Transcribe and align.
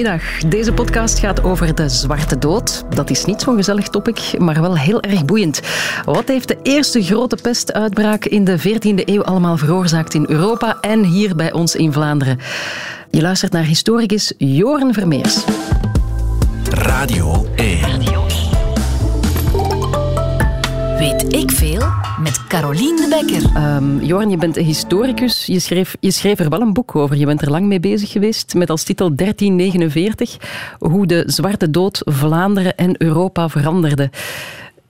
Goedemiddag. 0.00 0.50
Deze 0.50 0.72
podcast 0.72 1.18
gaat 1.18 1.42
over 1.42 1.74
de 1.74 1.88
zwarte 1.88 2.38
dood. 2.38 2.84
Dat 2.94 3.10
is 3.10 3.24
niet 3.24 3.40
zo'n 3.40 3.56
gezellig 3.56 3.88
topic, 3.88 4.38
maar 4.38 4.60
wel 4.60 4.76
heel 4.76 5.00
erg 5.00 5.24
boeiend. 5.24 5.60
Wat 6.04 6.28
heeft 6.28 6.48
de 6.48 6.58
eerste 6.62 7.02
grote 7.02 7.36
pestuitbraak 7.42 8.24
in 8.24 8.44
de 8.44 8.58
14e 8.58 9.04
eeuw 9.04 9.22
allemaal 9.22 9.56
veroorzaakt 9.56 10.14
in 10.14 10.24
Europa 10.28 10.78
en 10.80 11.04
hier 11.04 11.36
bij 11.36 11.52
ons 11.52 11.74
in 11.74 11.92
Vlaanderen? 11.92 12.38
Je 13.10 13.20
luistert 13.20 13.52
naar 13.52 13.64
historicus 13.64 14.32
Joren 14.38 14.94
Vermeers. 14.94 15.44
Radio 16.70 17.46
1. 17.56 17.80
Weet 17.80 18.19
veel? 21.80 22.22
Met 22.22 22.46
Carolien 22.46 22.96
de 22.96 23.08
Bekker. 23.08 23.76
Um, 23.76 24.00
Joran, 24.02 24.30
je 24.30 24.36
bent 24.36 24.56
een 24.56 24.64
historicus. 24.64 25.46
Je 25.46 25.58
schreef, 25.58 25.96
je 26.00 26.10
schreef 26.10 26.38
er 26.38 26.48
wel 26.48 26.60
een 26.60 26.72
boek 26.72 26.96
over. 26.96 27.16
Je 27.16 27.26
bent 27.26 27.42
er 27.42 27.50
lang 27.50 27.66
mee 27.66 27.80
bezig 27.80 28.10
geweest 28.10 28.54
met 28.54 28.70
als 28.70 28.82
titel 28.82 29.14
1349 29.14 30.36
hoe 30.78 31.06
de 31.06 31.22
Zwarte 31.26 31.70
Dood 31.70 32.02
Vlaanderen 32.04 32.76
en 32.76 33.02
Europa 33.02 33.48
veranderde. 33.48 34.10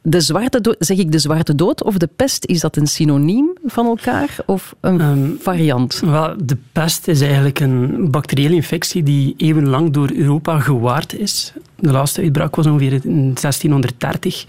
De 0.03 0.21
zwarte 0.21 0.61
dood, 0.61 0.77
zeg 0.79 0.99
ik 0.99 1.13
de 1.13 1.19
zwarte 1.19 1.55
dood 1.55 1.83
of 1.83 1.97
de 1.97 2.09
pest, 2.17 2.47
is 2.47 2.61
dat 2.61 2.77
een 2.77 2.87
synoniem 2.87 3.51
van 3.65 3.87
elkaar 3.87 4.37
of 4.47 4.75
een 4.81 5.01
um, 5.01 5.39
variant? 5.41 6.01
Wel, 6.05 6.35
de 6.45 6.57
pest 6.73 7.09
is 7.09 7.21
eigenlijk 7.21 7.61
een 7.61 8.11
bacteriële 8.11 8.55
infectie 8.55 9.03
die 9.03 9.35
eeuwenlang 9.37 9.93
door 9.93 10.11
Europa 10.11 10.61
gewaard 10.61 11.19
is. 11.19 11.53
De 11.77 11.91
laatste 11.91 12.21
uitbraak 12.21 12.57
was 12.57 12.67
ongeveer 12.67 12.93
in 12.93 13.35
1630. 13.35 14.45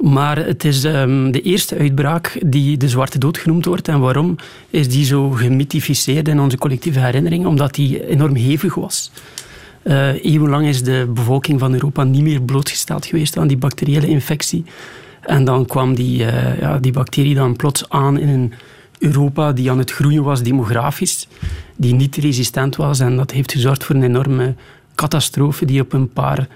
Maar 0.00 0.36
het 0.36 0.64
is 0.64 0.84
um, 0.84 1.30
de 1.30 1.40
eerste 1.40 1.76
uitbraak 1.76 2.38
die 2.46 2.76
de 2.76 2.88
Zwarte 2.88 3.18
Dood 3.18 3.38
genoemd 3.38 3.64
wordt. 3.64 3.88
En 3.88 4.00
waarom 4.00 4.36
is 4.70 4.88
die 4.88 5.04
zo 5.04 5.30
gemythificeerd 5.30 6.28
in 6.28 6.40
onze 6.40 6.58
collectieve 6.58 7.00
herinnering? 7.00 7.46
Omdat 7.46 7.74
die 7.74 8.06
enorm 8.06 8.34
hevig 8.34 8.74
was. 8.74 9.10
Uh, 9.82 10.24
eeuwenlang 10.24 10.66
is 10.66 10.82
de 10.82 11.10
bevolking 11.14 11.60
van 11.60 11.72
Europa 11.72 12.04
niet 12.04 12.22
meer 12.22 12.42
blootgesteld 12.42 13.06
geweest 13.06 13.36
aan 13.36 13.46
die 13.46 13.56
bacteriële 13.56 14.06
infectie. 14.06 14.64
En 15.20 15.44
dan 15.44 15.66
kwam 15.66 15.94
die, 15.94 16.20
uh, 16.20 16.60
ja, 16.60 16.78
die 16.78 16.92
bacterie 16.92 17.34
dan 17.34 17.56
plots 17.56 17.88
aan 17.88 18.18
in 18.18 18.28
een 18.28 18.52
Europa 18.98 19.52
die 19.52 19.70
aan 19.70 19.78
het 19.78 19.90
groeien 19.92 20.22
was 20.22 20.42
demografisch, 20.42 21.28
die 21.76 21.94
niet 21.94 22.16
resistent 22.16 22.76
was. 22.76 23.00
En 23.00 23.16
dat 23.16 23.30
heeft 23.30 23.52
gezorgd 23.52 23.84
voor 23.84 23.94
een 23.94 24.02
enorme 24.02 24.54
catastrofe 24.94 25.64
die 25.64 25.80
op 25.80 25.92
een 25.92 26.12
paar 26.12 26.48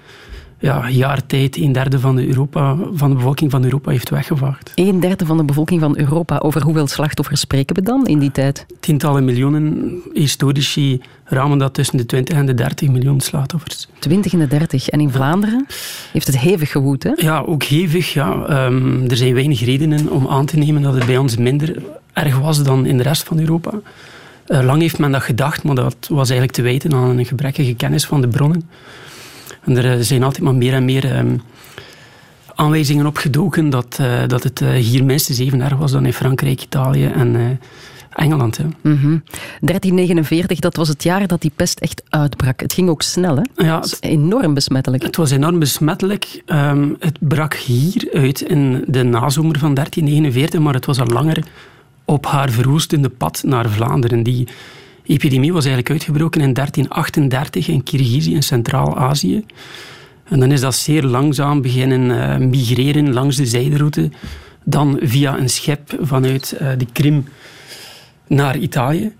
ja, 0.60 0.88
jaar 0.88 1.26
tijd 1.26 1.56
een 1.56 1.72
derde 1.72 2.00
van 2.00 2.16
de, 2.16 2.26
Europa, 2.26 2.76
van 2.92 3.10
de 3.10 3.16
bevolking 3.16 3.50
van 3.50 3.64
Europa 3.64 3.90
heeft 3.90 4.10
weggevaagd. 4.10 4.72
Een 4.74 5.00
derde 5.00 5.26
van 5.26 5.36
de 5.36 5.44
bevolking 5.44 5.80
van 5.80 5.98
Europa. 5.98 6.38
Over 6.38 6.62
hoeveel 6.62 6.86
slachtoffers 6.86 7.40
spreken 7.40 7.76
we 7.76 7.82
dan 7.82 8.06
in 8.06 8.18
die 8.18 8.32
tijd? 8.32 8.66
Tientallen 8.80 9.24
miljoenen. 9.24 9.92
Historici 10.12 11.00
ramen 11.24 11.58
dat 11.58 11.74
tussen 11.74 11.96
de 11.96 12.06
20 12.06 12.36
en 12.36 12.46
de 12.46 12.54
30 12.54 12.88
miljoen 12.88 13.20
slachtoffers. 13.20 13.88
20 13.98 14.32
en 14.32 14.38
de 14.38 14.46
30. 14.46 14.88
En 14.88 15.00
in 15.00 15.10
Vlaanderen 15.10 15.66
heeft 16.12 16.26
het 16.26 16.38
hevig 16.38 16.70
gewoed, 16.70 17.02
hè? 17.02 17.12
Ja, 17.16 17.40
ook 17.40 17.62
hevig. 17.62 18.12
Ja. 18.12 18.66
Um, 18.66 19.08
er 19.08 19.16
zijn 19.16 19.34
weinig 19.34 19.64
redenen 19.64 20.10
om 20.10 20.28
aan 20.28 20.46
te 20.46 20.56
nemen 20.56 20.82
dat 20.82 20.94
het 20.94 21.06
bij 21.06 21.16
ons 21.16 21.36
minder 21.36 21.82
erg 22.12 22.38
was 22.38 22.62
dan 22.62 22.86
in 22.86 22.96
de 22.96 23.02
rest 23.02 23.22
van 23.22 23.38
Europa. 23.38 23.72
Uh, 24.46 24.64
lang 24.64 24.80
heeft 24.80 24.98
men 24.98 25.12
dat 25.12 25.22
gedacht, 25.22 25.62
maar 25.62 25.74
dat 25.74 25.96
was 26.08 26.30
eigenlijk 26.30 26.52
te 26.52 26.62
wijten 26.62 26.94
aan 26.94 27.18
een 27.18 27.26
gebrekkige 27.26 27.74
kennis 27.74 28.06
van 28.06 28.20
de 28.20 28.28
bronnen. 28.28 28.68
En 29.64 29.76
er 29.76 30.04
zijn 30.04 30.22
altijd 30.22 30.44
maar 30.44 30.54
meer 30.54 30.74
en 30.74 30.84
meer 30.84 31.16
um, 31.18 31.40
aanwijzingen 32.54 33.06
opgedoken 33.06 33.70
dat, 33.70 33.98
uh, 34.00 34.26
dat 34.26 34.42
het 34.42 34.60
uh, 34.60 34.70
hier 34.70 35.04
minstens 35.04 35.38
even 35.38 35.60
erg 35.60 35.76
was 35.76 35.92
dan 35.92 36.06
in 36.06 36.12
Frankrijk, 36.12 36.62
Italië 36.62 37.06
en 37.06 37.34
uh, 37.34 37.46
Engeland. 38.10 38.56
Hè. 38.56 38.64
Mm 38.64 38.72
-hmm. 38.82 39.22
1349, 39.60 40.58
dat 40.58 40.76
was 40.76 40.88
het 40.88 41.02
jaar 41.02 41.26
dat 41.26 41.40
die 41.40 41.52
pest 41.56 41.80
echt 41.80 42.02
uitbrak. 42.08 42.60
Het 42.60 42.72
ging 42.72 42.88
ook 42.88 43.02
snel, 43.02 43.36
hè? 43.36 43.64
Ja, 43.64 43.80
het 43.80 43.90
was 43.90 44.00
enorm 44.00 44.54
besmettelijk. 44.54 45.02
Het 45.02 45.16
was 45.16 45.30
enorm 45.30 45.58
besmettelijk. 45.58 46.42
Um, 46.46 46.96
het 46.98 47.18
brak 47.20 47.54
hier 47.54 48.08
uit 48.12 48.40
in 48.40 48.84
de 48.86 49.02
nazomer 49.02 49.58
van 49.58 49.74
1349, 49.74 50.60
maar 50.60 50.74
het 50.74 50.86
was 50.86 51.00
al 51.00 51.06
langer 51.06 51.44
op 52.04 52.26
haar 52.26 52.50
verwoestende 52.50 53.08
pad 53.08 53.42
naar 53.46 53.68
Vlaanderen. 53.70 54.22
Die 54.22 54.48
epidemie 55.10 55.52
was 55.52 55.64
eigenlijk 55.64 55.90
uitgebroken 55.90 56.40
in 56.40 56.52
1338 56.52 57.68
in 57.68 57.82
Kirgizië 57.82 58.34
in 58.34 58.42
Centraal-Azië. 58.42 59.44
En 60.24 60.40
dan 60.40 60.52
is 60.52 60.60
dat 60.60 60.74
zeer 60.74 61.02
langzaam 61.02 61.62
beginnen 61.62 62.00
uh, 62.00 62.48
migreren 62.48 63.12
langs 63.12 63.36
de 63.36 63.46
zijderoute. 63.46 64.10
Dan 64.64 64.98
via 65.02 65.38
een 65.38 65.48
schip 65.48 65.98
vanuit 66.00 66.56
uh, 66.60 66.68
de 66.78 66.86
Krim 66.92 67.24
naar 68.26 68.56
Italië. 68.56 69.12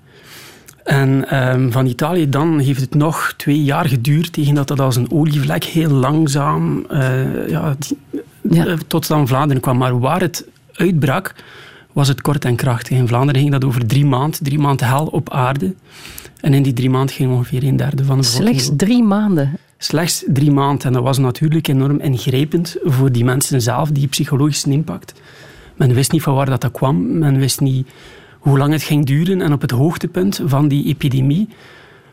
En 0.84 1.36
um, 1.50 1.72
van 1.72 1.86
Italië 1.86 2.28
dan 2.28 2.58
heeft 2.58 2.80
het 2.80 2.94
nog 2.94 3.34
twee 3.36 3.62
jaar 3.62 3.88
geduurd 3.88 4.32
tegen 4.32 4.54
dat 4.54 4.68
dat 4.68 4.80
als 4.80 4.96
een 4.96 5.10
olievlek 5.10 5.64
heel 5.64 5.90
langzaam 5.90 6.86
uh, 6.90 7.48
ja, 7.48 7.76
ja. 8.50 8.76
tot 8.86 9.08
dan 9.08 9.28
Vlaanderen 9.28 9.62
kwam. 9.62 9.78
Maar 9.78 9.98
waar 10.00 10.20
het 10.20 10.46
uitbrak, 10.72 11.34
was 11.92 12.08
het 12.08 12.20
kort 12.20 12.44
en 12.44 12.56
krachtig. 12.56 12.96
In 12.96 13.08
Vlaanderen 13.08 13.40
ging 13.40 13.52
dat 13.52 13.64
over 13.64 13.86
drie 13.86 14.06
maanden, 14.06 14.42
drie 14.42 14.58
maanden 14.58 14.86
hel 14.86 15.06
op 15.06 15.30
aarde. 15.30 15.74
En 16.40 16.54
in 16.54 16.62
die 16.62 16.72
drie 16.72 16.90
maanden 16.90 17.14
ging 17.14 17.32
ongeveer 17.32 17.64
een 17.64 17.76
derde 17.76 18.04
van 18.04 18.16
de 18.16 18.22
bevolking. 18.22 18.60
Slechts 18.60 18.70
drie 18.76 19.02
maanden? 19.02 19.58
Slechts 19.78 20.24
drie 20.26 20.50
maanden. 20.50 20.86
En 20.86 20.92
dat 20.92 21.02
was 21.02 21.18
natuurlijk 21.18 21.68
enorm 21.68 22.00
ingrijpend 22.00 22.76
voor 22.82 23.12
die 23.12 23.24
mensen 23.24 23.62
zelf, 23.62 23.90
die 23.90 24.06
psychologische 24.06 24.70
impact. 24.70 25.12
Men 25.76 25.94
wist 25.94 26.12
niet 26.12 26.22
van 26.22 26.34
waar 26.34 26.46
dat, 26.46 26.60
dat 26.60 26.70
kwam. 26.70 27.18
Men 27.18 27.38
wist 27.38 27.60
niet 27.60 27.88
hoe 28.38 28.58
lang 28.58 28.72
het 28.72 28.82
ging 28.82 29.06
duren. 29.06 29.42
En 29.42 29.52
op 29.52 29.60
het 29.60 29.70
hoogtepunt 29.70 30.40
van 30.44 30.68
die 30.68 30.86
epidemie 30.86 31.48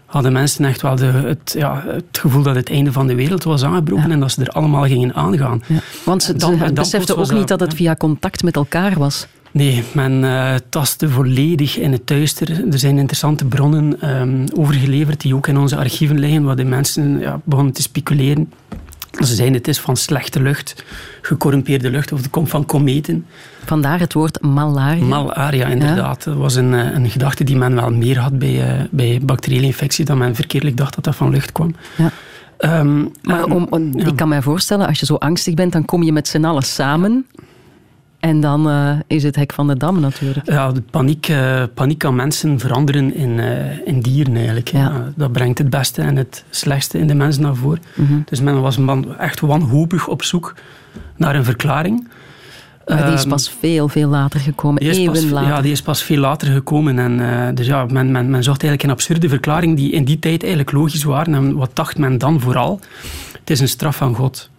hadden 0.05 0.33
mensen 0.33 0.65
echt 0.65 0.81
wel 0.81 0.95
de, 0.95 1.05
het, 1.05 1.55
ja, 1.57 1.83
het 1.85 2.17
gevoel 2.19 2.43
dat 2.43 2.55
het 2.55 2.69
einde 2.69 2.91
van 2.91 3.07
de 3.07 3.15
wereld 3.15 3.43
was 3.43 3.63
aangebroken 3.63 4.07
ja. 4.07 4.13
en 4.13 4.19
dat 4.19 4.31
ze 4.31 4.41
er 4.41 4.49
allemaal 4.49 4.83
gingen 4.83 5.13
aangaan. 5.13 5.63
Ja. 5.67 5.79
Want 6.05 6.23
ze, 6.23 6.35
dan, 6.35 6.57
ze 6.57 6.73
beseften 6.73 7.17
ook 7.17 7.31
niet 7.31 7.47
dat 7.47 7.59
het 7.59 7.73
via 7.73 7.95
contact 7.95 8.43
met 8.43 8.55
elkaar 8.55 8.99
was. 8.99 9.27
Nee, 9.57 9.83
men 9.91 10.23
uh, 10.23 10.55
tastte 10.69 11.09
volledig 11.09 11.77
in 11.77 11.91
het 11.91 12.07
duister. 12.07 12.49
Er 12.71 12.79
zijn 12.79 12.97
interessante 12.97 13.45
bronnen 13.45 14.09
um, 14.19 14.45
overgeleverd 14.55 15.21
die 15.21 15.35
ook 15.35 15.47
in 15.47 15.57
onze 15.57 15.77
archieven 15.77 16.19
liggen, 16.19 16.43
waar 16.43 16.55
de 16.55 16.63
mensen 16.63 17.19
ja, 17.19 17.41
begonnen 17.43 17.73
te 17.73 17.81
speculeren. 17.81 18.51
Ze 19.19 19.35
zeiden 19.35 19.57
het 19.57 19.67
is 19.67 19.79
van 19.79 19.95
slechte 19.95 20.41
lucht, 20.41 20.83
gecorrumpeerde 21.21 21.89
lucht, 21.89 22.11
of 22.11 22.19
het 22.21 22.29
komt 22.29 22.49
van 22.49 22.65
kometen. 22.65 23.25
Vandaar 23.65 23.99
het 23.99 24.13
woord 24.13 24.41
malaria. 24.41 25.03
Malaria, 25.03 25.67
inderdaad. 25.67 26.23
Ja. 26.23 26.31
Dat 26.31 26.39
was 26.39 26.55
een, 26.55 26.71
een 26.73 27.09
gedachte 27.09 27.43
die 27.43 27.55
men 27.57 27.75
wel 27.75 27.91
meer 27.91 28.19
had 28.19 28.39
bij, 28.39 28.79
uh, 28.79 28.83
bij 28.91 29.19
bacteriële 29.23 29.65
infecties, 29.65 30.05
dat 30.05 30.17
men 30.17 30.35
verkeerdelijk 30.35 30.77
dacht 30.77 30.95
dat 30.95 31.03
dat 31.03 31.15
van 31.15 31.29
lucht 31.29 31.51
kwam. 31.51 31.75
Ja. 31.95 32.11
Um, 32.79 33.11
maar 33.21 33.43
om, 33.43 33.67
om, 33.69 33.97
ja. 33.97 34.05
ik 34.05 34.15
kan 34.15 34.27
mij 34.27 34.41
voorstellen, 34.41 34.87
als 34.87 34.99
je 34.99 35.05
zo 35.05 35.15
angstig 35.15 35.53
bent, 35.53 35.71
dan 35.71 35.85
kom 35.85 36.03
je 36.03 36.11
met 36.11 36.27
z'n 36.27 36.45
allen 36.45 36.63
samen. 36.63 37.25
En 38.19 38.39
dan 38.39 38.69
uh, 38.69 38.91
is 39.07 39.23
het 39.23 39.35
hek 39.35 39.53
van 39.53 39.67
de 39.67 39.77
dam 39.77 39.99
natuurlijk. 39.99 40.49
Ja, 40.51 40.71
de 40.71 40.81
paniek, 40.81 41.27
uh, 41.27 41.63
paniek 41.73 41.97
kan 41.97 42.15
mensen 42.15 42.59
veranderen 42.59 43.15
in, 43.15 43.29
uh, 43.29 43.87
in 43.87 43.99
dieren 43.99 44.35
eigenlijk. 44.35 44.67
Ja. 44.67 45.11
dat 45.15 45.31
brengt 45.31 45.57
het 45.57 45.69
beste 45.69 46.01
en 46.01 46.15
het 46.15 46.43
slechtste 46.49 46.99
in 46.99 47.07
de 47.07 47.13
mens 47.13 47.37
naar 47.37 47.55
voren. 47.55 47.81
Mm 47.95 48.07
-hmm. 48.07 48.23
Dus 48.25 48.41
men 48.41 48.61
was 48.61 48.77
echt 49.17 49.39
wanhopig 49.39 50.07
op 50.07 50.23
zoek 50.23 50.53
naar 51.15 51.35
een 51.35 51.43
verklaring. 51.43 52.07
Maar 52.85 53.05
die 53.05 53.13
is 53.13 53.25
pas 53.25 53.49
veel, 53.59 53.87
veel 53.87 54.09
later 54.09 54.39
gekomen, 54.39 54.81
eeuwen 54.81 55.11
pas, 55.11 55.29
later. 55.29 55.49
Ja, 55.49 55.61
die 55.61 55.71
is 55.71 55.81
pas 55.81 56.03
veel 56.03 56.19
later 56.19 56.51
gekomen. 56.51 56.99
En, 56.99 57.55
dus 57.55 57.67
ja, 57.67 57.85
men, 57.85 58.11
men, 58.11 58.29
men 58.29 58.43
zocht 58.43 58.63
eigenlijk 58.63 58.83
een 58.83 58.97
absurde 58.97 59.29
verklaring 59.29 59.75
die 59.75 59.91
in 59.91 60.05
die 60.05 60.19
tijd 60.19 60.41
eigenlijk 60.41 60.71
logisch 60.71 61.03
waren. 61.03 61.33
En 61.33 61.55
wat 61.55 61.71
dacht 61.73 61.97
men 61.97 62.17
dan 62.17 62.39
vooral? 62.39 62.79
Het 63.39 63.49
is 63.49 63.59
een 63.59 63.67
straf 63.67 63.95
van 63.95 64.15
God. 64.15 64.49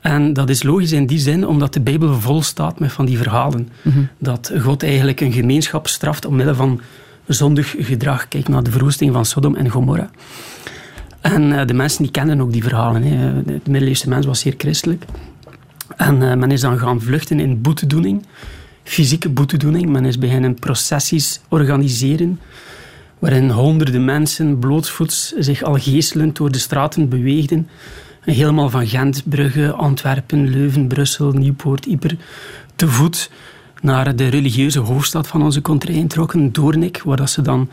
En 0.00 0.32
dat 0.32 0.50
is 0.50 0.62
logisch 0.62 0.92
in 0.92 1.06
die 1.06 1.18
zin, 1.18 1.46
omdat 1.46 1.72
de 1.72 1.80
Bijbel 1.80 2.20
vol 2.20 2.42
staat 2.42 2.78
met 2.78 2.92
van 2.92 3.04
die 3.04 3.16
verhalen. 3.16 3.68
Mm 3.82 3.92
-hmm. 3.92 4.08
Dat 4.18 4.52
God 4.58 4.82
eigenlijk 4.82 5.20
een 5.20 5.32
gemeenschap 5.32 5.88
straft 5.88 6.24
omwille 6.24 6.54
van 6.54 6.80
zondig 7.26 7.74
gedrag. 7.78 8.28
Kijk 8.28 8.48
naar 8.48 8.62
de 8.62 8.70
verwoesting 8.70 9.12
van 9.12 9.24
Sodom 9.24 9.54
en 9.54 9.68
Gomorra. 9.68 10.10
En 11.20 11.42
uh, 11.42 11.66
de 11.66 11.74
mensen 11.74 12.02
die 12.02 12.12
kennen 12.12 12.40
ook 12.40 12.52
die 12.52 12.62
verhalen. 12.62 13.02
Hè. 13.02 13.42
De 13.42 13.60
middeleeuwse 13.64 14.08
mens 14.08 14.26
was 14.26 14.40
zeer 14.40 14.54
christelijk. 14.56 15.04
En 15.96 16.22
uh, 16.22 16.34
men 16.34 16.50
is 16.50 16.60
dan 16.60 16.78
gaan 16.78 17.00
vluchten 17.00 17.40
in 17.40 17.60
boetedoening. 17.60 18.26
Fysieke 18.82 19.28
boetedoening. 19.28 19.88
Men 19.88 20.04
is 20.04 20.18
beginnen 20.18 20.54
processies 20.54 21.40
organiseren 21.48 22.40
waarin 23.18 23.50
honderden 23.50 24.04
mensen 24.04 24.58
blootvoets 24.58 25.32
zich 25.38 25.62
al 25.62 25.74
geestelend 25.74 26.36
door 26.36 26.52
de 26.52 26.58
straten 26.58 27.08
beweegden 27.08 27.68
helemaal 28.20 28.70
van 28.70 28.86
Gent, 28.86 29.22
Brugge, 29.28 29.72
Antwerpen, 29.72 30.48
Leuven, 30.48 30.88
Brussel, 30.88 31.32
Nieuwpoort, 31.32 31.86
Yper, 31.86 32.16
te 32.76 32.88
voet 32.88 33.30
naar 33.80 34.16
de 34.16 34.28
religieuze 34.28 34.78
hoofdstad 34.78 35.26
van 35.26 35.42
onze 35.42 35.62
contrée 35.62 36.06
trokken, 36.06 36.52
Doornik, 36.52 37.02
waar 37.04 37.16
dat 37.16 37.30
ze 37.30 37.42
dan 37.42 37.68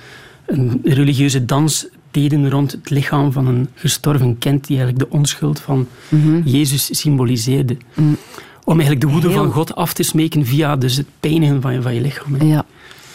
een 0.46 0.82
religieuze 0.84 1.46
dans 1.46 1.88
deden 2.12 2.50
rond 2.50 2.72
het 2.72 2.90
lichaam 2.90 3.32
van 3.32 3.48
een 3.48 3.70
gestorven 3.74 4.38
kind 4.38 4.68
die 4.68 4.78
eigenlijk 4.78 5.10
de 5.10 5.18
onschuld 5.18 5.60
van 5.60 5.88
mm 6.10 6.22
-hmm. 6.22 6.42
Jezus 6.46 7.00
symboliseerde. 7.00 7.78
Mm. 7.94 8.18
Om 8.64 8.74
eigenlijk 8.74 9.02
de 9.02 9.12
woede 9.12 9.28
Heel... 9.28 9.38
van 9.38 9.52
God 9.52 9.76
af 9.76 9.94
te 9.94 10.04
smeken 10.04 10.46
via 10.46 10.76
dus 10.76 10.98
het 10.98 11.08
pijnigen 11.20 11.62
van 11.62 11.74
je, 11.74 11.82
van 11.82 11.94
je 11.94 12.02
lichaam. 12.02 12.42
Ja. 12.42 12.66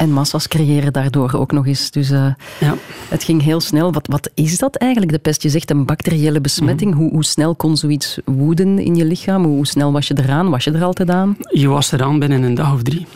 En 0.02 0.12
massa's 0.12 0.48
creëren 0.48 0.92
daardoor 0.92 1.32
ook 1.34 1.52
nog 1.52 1.66
eens. 1.66 1.90
Dus 1.90 2.10
uh, 2.10 2.26
ja. 2.60 2.74
het 3.08 3.24
ging 3.24 3.42
heel 3.42 3.60
snel. 3.60 3.92
Wat, 3.92 4.06
wat 4.06 4.30
is 4.34 4.58
dat 4.58 4.76
eigenlijk, 4.76 5.12
de 5.12 5.18
pest? 5.18 5.42
Je 5.42 5.48
zegt 5.48 5.70
een 5.70 5.84
bacteriële 5.84 6.40
besmetting. 6.40 6.90
Mhm. 6.90 7.00
hoe, 7.00 7.10
hoe, 7.10 7.24
snel 7.24 7.54
kon 7.54 7.76
zoiets 7.76 8.18
woeden 8.24 8.78
in 8.78 8.94
je 8.94 9.04
lichaam? 9.04 9.44
Hoe 9.44 9.66
snel 9.66 9.92
was 9.92 10.08
je 10.08 10.18
eraan? 10.18 10.50
Was 10.50 10.64
je 10.64 10.72
er 10.72 10.84
altijd 10.84 11.10
aan? 11.10 11.36
Je 11.50 11.68
was 11.68 11.92
eraan 11.92 12.18
binnen 12.18 12.42
een 12.42 12.54
dag 12.54 12.72
of 12.72 12.82
drie. 12.82 13.06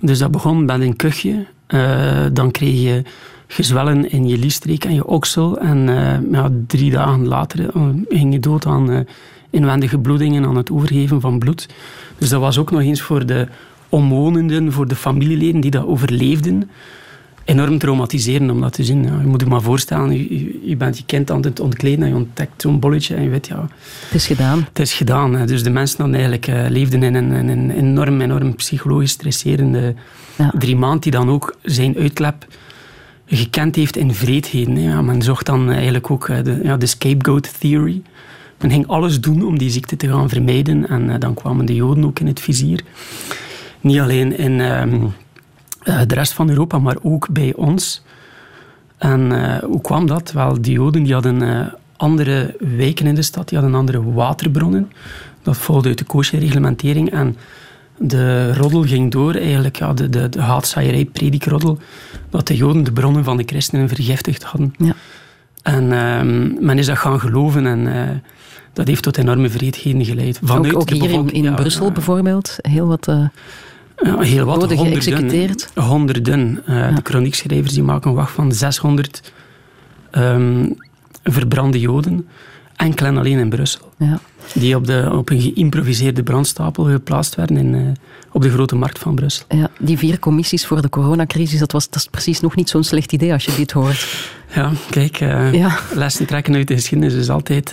Dus 0.00 0.18
dat 0.18 0.30
begon 0.30 0.64
met 0.64 0.80
een 0.80 0.96
kuchje. 0.96 1.46
Uh, 1.68 2.26
dan 2.32 2.50
kreeg 2.50 2.82
je 2.82 3.02
gezwellen 3.46 4.10
in 4.10 4.28
je 4.28 4.38
liesstreek 4.38 4.84
en 4.84 4.94
je 4.94 5.06
oksel. 5.06 5.58
En 5.58 5.88
uh, 5.88 6.32
ja, 6.32 6.50
drie 6.66 6.90
dagen 6.90 7.26
later 7.26 7.70
ging 8.08 8.32
je 8.32 8.40
dood 8.40 8.66
aan 8.66 9.06
inwendige 9.50 9.98
bloedingen, 9.98 10.44
aan 10.44 10.56
het 10.56 10.70
overgeven 10.70 11.20
van 11.20 11.38
bloed. 11.38 11.68
Dus 12.18 12.28
dat 12.28 12.40
was 12.40 12.58
ook 12.58 12.70
nog 12.70 12.80
eens 12.80 13.02
voor 13.02 13.26
de 13.26 13.48
omwonenden, 13.88 14.72
voor 14.72 14.88
de 14.88 14.96
familieleden 14.96 15.60
die 15.60 15.70
dat 15.70 15.86
overleefden, 15.86 16.70
enorm 17.44 17.78
traumatiseren 17.78 18.50
om 18.50 18.60
dat 18.60 18.72
te 18.72 18.84
zien. 18.84 19.04
Ja, 19.04 19.20
je 19.20 19.26
moet 19.26 19.40
je 19.40 19.46
maar 19.46 19.62
voorstellen, 19.62 20.12
je, 20.12 20.60
je, 20.68 20.76
bent 20.76 20.98
je 20.98 21.04
kind 21.06 21.30
aan 21.30 21.42
het 21.42 21.60
ontkleden 21.60 22.02
en 22.02 22.08
je 22.08 22.14
ontdekt 22.14 22.62
zo'n 22.62 22.80
bolletje 22.80 23.14
en 23.14 23.22
je 23.22 23.28
weet, 23.28 23.46
ja... 23.46 23.68
Het 24.04 24.14
is 24.14 24.26
gedaan. 24.26 24.66
Het 24.68 24.78
is 24.78 24.92
gedaan. 24.92 25.34
Hè. 25.34 25.46
Dus 25.46 25.62
de 25.62 25.70
mensen 25.70 25.98
dan 25.98 26.12
eigenlijk 26.12 26.46
uh, 26.46 26.64
leefden 26.68 27.02
in 27.02 27.14
een, 27.14 27.32
in 27.32 27.48
een, 27.48 27.70
enorm, 27.70 28.20
enorm 28.20 28.54
psychologisch 28.54 29.10
stresserende 29.10 29.94
ja. 30.36 30.52
drie 30.58 30.76
maanden 30.76 31.00
die 31.00 31.12
dan 31.12 31.30
ook 31.30 31.56
zijn 31.62 31.96
uitklep 31.96 32.46
gekend 33.26 33.76
heeft 33.76 33.96
in 33.96 34.14
vreedheden. 34.14 34.80
Ja, 34.80 35.02
men 35.02 35.22
zocht 35.22 35.46
dan 35.46 35.70
eigenlijk 35.70 36.10
ook 36.10 36.28
uh, 36.28 36.42
de, 36.42 36.60
ja, 36.62 36.76
de 36.76 36.86
scapegoat 36.86 37.60
theory. 37.60 38.02
Men 38.60 38.70
ging 38.70 38.86
alles 38.86 39.20
doen 39.20 39.46
om 39.46 39.58
die 39.58 39.70
ziekte 39.70 39.96
te 39.96 40.08
gaan 40.08 40.28
vermijden 40.28 40.88
en 40.88 41.08
uh, 41.08 41.14
dan 41.18 41.34
kwamen 41.34 41.66
de 41.66 41.74
Joden 41.74 42.04
ook 42.04 42.20
in 42.20 42.26
het 42.26 42.40
vizier. 42.40 42.84
Niet 43.80 44.00
alleen 44.00 44.38
in 44.38 44.60
ehm, 44.60 45.06
eh, 45.82 46.00
de 46.06 46.14
rest 46.14 46.32
van 46.32 46.48
Europa, 46.48 46.78
maar 46.78 46.96
ook 47.02 47.28
bij 47.30 47.54
ons. 47.54 48.02
En 48.98 49.20
uh, 49.20 49.58
hoe 49.58 49.80
kwam 49.80 50.06
dat? 50.06 50.32
Wel, 50.32 50.60
die 50.60 50.72
Joden 50.72 51.02
die 51.02 51.12
hadden 51.12 51.42
uh, 51.42 51.66
andere 51.96 52.56
wijken 52.76 53.06
in 53.06 53.14
de 53.14 53.22
stad, 53.22 53.48
die 53.48 53.58
hadden 53.58 53.76
andere 53.76 54.12
waterbronnen. 54.12 54.92
Dat 55.42 55.56
volgde 55.56 55.88
uit 55.88 55.98
de 55.98 56.04
kosher-reglementering. 56.04 57.10
En 57.10 57.36
de 57.98 58.54
roddel 58.54 58.82
ging 58.82 59.10
door, 59.10 59.34
eigenlijk, 59.34 59.76
ja, 59.76 59.92
de, 59.92 60.08
de, 60.08 60.28
de 60.28 60.40
haatzaaierij, 60.40 61.04
predikroddel, 61.04 61.78
dat 62.30 62.46
de 62.46 62.56
Joden 62.56 62.84
de 62.84 62.92
bronnen 62.92 63.24
van 63.24 63.36
de 63.36 63.42
christenen 63.46 63.88
vergiftigd 63.88 64.42
hadden. 64.42 64.74
Ja. 64.78 64.94
En 65.62 65.84
uh, 65.84 66.60
men 66.60 66.78
is 66.78 66.86
dat 66.86 66.98
gaan 66.98 67.20
geloven 67.20 67.66
en 67.66 68.22
dat 68.72 68.86
heeft 68.86 69.02
tot 69.02 69.18
enorme 69.18 69.48
vreedheden 69.48 70.04
geleid. 70.04 70.40
Vanuit 70.42 70.74
ook, 70.74 70.80
ook 70.80 70.90
hier 70.90 71.10
in, 71.10 71.30
in 71.30 71.54
Brussel 71.54 71.92
bijvoorbeeld, 71.92 72.56
heel 72.60 72.86
wat... 72.86 73.10
Heel 73.98 74.44
wat. 74.44 74.56
Honderden, 74.56 74.86
geëxecuteerd. 74.86 75.70
Honderden. 75.74 76.62
Uh, 76.68 76.94
De 76.94 77.00
chroniekschrijvers 77.02 77.72
die 77.72 77.82
maken 77.82 78.14
wacht 78.14 78.32
van 78.32 78.52
600 78.52 79.32
um, 80.12 80.76
verbrande 81.24 81.80
Joden. 81.80 82.28
Enkel 82.76 83.06
en 83.06 83.16
alleen 83.16 83.38
in 83.38 83.48
Brussel. 83.48 83.92
Ja. 83.96 84.20
Die 84.54 84.76
op, 84.76 84.86
de, 84.86 85.10
op 85.12 85.30
een 85.30 85.40
geïmproviseerde 85.40 86.22
brandstapel 86.22 86.84
geplaatst 86.84 87.34
werden 87.34 87.56
in, 87.56 87.74
uh, 87.74 87.88
op 88.32 88.42
de 88.42 88.50
grote 88.50 88.74
markt 88.76 88.98
van 88.98 89.14
Brussel. 89.14 89.44
Ja, 89.48 89.70
die 89.78 89.98
vier 89.98 90.18
commissies 90.18 90.66
voor 90.66 90.82
de 90.82 90.88
coronacrisis, 90.88 91.58
dat, 91.58 91.72
was, 91.72 91.90
dat 91.90 92.00
is 92.00 92.06
precies 92.06 92.40
nog 92.40 92.56
niet 92.56 92.68
zo'n 92.68 92.84
slecht 92.84 93.12
idee 93.12 93.32
als 93.32 93.44
je 93.44 93.54
dit 93.54 93.70
hoort. 93.70 94.30
Ja, 94.54 94.72
kijk, 94.90 95.20
uh, 95.20 95.52
ja. 95.52 95.78
lessen 95.94 96.26
trekken 96.26 96.54
uit 96.54 96.68
de 96.68 96.74
geschiedenis 96.74 97.14
is 97.14 97.30
altijd 97.30 97.72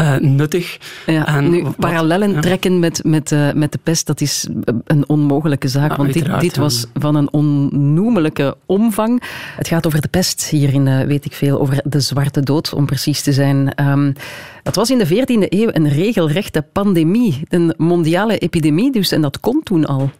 uh, 0.00 0.16
nuttig. 0.16 0.78
Ja, 1.06 1.26
en 1.26 1.50
nu, 1.50 1.64
parallellen 1.78 2.40
trekken 2.40 2.78
met, 2.78 3.04
met, 3.04 3.30
uh, 3.30 3.52
met 3.52 3.72
de 3.72 3.78
pest, 3.82 4.06
dat 4.06 4.20
is 4.20 4.48
een 4.84 5.08
onmogelijke 5.08 5.68
zaak. 5.68 5.96
want 5.96 6.12
dit, 6.12 6.40
dit 6.40 6.56
was 6.56 6.86
van 6.94 7.14
een 7.14 7.32
onnoemelijke 7.32 8.56
omvang. 8.66 9.22
Het 9.56 9.68
gaat 9.68 9.86
over 9.86 10.00
de 10.00 10.08
pest 10.08 10.44
hierin, 10.44 10.86
uh, 10.86 11.00
weet 11.00 11.24
ik 11.24 11.32
veel, 11.32 11.60
over 11.60 11.80
de 11.84 12.00
zwarte 12.00 12.40
dood, 12.40 12.74
om 12.74 12.86
precies 12.86 13.22
te 13.22 13.32
zijn. 13.32 13.72
Um, 13.88 14.12
dat 14.62 14.74
was 14.74 14.90
in 14.90 14.98
de 14.98 15.06
14e 15.06 15.48
eeuw 15.48 15.68
een 15.72 15.88
regelrechte 15.88 16.64
pandemie, 16.72 17.40
een 17.48 17.74
mondiale 17.76 18.38
epidemie 18.38 18.92
dus, 18.92 19.12
en 19.12 19.20
dat 19.20 19.40
kon 19.40 19.60
toen 19.62 19.86
al. 19.86 20.10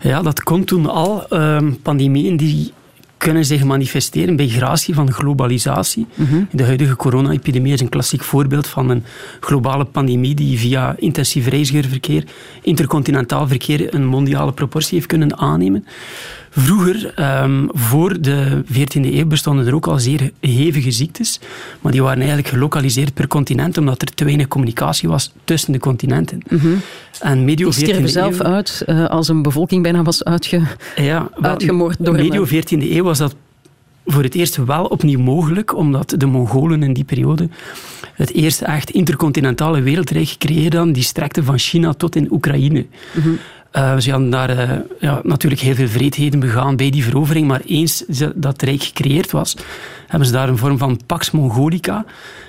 Ja, 0.00 0.22
dat 0.22 0.42
kon 0.42 0.64
toen 0.64 0.86
al. 0.86 1.26
Um, 1.32 1.78
pandemieën 1.82 2.36
die 2.36 2.72
kunnen 3.18 3.44
zich 3.44 3.64
manifesteren 3.64 4.36
bij 4.36 4.48
gratie 4.48 4.94
van 4.94 5.12
globalisatie. 5.12 6.06
Mhm. 6.14 6.42
De 6.50 6.64
huidige 6.64 6.96
corona-epidemie 6.96 7.72
is 7.72 7.80
een 7.80 7.88
klassiek 7.88 8.22
voorbeeld 8.22 8.66
van 8.66 8.90
een 8.90 9.04
globale 9.40 9.84
pandemie 9.84 10.34
die 10.34 10.58
via 10.58 10.94
intensief 10.98 11.46
reizigerverkeer, 11.46 12.24
intercontinentaal 12.62 13.48
verkeer, 13.48 13.94
een 13.94 14.06
mondiale 14.06 14.52
proportie 14.52 14.94
heeft 14.94 15.06
kunnen 15.06 15.38
aannemen. 15.38 15.84
Vroeger, 16.58 17.14
um, 17.42 17.68
voor 17.72 18.20
de 18.20 18.62
14e 18.72 19.14
eeuw, 19.14 19.26
bestonden 19.26 19.66
er 19.66 19.74
ook 19.74 19.86
al 19.86 19.98
zeer 19.98 20.30
hevige 20.40 20.90
ziektes, 20.90 21.40
maar 21.80 21.92
die 21.92 22.02
waren 22.02 22.18
eigenlijk 22.18 22.48
gelokaliseerd 22.48 23.14
per 23.14 23.26
continent, 23.26 23.78
omdat 23.78 24.02
er 24.02 24.14
te 24.14 24.24
weinig 24.24 24.48
communicatie 24.48 25.08
was 25.08 25.32
tussen 25.44 25.72
de 25.72 25.78
continenten. 25.78 26.42
Mm 26.48 26.58
-hmm. 26.58 26.80
En 27.20 27.44
medio 27.44 27.70
die 27.70 27.78
stierven 27.78 28.08
zelf 28.08 28.40
uit 28.40 28.82
uh, 28.86 29.06
als 29.06 29.28
een 29.28 29.42
bevolking 29.42 29.82
bijna 29.82 30.02
was 30.02 30.24
uitge 30.24 30.62
ja, 30.96 31.28
wel, 31.36 31.50
uitgemoord 31.50 31.96
door 32.04 32.14
Medio 32.14 32.46
14e 32.46 32.90
eeuw 32.90 33.04
was 33.04 33.18
dat 33.18 33.34
voor 34.06 34.22
het 34.22 34.34
eerst 34.34 34.56
wel 34.56 34.84
opnieuw 34.84 35.20
mogelijk, 35.20 35.76
omdat 35.76 36.14
de 36.16 36.26
Mongolen 36.26 36.82
in 36.82 36.92
die 36.92 37.04
periode 37.04 37.48
het 38.14 38.32
eerste 38.32 38.64
echt 38.64 38.90
intercontinentale 38.90 39.80
wereldrijk 39.80 40.28
gecreëerd 40.28 40.94
die 40.94 41.02
strekte 41.02 41.44
van 41.44 41.58
China 41.58 41.92
tot 41.92 42.16
in 42.16 42.32
Oekraïne. 42.32 42.86
Mm 43.14 43.22
-hmm. 43.22 43.38
Uh, 43.78 43.98
ze 43.98 44.10
hadden 44.10 44.30
daar 44.30 44.50
uh, 44.50 44.70
ja, 45.00 45.20
natuurlijk 45.22 45.62
heel 45.62 45.74
veel 45.74 45.88
vreedheden 45.88 46.40
begaan 46.40 46.76
bij 46.76 46.90
die 46.90 47.04
verovering, 47.04 47.46
maar 47.46 47.60
eens 47.66 48.04
dat 48.34 48.62
Rijk 48.62 48.82
gecreëerd 48.82 49.30
was, 49.30 49.56
hebben 50.06 50.28
ze 50.28 50.34
daar 50.34 50.48
een 50.48 50.58
vorm 50.58 50.78
van 50.78 51.00
Pax 51.06 51.30
Mongolica 51.30 52.04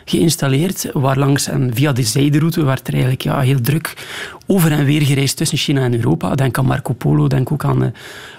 geïnstalleerd, 0.05 0.89
waarlangs 0.93 1.47
en 1.47 1.71
via 1.73 1.91
de 1.91 2.03
zijderoute 2.03 2.63
werd 2.63 2.87
er 2.87 2.93
eigenlijk 2.93 3.21
ja, 3.21 3.39
heel 3.39 3.61
druk 3.61 3.93
over 4.45 4.71
en 4.71 4.85
weer 4.85 5.01
gereisd 5.01 5.37
tussen 5.37 5.57
China 5.57 5.81
en 5.81 5.95
Europa. 5.95 6.35
Denk 6.35 6.57
aan 6.57 6.65
Marco 6.65 6.93
Polo, 6.93 7.27
denk 7.27 7.51
ook 7.51 7.65
aan, 7.65 7.83
uh, 7.83 7.89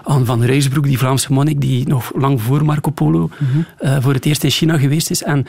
aan 0.05 0.27
Van 0.27 0.45
Ruysbroek, 0.45 0.85
die 0.85 0.99
Vlaamse 0.99 1.33
monnik, 1.33 1.61
die 1.61 1.89
nog 1.89 2.13
lang 2.15 2.43
voor 2.43 2.65
Marco 2.65 2.91
Polo 2.91 3.31
mm 3.39 3.47
-hmm. 3.79 4.03
voor 4.03 4.15
het 4.15 4.27
eerst 4.27 4.45
in 4.45 4.51
China 4.51 4.79
geweest 4.79 5.11
is. 5.11 5.23
En 5.23 5.47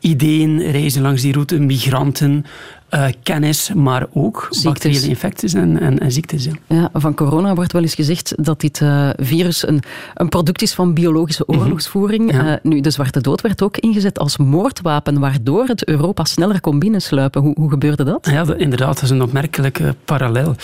ideeën 0.00 0.70
reizen 0.70 1.02
langs 1.02 1.22
die 1.22 1.32
route, 1.32 1.58
migranten, 1.58 2.44
uh, 2.94 3.06
kennis, 3.22 3.72
maar 3.74 4.06
ook 4.12 4.48
bacteriële 4.62 5.06
infecties 5.06 5.54
en, 5.54 5.80
en, 5.80 5.98
en, 5.98 6.12
ziektes. 6.12 6.48
Ja. 6.66 6.90
van 6.92 7.14
corona 7.14 7.54
wordt 7.54 7.72
wel 7.72 7.82
eens 7.82 7.94
gezegd 7.94 8.34
dat 8.44 8.60
dit 8.60 8.80
uh, 8.80 9.10
virus 9.16 9.68
een, 9.68 9.82
een 10.14 10.28
product 10.28 10.62
is 10.62 10.74
van 10.74 10.94
biologische 10.94 11.44
mhm. 11.46 11.58
oorlogsvoering. 11.58 12.22
Mm 12.22 12.38
-hmm. 12.38 12.46
ja. 12.46 12.52
uh, 12.52 12.58
nu, 12.62 12.80
de 12.80 12.90
zwarte 12.90 13.20
dood 13.20 13.40
werd 13.40 13.62
ook 13.62 13.76
ingezet 13.76 14.18
als 14.18 14.36
moordwapen, 14.36 15.18
waardoor 15.20 15.66
het 15.66 15.88
Europa 15.88 16.24
sneller 16.24 16.60
kon 16.60 16.78
binnensluipen. 16.78 17.40
Hoe, 17.40 17.54
hoe 17.58 17.70
gebeurde 17.70 18.04
dat? 18.04 18.28
Ja, 18.30 18.44
de, 18.44 18.56
inderdaad, 18.56 18.94
dat 18.94 19.02
is 19.02 19.10
een 19.10 19.22
opmerkelijke 19.22 19.94
parallel. 20.04 20.54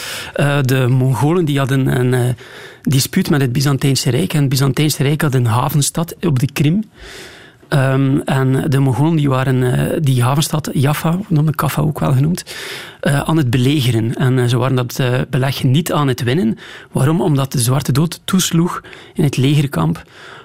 de 0.62 0.86
Mongolen 0.88 1.44
die 1.44 1.58
hadden 1.58 1.86
een 2.00 2.36
dispuut 2.82 3.30
met 3.30 3.40
het 3.40 3.52
Byzantijnse 3.52 4.10
Rijk 4.10 4.32
en 4.32 4.40
het 4.40 4.48
Byzantijnse 4.48 5.02
Rijk 5.02 5.20
had 5.20 5.34
een 5.34 5.46
havenstad 5.46 6.14
op 6.20 6.38
de 6.38 6.52
Krim. 6.52 6.84
Um, 7.68 8.20
en 8.20 8.70
de 8.70 8.78
Mongolen 8.78 9.16
die 9.16 9.28
waren 9.28 9.62
uh, 9.62 9.96
die 10.00 10.22
havenstad 10.22 10.70
Jaffa, 10.72 11.18
noemde 11.28 11.54
Kaffa 11.54 11.82
ook 11.82 11.98
wel 11.98 12.12
genoemd, 12.12 12.44
uh, 13.02 13.20
aan 13.20 13.36
het 13.36 13.50
belegeren. 13.50 14.14
En 14.14 14.38
uh, 14.38 14.44
ze 14.44 14.58
waren 14.58 14.76
dat 14.76 15.02
beleg 15.30 15.64
niet 15.64 15.92
aan 15.92 16.08
het 16.08 16.22
winnen. 16.22 16.58
Waarom? 16.92 17.20
Omdat 17.20 17.52
de 17.52 17.58
Zwarte 17.58 17.92
Dood 17.92 18.20
toesloeg 18.24 18.82
in 19.14 19.24
het 19.24 19.36
legerkamp 19.36 20.02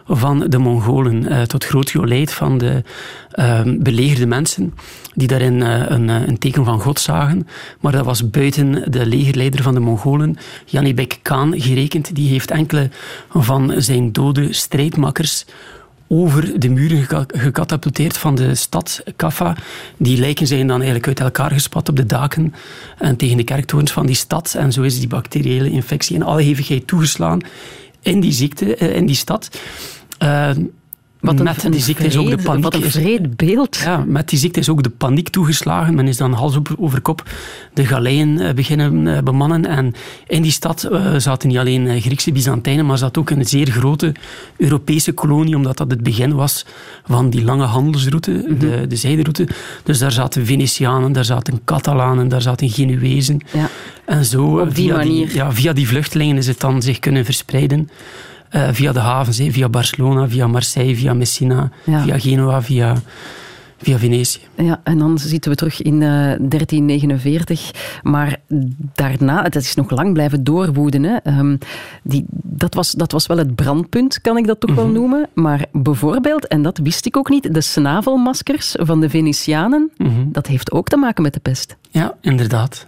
van 0.08 0.39
de 0.39 0.58
Mongolen. 0.58 1.48
tot 1.48 1.65
groot 1.65 1.89
jolijt 1.89 2.34
van 2.34 2.58
de 2.58 2.84
ehm, 3.32 3.77
belegerde 3.80 4.25
mensen, 4.25 4.74
die 5.13 5.27
daarin 5.27 5.62
een, 5.62 6.08
een, 6.08 6.38
teken 6.38 6.65
van 6.65 6.80
God 6.80 7.00
zagen. 7.00 7.48
Maar 7.80 7.92
dat 7.92 8.06
was 8.06 8.30
buiten 8.30 8.92
de 8.92 9.06
legerleider 9.06 9.63
van 9.63 9.74
de 9.74 9.80
Mongolen, 9.80 10.38
Janibek 10.65 11.20
Khan, 11.22 11.62
gerekend. 11.62 12.15
Die 12.15 12.30
heeft 12.30 12.51
enkele 12.51 12.89
van 13.30 13.74
zijn 13.77 14.12
dode 14.12 14.53
strijdmakkers 14.53 15.46
over 16.07 16.60
de 16.60 16.69
muren 16.69 17.27
gecatapulteerd 17.27 18.17
van 18.17 18.36
de 18.36 18.55
stad 18.55 19.03
Kaffa. 19.15 19.55
Die 19.98 20.17
lijken 20.17 20.48
zijn 20.48 20.67
dan 20.67 20.75
eigenlijk 20.75 21.07
uit 21.07 21.19
elkaar 21.19 21.51
gespat 21.51 21.89
op 21.89 21.95
de 21.95 22.05
daken 22.05 22.53
en 22.98 23.15
tegen 23.15 23.38
de 23.38 23.43
kerktorens 23.43 23.91
van 23.91 24.05
die 24.05 24.15
stad. 24.15 24.53
En 24.57 24.72
zo 24.72 24.81
is 24.81 25.00
die 25.00 25.07
bacteriële 25.07 25.69
infectie 25.69 26.15
in 26.15 26.24
alle 26.24 26.41
hevigheid 26.41 26.88
toegeslaan 26.88 27.41
in 28.01 28.19
die 28.19 28.31
ziekte, 28.31 28.75
eh, 28.75 28.95
in 28.95 29.05
die 29.05 29.15
stad. 29.15 29.50
Uh, 30.24 30.50
wat 31.24 31.39
een, 31.39 31.44
met 31.44 31.72
die 31.72 31.82
ziekte 31.82 32.06
is 32.06 32.18
ook 32.18 32.30
de 32.30 32.38
paniek. 32.44 32.63
Wat 32.63 32.74
een 32.74 32.92
vreed 32.92 33.38
beeld. 33.38 33.77
Ja, 33.77 34.03
met 34.08 34.30
die 34.30 34.39
ziekte 34.39 34.60
is 34.60 34.70
ook 34.70 34.84
de 34.84 34.89
paniek 34.89 35.30
toegeslagen. 35.30 35.96
Men 35.96 36.08
is 36.08 36.18
dan 36.18 36.34
hals 36.34 36.60
over 36.77 37.01
kop 37.01 37.24
de 37.74 37.86
galeien 37.86 38.39
eh, 38.39 38.53
beginnen 38.53 39.15
eh, 39.15 39.24
bemannen. 39.24 39.65
En 39.65 39.94
in 40.27 40.42
die 40.42 40.51
stad 40.51 40.88
uh, 40.92 41.15
zaten 41.18 41.48
niet 41.48 41.58
alleen 41.58 42.01
Griekse 42.01 42.32
Byzantijnen, 42.32 42.86
maar 42.86 42.98
zat 42.98 43.18
ook 43.18 43.30
een 43.30 43.46
zeer 43.46 43.68
grote 43.68 44.12
Europese 44.58 45.12
kolonie, 45.12 45.56
omdat 45.56 45.77
dat 45.77 45.92
het 45.92 46.03
begin 46.03 46.34
was 46.34 46.65
van 47.06 47.30
die 47.30 47.44
lange 47.44 47.65
handelsroute, 47.65 48.32
mm 48.32 48.46
-hmm. 48.46 48.60
de, 48.60 48.88
de 48.88 48.96
zijderoute. 48.96 49.48
Dus 49.84 50.00
daar 50.00 50.12
zaten 50.12 50.46
Venetianen, 50.46 51.12
daar 51.12 51.25
zaten 51.25 51.62
Catalanen, 51.65 52.27
daar 52.27 52.42
zaten 52.42 52.70
Genuezen. 52.70 53.42
Ja. 53.53 53.70
En 54.06 54.25
zo, 54.25 54.60
Op 54.60 54.75
die 54.75 54.86
via 54.86 54.96
manier. 54.96 55.27
Die, 55.27 55.36
ja, 55.36 55.51
via 55.51 55.74
die 55.74 55.88
vluchtelingen 55.88 56.38
is 56.38 56.48
het 56.48 56.60
dan 56.60 56.82
zich 56.82 57.00
kunnen 57.00 57.25
verspreiden. 57.25 57.89
Uh, 58.55 58.67
via 58.72 58.91
de 58.91 59.00
havens, 59.00 59.41
via 59.50 59.69
Barcelona, 59.69 60.29
via 60.29 60.48
Marseille, 60.48 60.95
via 60.95 61.13
Messina, 61.13 61.72
via 61.86 62.19
Genoa, 62.19 62.62
via 62.62 62.95
via 63.83 63.98
Venetië. 63.98 64.39
Ja, 64.55 64.81
en 64.83 64.98
dan 64.98 65.17
zitten 65.17 65.51
we 65.51 65.57
terug 65.57 65.81
in 65.81 66.01
uh, 66.01 66.31
eh, 66.31 66.39
1349. 66.39 67.72
Maar 68.03 68.38
daarna, 68.93 69.43
het 69.43 69.55
is 69.55 69.75
nog 69.75 69.89
lang 69.89 70.13
blijven 70.13 70.43
doorwoeden. 70.43 71.03
Hè. 71.03 71.38
Um, 71.38 71.57
die, 72.03 72.25
dat, 72.43 72.74
was, 72.74 72.91
dat 72.91 73.12
was 73.12 73.27
wel 73.27 73.38
het 73.38 73.55
brandpunt, 73.55 74.22
kan 74.22 74.38
ik 74.38 74.48
dat 74.48 74.60
toch 74.60 74.75
wel 74.75 74.86
mhm. 74.86 74.93
noemen. 74.93 75.29
Maar 75.33 75.65
bijvoorbeeld, 75.72 76.48
en 76.48 76.62
dat 76.62 76.77
wist 76.77 77.05
ik 77.05 77.17
ook 77.17 77.29
niet, 77.29 77.53
de 77.53 77.62
snavelmaskers 77.62 78.75
van 78.79 79.01
de 79.01 79.10
Venetianen, 79.10 79.91
mhm. 79.98 80.12
dat 80.25 80.48
heeft 80.48 80.72
ook 80.72 80.88
te 80.88 80.98
maken 80.98 81.24
met 81.24 81.33
de 81.33 81.39
pest. 81.39 81.77
Ja, 81.89 82.17
inderdaad. 82.22 82.83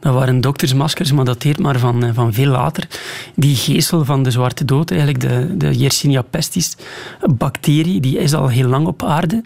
Dat 0.00 0.14
waren 0.14 0.40
doktersmaskers, 0.40 1.12
maar 1.12 1.24
dat 1.24 1.34
dateert 1.34 1.58
maar 1.58 1.78
van, 1.78 2.04
eh, 2.04 2.10
van 2.12 2.32
veel 2.32 2.50
later. 2.50 2.88
Die 3.34 3.56
geestel 3.56 4.04
van 4.04 4.22
de 4.22 4.30
zwarte 4.30 4.64
dood, 4.64 4.90
eigenlijk 4.90 5.20
de, 5.20 5.56
de 5.56 5.78
Yersinia 5.78 6.22
pestis 6.22 6.76
bacterie, 7.26 8.00
die 8.00 8.18
is 8.18 8.34
al 8.34 8.48
heel 8.48 8.68
lang 8.68 8.86
op 8.86 9.02
aarde. 9.02 9.42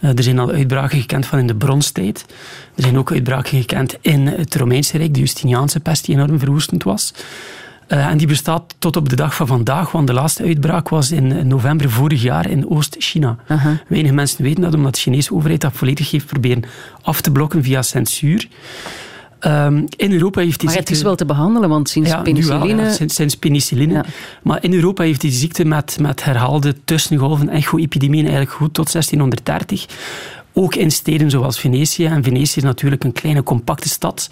Uh, 0.00 0.16
er 0.16 0.22
zijn 0.22 0.38
al 0.38 0.50
uitbraken 0.50 1.00
gekend 1.00 1.26
van 1.26 1.38
in 1.38 1.46
de 1.46 1.54
bronstijd. 1.54 2.24
Er 2.74 2.82
zijn 2.82 2.98
ook 2.98 3.12
uitbraken 3.12 3.58
gekend 3.58 3.96
in 4.00 4.26
het 4.26 4.54
Romeinse 4.54 4.98
Rijk, 4.98 5.14
de 5.14 5.20
Justiniaanse 5.20 5.80
pest, 5.80 6.04
die 6.04 6.14
enorm 6.14 6.38
verwoestend 6.38 6.82
was. 6.82 7.12
Uh, 7.88 8.06
en 8.06 8.18
die 8.18 8.26
bestaat 8.26 8.74
tot 8.78 8.96
op 8.96 9.08
de 9.08 9.16
dag 9.16 9.34
van 9.34 9.46
vandaag, 9.46 9.92
want 9.92 10.06
de 10.06 10.12
laatste 10.12 10.42
uitbraak 10.42 10.88
was 10.88 11.10
in 11.10 11.46
november 11.48 11.90
vorig 11.90 12.22
jaar 12.22 12.50
in 12.50 12.70
Oost-China. 12.70 13.36
Uh 13.48 13.64
-huh. 13.64 13.72
Weinig 13.88 14.12
mensen 14.12 14.42
weten 14.42 14.62
dat, 14.62 14.74
omdat 14.74 14.94
de 14.94 15.00
Chinese 15.00 15.34
overheid 15.34 15.60
dat 15.60 15.72
volledig 15.72 16.10
heeft 16.10 16.26
proberen 16.26 16.64
af 17.02 17.20
te 17.20 17.30
blokken 17.30 17.62
via 17.62 17.82
censuur. 17.82 18.48
Um, 19.46 19.84
in 19.96 20.12
Europa 20.12 20.40
heeft 20.40 20.60
die 20.60 20.68
maar 20.68 20.78
het 20.78 20.90
is 20.90 21.02
wel 21.02 21.16
te 21.16 21.24
behandelen, 21.24 21.68
want 21.68 21.88
sinds 21.88 22.10
ja, 22.10 22.22
penicilline... 22.22 22.82
ja, 22.82 22.92
sinds, 22.92 23.14
sinds, 23.14 23.36
penicilline. 23.36 24.04
Maar 24.42 24.58
in 24.62 24.74
Europa 24.74 25.02
heeft 25.02 25.20
die 25.20 25.30
ziekte 25.30 25.64
met, 25.64 25.98
met 26.00 26.24
herhaalde 26.24 26.74
tussengolven, 26.84 27.48
echo-epidemieën, 27.48 28.24
eigenlijk 28.24 28.52
goed 28.52 28.74
tot 28.74 28.92
1630. 28.92 29.86
Ook 30.52 30.74
in 30.74 30.90
steden 30.90 31.30
zoals 31.30 31.60
Venetië. 31.60 32.04
En 32.04 32.24
Venetië 32.24 32.56
is 32.56 32.62
natuurlijk 32.62 33.04
een 33.04 33.12
kleine, 33.12 33.42
compacte 33.42 33.88
stad. 33.88 34.30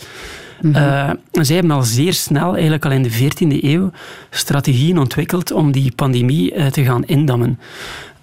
Mm 0.61 0.75
zij 1.31 1.55
hebben 1.55 1.77
al 1.77 1.83
zeer 1.83 2.15
snel, 2.15 2.53
eigenlijk 2.53 2.85
al 2.85 2.91
in 2.91 3.03
de 3.03 3.13
14e 3.13 3.65
eeuw, 3.65 3.91
strategieën 4.31 4.99
ontwikkeld 4.99 5.51
om 5.53 5.73
die 5.73 5.93
pandemie 5.97 6.55
uh, 6.55 6.67
te 6.67 6.85
gaan 6.85 7.05
indammen. 7.05 7.59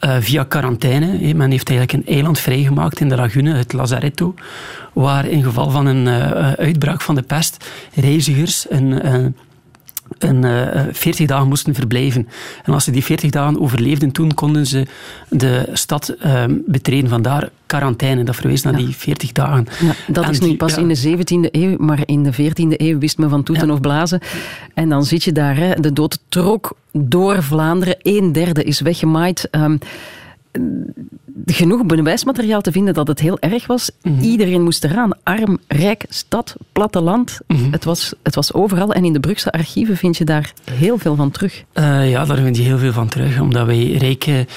Uh, 0.06 0.16
via 0.20 0.44
quarantaine. 0.44 1.34
Men 1.34 1.52
heeft 1.52 1.70
eigenlijk 1.70 2.08
een 2.08 2.14
eiland 2.14 2.40
vrijgemaakt 2.40 3.00
in 3.00 3.10
de 3.10 3.16
lagune, 3.16 3.54
het 3.54 3.74
Lazaretto, 3.74 4.34
waar 4.94 5.26
in 5.26 5.44
geval 5.44 5.70
van 5.70 5.86
een 5.86 6.06
uh, 6.06 6.52
uitbraak 6.52 7.02
van 7.02 7.16
de 7.16 7.22
pest 7.22 7.70
reizigers 7.94 8.66
een, 8.70 9.14
een, 9.14 9.36
een 10.18 10.46
40 10.92 11.28
dagen 11.28 11.48
moesten 11.48 11.74
verblijven. 11.74 12.28
En 12.64 12.74
als 12.74 12.84
ze 12.84 12.92
die 12.92 13.04
40 13.04 13.30
dagen 13.30 13.62
overleefden, 13.62 14.12
toen 14.12 14.34
konden 14.34 14.66
ze 14.66 14.86
de 15.30 15.70
stad 15.74 16.16
betreden. 16.66 17.10
Vandaar 17.10 17.50
quarantaine, 17.66 18.24
dat 18.24 18.36
verwees 18.36 18.62
naar 18.62 18.76
die 18.76 18.96
40 18.96 19.32
dagen. 19.32 19.68
Ja, 19.82 19.94
dat 20.08 20.30
is 20.30 20.40
nu 20.40 20.56
pas 20.56 20.78
in 20.78 20.88
de 20.88 21.18
17e 21.18 21.52
eeuw, 21.52 21.76
maar 21.78 22.02
in 22.06 22.24
de 22.24 22.34
14e 22.34 22.78
eeuw 22.78 23.00
wist 23.00 23.18
men 23.18 23.30
van 23.30 23.44
toeten 23.44 23.72
of 23.72 23.82
blazen. 23.82 24.20
En 24.74 24.90
dan 24.90 25.06
zit 25.06 25.24
je 25.24 25.32
daar, 25.32 25.56
hè, 25.58 25.74
de 25.80 25.94
dood 25.94 26.20
trok 26.30 26.76
door 26.92 27.44
Vlaanderen. 27.44 27.96
Een 28.02 28.32
derde 28.32 28.64
is 28.64 28.82
weggemaaid. 28.82 29.48
Um, 29.52 29.80
genoeg 31.46 31.86
bewijsmateriaal 31.86 32.62
te 32.62 32.72
vinden 32.72 32.94
dat 32.94 33.08
het 33.08 33.20
heel 33.20 33.40
erg 33.40 33.68
was. 33.68 33.92
Mhm. 34.02 34.20
Iedereen 34.20 34.64
moest 34.64 34.84
eraan. 34.84 35.12
Arm, 35.24 35.60
rijk, 35.68 36.06
stad, 36.10 36.56
platteland. 36.72 37.40
Mm 37.48 37.72
het, 37.72 37.84
was, 37.84 38.14
het 38.24 38.36
was 38.36 38.54
overal. 38.54 38.94
En 38.94 39.06
in 39.06 39.14
de 39.14 39.20
Brugse 39.20 39.52
archieven 39.52 39.98
vind 39.98 40.18
je 40.18 40.24
daar 40.24 40.54
heel 40.72 40.98
veel 40.98 41.16
van 41.16 41.32
terug. 41.32 41.64
Uh, 41.74 42.10
ja, 42.10 42.26
daar 42.26 42.38
vind 42.38 42.58
je 42.58 42.64
heel 42.64 42.78
veel 42.78 42.92
van 42.92 43.08
terug. 43.08 43.40
Omdat 43.40 43.66
wij 43.66 43.92
rijke 43.92 44.48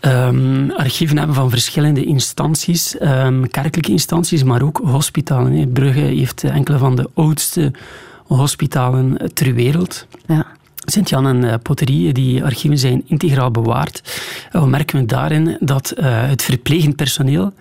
um, 0.00 0.70
archieven 0.70 1.18
hebben 1.18 1.34
van 1.34 1.50
verschillende 1.50 2.04
instanties. 2.04 2.96
Um, 3.00 3.50
kerkelijke 3.50 3.90
instanties, 3.90 4.42
maar 4.42 4.62
ook 4.62 4.80
hospitalen. 4.84 5.72
Brugge 5.72 6.00
heeft 6.00 6.44
enkele 6.44 6.78
van 6.78 6.96
de 6.96 7.10
oudste 7.14 7.72
hospitalen 8.26 9.30
ter 9.34 9.54
wereld. 9.54 10.06
Ja. 10.26 10.46
Sint-Jan 10.84 11.26
en 11.26 11.44
uh, 11.44 11.54
Potterie, 11.62 12.12
die 12.12 12.44
archieven 12.44 12.78
zijn 12.78 13.02
integraal 13.06 13.50
bewaard. 13.50 14.20
We 14.52 14.66
merken 14.66 15.06
daarin 15.06 15.56
dat 15.60 15.94
uh, 15.98 16.04
het 16.28 16.42
verplegend 16.42 16.96
personeel 16.96 17.52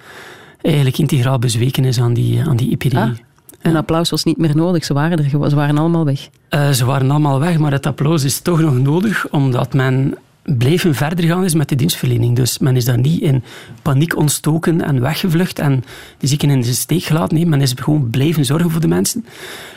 eigenlijk 0.62 0.98
integraal 0.98 1.39
bezweken 1.39 1.86
is 1.86 2.00
aan 2.00 2.13
die, 2.13 2.42
aan 2.44 2.56
die 2.56 2.72
epidemie. 2.72 3.13
Ah, 3.13 3.18
een 3.62 3.75
applaus 3.75 4.10
was 4.10 4.24
niet 4.24 4.38
meer 4.38 4.56
nodig, 4.56 4.86
ze 4.86 4.94
waren 4.94 5.18
er, 5.18 5.30
ze 5.50 5.56
waren 5.56 5.77
allemaal 5.77 6.06
weg. 6.06 6.30
ze 6.72 6.86
waren 6.86 7.12
allemaal 7.12 7.39
weg, 7.39 7.58
maar 7.58 7.72
het 7.72 7.86
applaus 7.86 8.24
is 8.24 8.39
toch 8.39 8.60
nog 8.60 8.80
nodig, 8.80 9.30
omdat 9.30 9.74
men 9.74 10.18
blijven 10.44 10.96
verder 10.96 11.26
gaan 11.26 11.44
is 11.44 11.54
met 11.54 11.70
de 11.70 11.76
dienstverlening. 11.76 12.36
Dus 12.36 12.58
men 12.58 12.76
is 12.76 12.86
daar 12.86 13.00
niet 13.00 13.22
in 13.22 13.44
paniek 13.82 14.18
ontstoken 14.18 14.82
en 14.82 15.02
weggevlucht 15.02 15.60
en 15.60 15.84
de 16.18 16.28
zieken 16.28 16.50
in 16.50 16.62
de 16.62 16.74
steek 16.74 17.04
gelaten. 17.04 17.36
Nee, 17.36 17.46
men 17.46 17.62
is 17.62 17.74
gewoon 17.76 18.10
blijven 18.10 18.46
zorgen 18.46 18.72
voor 18.72 18.82
de 18.82 18.88
mensen. 18.88 19.26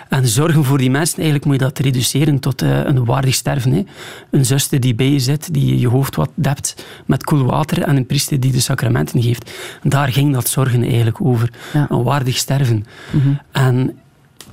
En 0.08 0.26
zorgen 0.26 0.64
voor 0.64 0.78
die 0.78 0.90
mensen, 0.90 1.16
eigenlijk 1.16 1.44
moet 1.44 1.54
je 1.54 1.64
dat 1.64 1.78
reduceren 1.78 2.38
tot 2.38 2.62
uh, 2.62 2.84
een 2.84 3.04
waardig 3.04 3.34
sterven. 3.34 3.72
Hè. 3.72 3.84
Een 4.30 4.44
zuster 4.44 4.80
die 4.80 4.94
bij 4.94 5.10
je 5.10 5.18
zit, 5.18 5.54
die 5.54 5.78
je 5.78 5.88
hoofd 5.88 6.16
wat 6.16 6.30
dept 6.34 6.84
met 7.06 7.24
koel 7.24 7.44
water 7.44 7.82
en 7.82 7.96
een 7.96 8.06
priester 8.06 8.40
die 8.40 8.52
de 8.52 8.60
sacramenten 8.60 9.22
geeft. 9.22 9.50
Daar 9.82 10.08
ging 10.08 10.32
dat 10.32 10.48
zorgen 10.48 10.82
eigenlijk 10.82 11.20
over. 11.20 11.50
Een 11.88 12.02
waardig 12.02 12.36
sterven. 12.36 12.86
Mhm. 13.12 13.28
En 13.52 13.98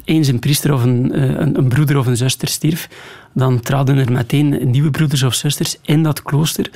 eens 0.05 0.27
een 0.27 0.39
priester 0.39 0.73
of 0.73 0.83
een, 0.83 1.13
eh, 1.13 1.23
een, 1.23 1.57
een, 1.57 1.67
broeder 1.67 1.97
of 1.97 2.05
een 2.05 2.17
zuster 2.17 2.47
stierf, 2.47 2.89
dan 3.33 3.59
traden 3.59 3.97
er 3.97 4.11
meteen 4.11 4.69
nieuwe 4.69 4.91
broeders 4.91 5.23
of 5.23 5.33
zusters 5.33 5.77
in 5.81 6.03
dat 6.03 6.21
klooster 6.21 6.69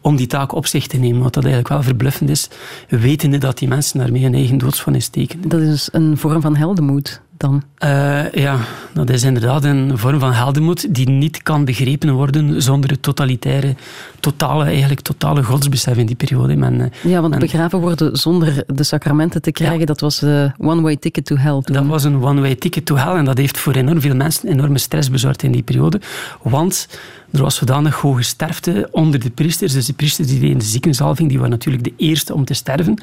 om 0.00 0.16
die 0.16 0.26
taak 0.26 0.52
op 0.52 0.66
zich 0.66 0.86
te 0.86 0.96
nemen. 0.96 1.22
Wat 1.22 1.34
dat 1.34 1.44
eigenlijk 1.44 1.74
wel 1.74 1.82
verbluffend 1.82 2.30
is, 2.30 2.48
wetende 2.88 3.38
dat 3.38 3.58
die 3.58 3.68
mensen 3.68 3.98
daarmee 3.98 4.24
een 4.24 4.34
eigen 4.34 4.58
doodsvonnis 4.58 5.08
tekenen. 5.08 5.48
Dat 5.48 5.60
is 5.60 5.88
een 5.92 6.16
vorm 6.16 6.40
van 6.40 6.56
heldenmoed 6.56 7.20
dan? 7.38 7.62
Uh, 7.84 8.32
ja, 8.32 8.58
dat 8.92 9.10
is 9.10 9.22
inderdaad 9.22 9.64
een 9.64 9.98
vorm 9.98 10.18
van 10.18 10.32
heldenmoed 10.32 10.94
die 10.94 11.08
niet 11.08 11.42
kan 11.42 11.64
begrepen 11.64 12.12
worden 12.12 12.62
zonder 12.62 12.90
het 12.90 13.02
totalitaire, 13.02 13.74
totale, 14.20 14.64
eigenlijk 14.64 15.00
totale 15.00 15.42
godsbesef 15.42 15.96
in 15.96 16.06
die 16.06 16.16
periode. 16.16 16.56
Men, 16.56 16.80
eh, 16.80 17.10
ja, 17.10 17.20
want 17.20 17.38
begraven 17.38 17.80
worden 17.80 18.16
zonder 18.16 18.64
de 18.66 18.82
sacramenten 18.82 19.42
te 19.42 19.52
krijgen, 19.52 19.86
dat 19.86 20.00
was 20.00 20.22
een 20.22 20.52
one-way 20.58 20.96
ticket 20.96 21.24
to 21.24 21.36
hell. 21.36 21.60
Dat 21.62 21.86
was 21.86 22.04
een 22.04 22.22
one-way 22.22 22.54
ticket 22.54 22.86
to 22.86 22.96
hell 22.96 23.14
en 23.14 23.24
dat 23.24 23.38
heeft 23.38 23.58
voor 23.58 23.74
enorm 23.74 24.00
veel 24.00 24.14
mensen 24.14 24.48
enorme 24.48 24.78
stress 24.78 25.10
bezorgd 25.10 25.42
in 25.42 25.52
die 25.52 25.62
periode. 25.62 26.00
Want 26.42 26.88
er 27.30 27.42
was 27.42 27.54
zodanig 27.54 27.94
hoge 27.94 28.22
sterfte 28.22 28.88
onder 28.90 29.20
de 29.20 29.30
priesters. 29.30 29.72
Dus 29.72 29.86
de 29.86 29.92
priesters 29.92 30.28
die 30.28 30.40
deden 30.40 30.58
de 30.58 30.64
ziekenzalving, 30.64 31.28
die 31.28 31.38
waren 31.38 31.52
natuurlijk 31.52 31.84
de 31.84 31.94
eerste 31.96 32.34
om 32.34 32.44
te 32.44 32.54
sterven. 32.54 33.02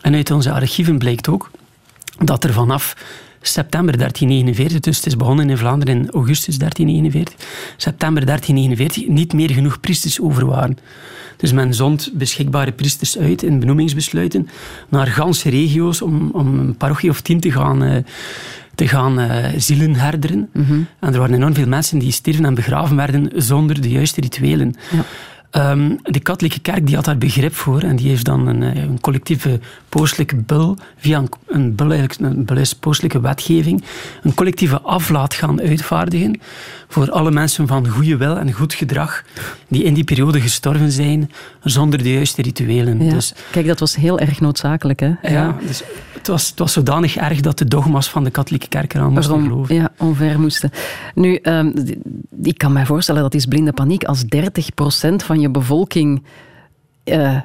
En 0.00 0.14
uit 0.14 0.30
onze 0.30 0.52
archieven 0.52 0.98
blijkt 0.98 1.28
ook 1.28 1.50
dat 2.18 2.44
er 2.44 2.52
vanaf 2.52 2.96
september 3.40 3.96
1349, 3.96 4.80
dus 4.80 4.96
het 4.96 5.06
is 5.06 5.16
begonnen 5.16 5.50
in 5.50 5.56
Vlaanderen 5.56 5.96
in 5.96 6.10
augustus 6.10 6.58
1349, 6.58 7.48
september 7.76 8.26
1349 8.26 9.14
niet 9.14 9.32
meer 9.32 9.50
genoeg 9.50 9.80
priesters 9.80 10.20
over 10.20 10.46
waren. 10.46 10.78
Dus 11.36 11.52
men 11.52 11.74
zond 11.74 12.10
beschikbare 12.12 12.72
priesters 12.72 13.18
uit 13.18 13.42
in 13.42 13.60
benoemingsbesluiten 13.60 14.48
naar 14.88 15.06
ganse 15.06 15.50
regio's 15.50 16.02
om, 16.02 16.30
om 16.32 16.58
een 16.58 16.76
parochie 16.76 17.10
of 17.10 17.20
tien 17.20 17.40
te 17.40 17.52
gaan, 17.52 17.82
uh, 17.82 17.96
te 18.74 18.88
gaan 18.88 19.20
uh, 19.20 19.46
zielen 19.56 19.94
herderen. 19.94 20.48
Mhm. 20.52 20.80
En 20.98 21.12
er 21.12 21.18
waren 21.18 21.34
enorm 21.34 21.54
veel 21.54 21.66
mensen 21.66 21.98
die 21.98 22.12
stierven 22.12 22.44
en 22.44 22.54
begraven 22.54 22.96
werden 22.96 23.30
zonder 23.34 23.80
de 23.80 23.90
juiste 23.90 24.20
rituelen. 24.20 24.74
Ja. 24.90 25.04
Um, 25.56 25.98
de 26.02 26.20
katholieke 26.20 26.60
kerk 26.60 26.86
die 26.86 26.94
had 26.94 27.04
daar 27.04 27.18
begrip 27.18 27.54
voor 27.54 27.80
en 27.80 27.96
die 27.96 28.08
heeft 28.08 28.24
dan 28.24 28.46
een, 28.46 28.62
eh, 28.62 28.82
een 28.82 29.00
collectieve 29.00 29.60
pauselijke 29.88 30.36
bul, 30.36 30.76
via 30.96 31.18
een, 31.18 31.28
een 31.46 31.74
bul, 31.74 31.92
een 31.92 32.46
pauselijke 32.80 33.20
wetgeving, 33.20 33.84
een 34.22 34.34
collectieve 34.34 34.80
aflaat 34.80 35.34
gaan 35.34 35.60
uitvaardigen 35.60 36.40
voor 36.88 37.10
alle 37.10 37.30
mensen 37.30 37.66
van 37.66 37.88
goede 37.88 38.16
wil 38.16 38.36
en 38.36 38.52
goed 38.52 38.74
gedrag 38.74 39.24
die 39.68 39.82
in 39.82 39.94
die 39.94 40.04
periode 40.04 40.40
gestorven 40.40 40.92
zijn 40.92 41.30
zonder 41.62 42.02
de 42.02 42.12
juiste 42.12 42.42
rituelen. 42.42 42.98
Dus, 42.98 43.34
Kijk, 43.50 43.66
dat 43.66 43.80
was 43.80 43.96
heel 43.96 44.18
erg 44.18 44.40
noodzakelijk. 44.40 45.00
Hè? 45.00 45.06
Ja, 45.06 45.18
ja 45.22 45.56
dus 45.66 45.82
het, 46.20 46.28
was, 46.28 46.48
het 46.48 46.58
was 46.58 46.72
zodanig 46.72 47.16
erg 47.16 47.40
dat 47.40 47.58
de 47.58 47.64
dogma's 47.64 48.10
van 48.10 48.24
de 48.24 48.30
katholieke 48.30 48.68
kerk 48.68 48.94
eraan 48.94 49.12
moesten 49.12 49.42
geloven. 49.42 49.74
Ja, 49.74 49.92
onver 49.98 50.40
moesten. 50.40 50.70
Nu, 51.14 51.38
um, 51.42 51.72
ik 52.42 52.58
kan 52.58 52.72
mij 52.72 52.86
voorstellen 52.86 53.22
dat 53.22 53.34
is 53.34 53.46
blinde 53.46 53.72
paniek 53.72 54.04
als 54.04 54.24
30% 54.24 54.28
van 55.16 55.40
je 55.40 55.50
bevolking... 55.50 56.24
Uh, 57.04 57.36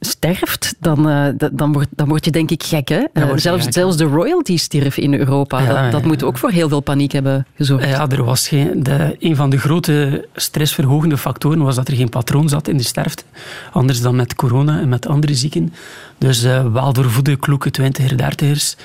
sterft, 0.00 0.74
dan, 0.80 1.08
uh, 1.08 1.26
dan, 1.52 1.72
word, 1.72 1.88
dan 1.90 2.08
word 2.08 2.24
je 2.24 2.30
denk 2.30 2.50
ik 2.50 2.62
gek. 2.62 2.88
Hè? 2.88 3.04
Uh, 3.14 3.30
zelfs, 3.34 3.64
gek, 3.64 3.72
zelfs 3.72 3.96
de 3.96 4.04
royalty 4.04 4.56
stierf 4.56 4.96
in 4.96 5.14
Europa. 5.14 5.60
Ja, 5.60 5.82
dat, 5.82 5.92
dat 5.92 6.04
moet 6.04 6.22
ook 6.22 6.38
voor 6.38 6.50
heel 6.50 6.68
veel 6.68 6.80
paniek 6.80 7.12
hebben 7.12 7.46
gezorgd. 7.54 7.88
Ja, 7.88 8.08
er 8.08 8.24
was 8.24 8.48
geen, 8.48 8.82
de, 8.82 9.16
een 9.18 9.36
van 9.36 9.50
de 9.50 9.58
grote 9.58 10.28
stressverhogende 10.34 11.16
factoren 11.16 11.62
was 11.62 11.74
dat 11.74 11.88
er 11.88 11.94
geen 11.94 12.08
patroon 12.08 12.48
zat 12.48 12.68
in 12.68 12.76
de 12.76 12.82
sterfte. 12.82 13.22
Anders 13.72 14.00
dan 14.00 14.16
met 14.16 14.34
corona 14.34 14.80
en 14.80 14.88
met 14.88 15.06
andere 15.06 15.34
zieken. 15.34 15.72
Dus 16.18 16.44
uh, 16.44 16.72
weldoorvoede, 16.72 17.36
kloeke 17.36 17.70
twintiger, 17.70 18.16
dertigers, 18.16 18.76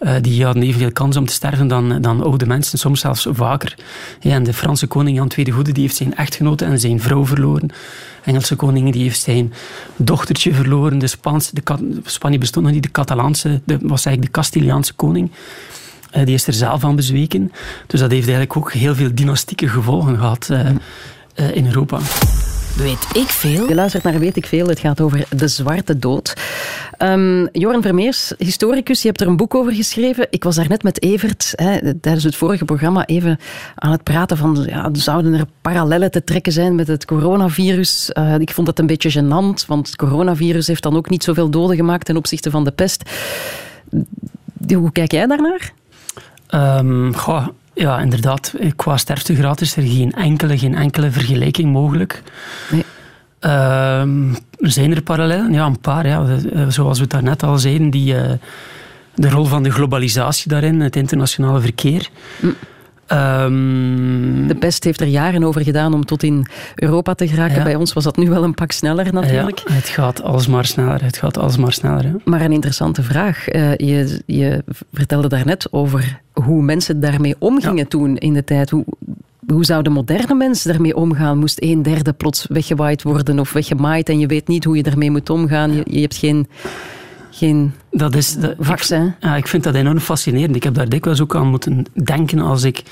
ja. 0.00 0.20
die 0.20 0.44
hadden 0.44 0.62
evenveel 0.62 0.92
kans 0.92 1.16
om 1.16 1.26
te 1.26 1.32
sterven 1.32 1.68
dan, 1.68 2.02
dan 2.02 2.22
oude 2.22 2.46
mensen, 2.46 2.78
soms 2.78 3.00
zelfs 3.00 3.26
vaker. 3.30 3.74
Ja, 4.20 4.34
en 4.34 4.42
de 4.42 4.52
Franse 4.52 4.86
koning 4.86 5.16
Jan 5.16 5.30
II 5.36 5.44
de 5.44 5.52
Goede 5.52 5.72
die 5.72 5.82
heeft 5.82 5.96
zijn 5.96 6.16
echtgenote 6.16 6.64
en 6.64 6.80
zijn 6.80 7.00
vrouw 7.00 7.26
verloren. 7.26 7.70
Engelse 8.24 8.56
koning 8.56 8.92
die 8.92 9.02
heeft 9.02 9.20
zijn 9.20 9.52
dochtertje 9.96 10.54
verloren. 10.54 10.98
De 10.98 11.06
Spaanse, 11.06 11.50
de, 11.54 12.00
Spanje 12.04 12.38
bestond 12.38 12.64
nog 12.64 12.74
niet, 12.74 12.82
de 12.82 12.90
Catalaanse, 12.90 13.60
de, 13.64 13.78
was 13.82 14.04
eigenlijk 14.04 14.34
de 14.34 14.40
Castiliaanse 14.40 14.94
koning. 14.94 15.30
Uh, 16.16 16.24
die 16.24 16.34
is 16.34 16.46
er 16.46 16.52
zelf 16.52 16.84
aan 16.84 16.96
bezweken. 16.96 17.52
Dus 17.86 18.00
dat 18.00 18.10
heeft 18.10 18.28
eigenlijk 18.28 18.56
ook 18.56 18.72
heel 18.72 18.94
veel 18.94 19.14
dynastieke 19.14 19.68
gevolgen 19.68 20.16
gehad 20.16 20.48
uh, 20.50 20.70
uh, 21.36 21.56
in 21.56 21.66
Europa. 21.66 21.98
Weet 22.76 23.06
ik 23.12 23.28
veel? 23.28 23.68
Je 23.68 23.74
luistert 23.74 24.02
naar 24.04 24.18
Weet 24.18 24.36
ik 24.36 24.46
veel. 24.46 24.66
Het 24.66 24.78
gaat 24.78 25.00
over 25.00 25.26
de 25.36 25.48
zwarte 25.48 25.98
dood. 25.98 26.34
Um, 26.98 27.48
Joran 27.52 27.82
Vermeers, 27.82 28.32
historicus, 28.38 29.02
je 29.02 29.08
hebt 29.08 29.20
er 29.20 29.26
een 29.26 29.36
boek 29.36 29.54
over 29.54 29.72
geschreven. 29.72 30.26
Ik 30.30 30.44
was 30.44 30.56
daar 30.56 30.68
net 30.68 30.82
met 30.82 31.02
Evert 31.02 31.52
hè, 31.54 31.94
tijdens 31.94 32.24
het 32.24 32.36
vorige 32.36 32.64
programma 32.64 33.06
even 33.06 33.38
aan 33.74 33.90
het 33.90 34.02
praten 34.02 34.36
van 34.36 34.64
ja, 34.66 34.88
zouden 34.92 35.34
er 35.34 35.46
parallellen 35.60 36.10
te 36.10 36.24
trekken 36.24 36.52
zijn 36.52 36.74
met 36.74 36.86
het 36.86 37.04
coronavirus. 37.04 38.10
Uh, 38.12 38.38
ik 38.38 38.50
vond 38.50 38.66
dat 38.66 38.78
een 38.78 38.86
beetje 38.86 39.22
gênant, 39.22 39.66
want 39.66 39.86
het 39.86 39.96
coronavirus 39.96 40.66
heeft 40.66 40.82
dan 40.82 40.96
ook 40.96 41.10
niet 41.10 41.24
zoveel 41.24 41.50
doden 41.50 41.76
gemaakt 41.76 42.04
ten 42.04 42.16
opzichte 42.16 42.50
van 42.50 42.64
de 42.64 42.72
pest. 42.72 43.10
Hoe 44.74 44.92
kijk 44.92 45.12
jij 45.12 45.26
daarnaar? 45.26 45.72
Um, 46.54 47.14
goh, 47.14 47.46
ja, 47.74 48.00
inderdaad. 48.00 48.54
Qua 48.76 48.96
sterftegraad 48.96 49.60
is 49.60 49.76
er 49.76 49.82
geen 49.82 50.12
enkele, 50.12 50.58
geen 50.58 50.74
enkele 50.74 51.10
vergelijking 51.10 51.72
mogelijk. 51.72 52.22
Nee. 52.70 52.84
Uh, 53.40 54.02
zijn 54.58 54.94
er 54.94 55.02
parallellen? 55.02 55.52
Ja, 55.52 55.66
een 55.66 55.80
paar. 55.80 56.06
Ja. 56.06 56.26
Eh, 56.52 56.68
zoals 56.68 56.96
we 56.96 57.02
het 57.02 57.12
daarnet 57.12 57.42
al 57.42 57.58
zeiden, 57.58 57.90
die, 57.90 58.14
uh, 58.14 58.32
de 59.14 59.30
rol 59.30 59.44
van 59.44 59.62
de 59.62 59.70
globalisatie 59.70 60.48
daarin, 60.48 60.80
het 60.80 60.96
internationale 60.96 61.60
verkeer. 61.60 62.08
Mm. 62.40 62.54
Um, 63.12 64.46
de 64.46 64.54
pest 64.54 64.84
heeft 64.84 65.00
er 65.00 65.06
jaren 65.06 65.44
over 65.44 65.62
gedaan 65.62 65.94
om 65.94 66.04
tot 66.04 66.22
in 66.22 66.46
Europa 66.74 67.14
te 67.14 67.28
geraken. 67.28 67.56
Ja. 67.56 67.62
Bij 67.62 67.74
ons 67.74 67.92
was 67.92 68.04
dat 68.04 68.16
nu 68.16 68.28
wel 68.28 68.44
een 68.44 68.54
pak 68.54 68.72
sneller 68.72 69.12
natuurlijk. 69.12 69.58
Ja, 69.58 69.74
het 69.74 69.88
gaat 69.88 70.22
alsmaar 70.22 70.64
sneller. 70.64 71.04
Het 71.04 71.16
gaat 71.16 71.38
alsmaar 71.38 71.72
sneller. 71.72 72.04
Ja. 72.04 72.16
Maar 72.24 72.40
een 72.40 72.52
interessante 72.52 73.02
vraag. 73.02 73.54
Uh, 73.54 73.76
je, 73.76 74.22
je 74.26 74.64
vertelde 74.92 75.28
daarnet 75.28 75.72
over 75.72 76.20
hoe 76.32 76.62
mensen 76.62 77.00
daarmee 77.00 77.34
omgingen 77.38 77.88
toen 77.88 78.16
in 78.16 78.32
de 78.32 78.44
tijd. 78.44 78.70
Hoe, 78.70 78.84
hoe 79.46 79.64
zou 79.64 79.82
de 79.82 79.90
moderne 79.90 80.34
mens 80.34 80.62
daarmee 80.62 80.96
omgaan? 80.96 81.38
Moest 81.38 81.62
een 81.62 81.82
derde 81.82 82.12
plots 82.12 82.46
weggewaaid 82.48 83.02
worden 83.02 83.38
of 83.38 83.52
weggemaaid 83.52 84.08
en 84.08 84.18
je 84.18 84.26
weet 84.26 84.48
niet 84.48 84.64
hoe 84.64 84.76
je 84.76 84.82
daarmee 84.82 85.10
moet 85.10 85.30
omgaan? 85.30 85.74
Je, 85.74 85.82
je 85.84 86.00
hebt 86.00 86.16
geen 86.16 86.48
geen 87.32 87.72
dat 87.90 88.14
is, 88.14 88.36
dat, 88.36 88.54
vaccin. 88.58 89.06
Ik, 89.06 89.12
ja, 89.20 89.36
ik 89.36 89.48
vind 89.48 89.62
dat 89.62 89.74
enorm 89.74 89.98
fascinerend. 89.98 90.56
Ik 90.56 90.62
heb 90.62 90.74
daar 90.74 90.88
dikwijls 90.88 91.20
ook 91.20 91.36
aan 91.36 91.46
moeten 91.46 91.86
denken 92.04 92.38
als 92.38 92.62
ik 92.62 92.82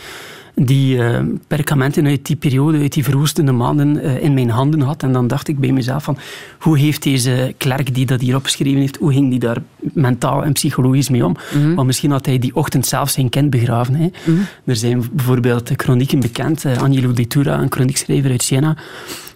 die 0.55 0.97
uh, 0.97 1.19
perkamenten 1.47 2.07
uit 2.07 2.27
die 2.27 2.37
periode, 2.37 2.79
uit 2.79 2.93
die 2.93 3.05
verwoestende 3.05 3.53
maanden 3.53 3.97
uh, 3.97 4.23
in 4.23 4.35
mijn 4.35 4.51
handen 4.51 4.81
had. 4.81 5.03
En 5.03 5.13
dan 5.13 5.27
dacht 5.27 5.49
ik 5.49 5.59
bij 5.59 5.73
mezelf 5.73 6.05
van, 6.05 6.19
hoe 6.59 6.79
heeft 6.79 7.03
deze 7.03 7.55
klerk 7.59 7.95
die 7.95 8.07
dat 8.07 8.21
hier 8.21 8.37
opgeschreven 8.37 8.81
heeft, 8.81 8.97
hoe 8.97 9.13
ging 9.13 9.31
die 9.31 9.39
daar 9.39 9.63
mentaal 9.79 10.45
en 10.45 10.53
psychologisch 10.53 11.09
mee 11.09 11.25
om? 11.25 11.37
Mm 11.55 11.63
-hmm. 11.63 11.75
Want 11.75 11.87
misschien 11.87 12.11
had 12.11 12.27
hij 12.27 12.39
die 12.39 12.57
ochtend 12.57 12.87
zelf 12.87 13.11
zijn 13.11 13.29
kind 13.29 13.51
begraven. 13.51 13.95
Hè. 13.95 14.05
Mm 14.05 14.13
-hmm. 14.25 14.47
Er 14.65 14.77
zijn 14.77 15.05
bijvoorbeeld 15.13 15.71
chronieken 15.77 16.21
bekend. 16.21 16.65
Uh, 16.65 16.79
Angelo 16.79 17.13
Di 17.13 17.27
Tura, 17.27 17.61
een 17.61 17.73
chroniekschrijver 17.73 18.31
uit 18.31 18.43
Siena, 18.43 18.77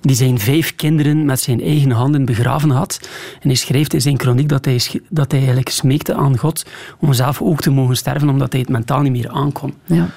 die 0.00 0.16
zijn 0.16 0.38
vijf 0.38 0.76
kinderen 0.76 1.24
met 1.24 1.40
zijn 1.40 1.60
eigen 1.60 1.90
handen 1.90 2.24
begraven 2.24 2.70
had. 2.70 3.08
En 3.40 3.48
hij 3.48 3.54
schrijft 3.56 3.94
in 3.94 4.00
zijn 4.00 4.20
chroniek 4.20 4.48
dat 4.48 4.64
hij, 4.64 4.80
dat 5.08 5.30
hij 5.30 5.40
eigenlijk 5.40 5.68
smeekte 5.68 6.14
aan 6.14 6.38
God 6.38 6.66
om 6.98 7.12
zelf 7.12 7.42
ook 7.42 7.60
te 7.60 7.70
mogen 7.70 7.96
sterven, 7.96 8.28
omdat 8.28 8.52
hij 8.52 8.60
het 8.60 8.70
mentaal 8.70 9.00
niet 9.00 9.12
meer 9.12 9.28
aankon. 9.28 9.74
Ja. 9.84 10.08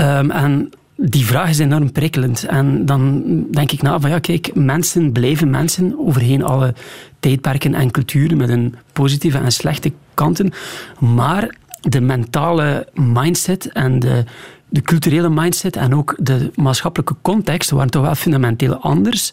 Um, 0.00 0.30
en 0.30 0.70
die 0.96 1.26
vraag 1.26 1.48
is 1.48 1.58
enorm 1.58 1.92
prikkelend. 1.92 2.44
En 2.44 2.86
dan 2.86 3.22
denk 3.50 3.72
ik 3.72 3.82
na 3.82 4.00
van 4.00 4.10
ja, 4.10 4.18
kijk, 4.18 4.54
mensen 4.54 5.12
blijven 5.12 5.50
mensen 5.50 5.98
overheen 5.98 6.44
alle 6.44 6.74
tijdperken 7.20 7.74
en 7.74 7.90
culturen 7.90 8.36
met 8.36 8.48
een 8.48 8.74
positieve 8.92 9.38
en 9.38 9.52
slechte 9.52 9.92
kanten. 10.14 10.52
Maar 10.98 11.54
de 11.80 12.00
mentale 12.00 12.88
mindset 12.94 13.72
en 13.72 13.98
de, 13.98 14.24
de 14.68 14.82
culturele 14.82 15.28
mindset 15.28 15.76
en 15.76 15.94
ook 15.94 16.16
de 16.18 16.50
maatschappelijke 16.54 17.16
context 17.22 17.70
waren 17.70 17.90
toch 17.90 18.02
wel 18.02 18.14
fundamenteel 18.14 18.74
anders 18.74 19.32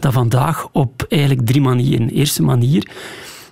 dan 0.00 0.12
vandaag 0.12 0.68
op 0.72 1.06
eigenlijk 1.08 1.46
drie 1.46 1.60
manieren. 1.60 2.08
Eerste 2.08 2.42
manier, 2.42 2.90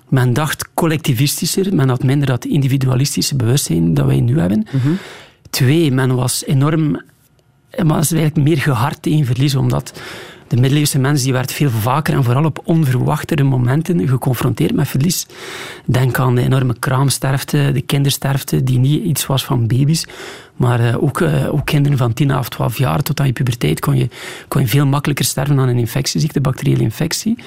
men 0.08 0.32
dacht 0.32 0.68
collectivistischer, 0.74 1.74
men 1.74 1.88
had 1.88 2.02
minder 2.02 2.26
dat 2.26 2.44
individualistische 2.44 3.36
bewustzijn 3.36 3.94
dat 3.94 4.06
wij 4.06 4.20
nu 4.20 4.40
hebben. 4.40 4.66
-hmm. 4.70 4.98
Twee, 5.50 5.92
men 5.92 6.14
was 6.14 6.44
enorm, 6.46 6.90
men 7.76 7.86
was 7.86 8.12
eigenlijk 8.12 8.48
meer 8.48 8.58
gehard 8.58 9.02
tegen 9.02 9.26
verlies, 9.26 9.54
omdat 9.54 9.92
de 10.48 10.56
middeleeuwse 10.56 10.98
mens 10.98 11.22
die 11.22 11.32
werd 11.32 11.52
veel 11.52 11.70
vaker 11.70 12.14
en 12.14 12.24
vooral 12.24 12.44
op 12.44 12.60
onverwachtere 12.64 13.42
momenten 13.42 14.08
geconfronteerd 14.08 14.74
met 14.74 14.88
verlies. 14.88 15.26
Denk 15.84 16.18
aan 16.18 16.34
de 16.34 16.42
enorme 16.42 16.78
kraamsterfte, 16.78 17.70
de 17.72 17.80
kindersterfte, 17.80 18.62
die 18.62 18.78
niet 18.78 19.04
iets 19.04 19.26
was 19.26 19.44
van 19.44 19.66
baby's, 19.66 20.06
maar 20.56 20.80
uh, 20.80 21.02
ook, 21.02 21.20
uh, 21.20 21.54
ook 21.54 21.66
kinderen 21.66 21.98
van 21.98 22.12
10 22.12 22.38
of 22.38 22.48
12 22.48 22.78
jaar 22.78 23.02
tot 23.02 23.20
aan 23.20 23.26
je 23.26 23.32
puberteit 23.32 23.80
kon 23.80 23.96
je, 23.96 24.08
kon 24.48 24.60
je 24.60 24.68
veel 24.68 24.86
makkelijker 24.86 25.24
sterven 25.24 25.58
aan 25.58 25.68
een 25.68 25.78
infectieziekte, 25.78 26.40
bacteriële 26.40 26.82
infectie. 26.82 27.38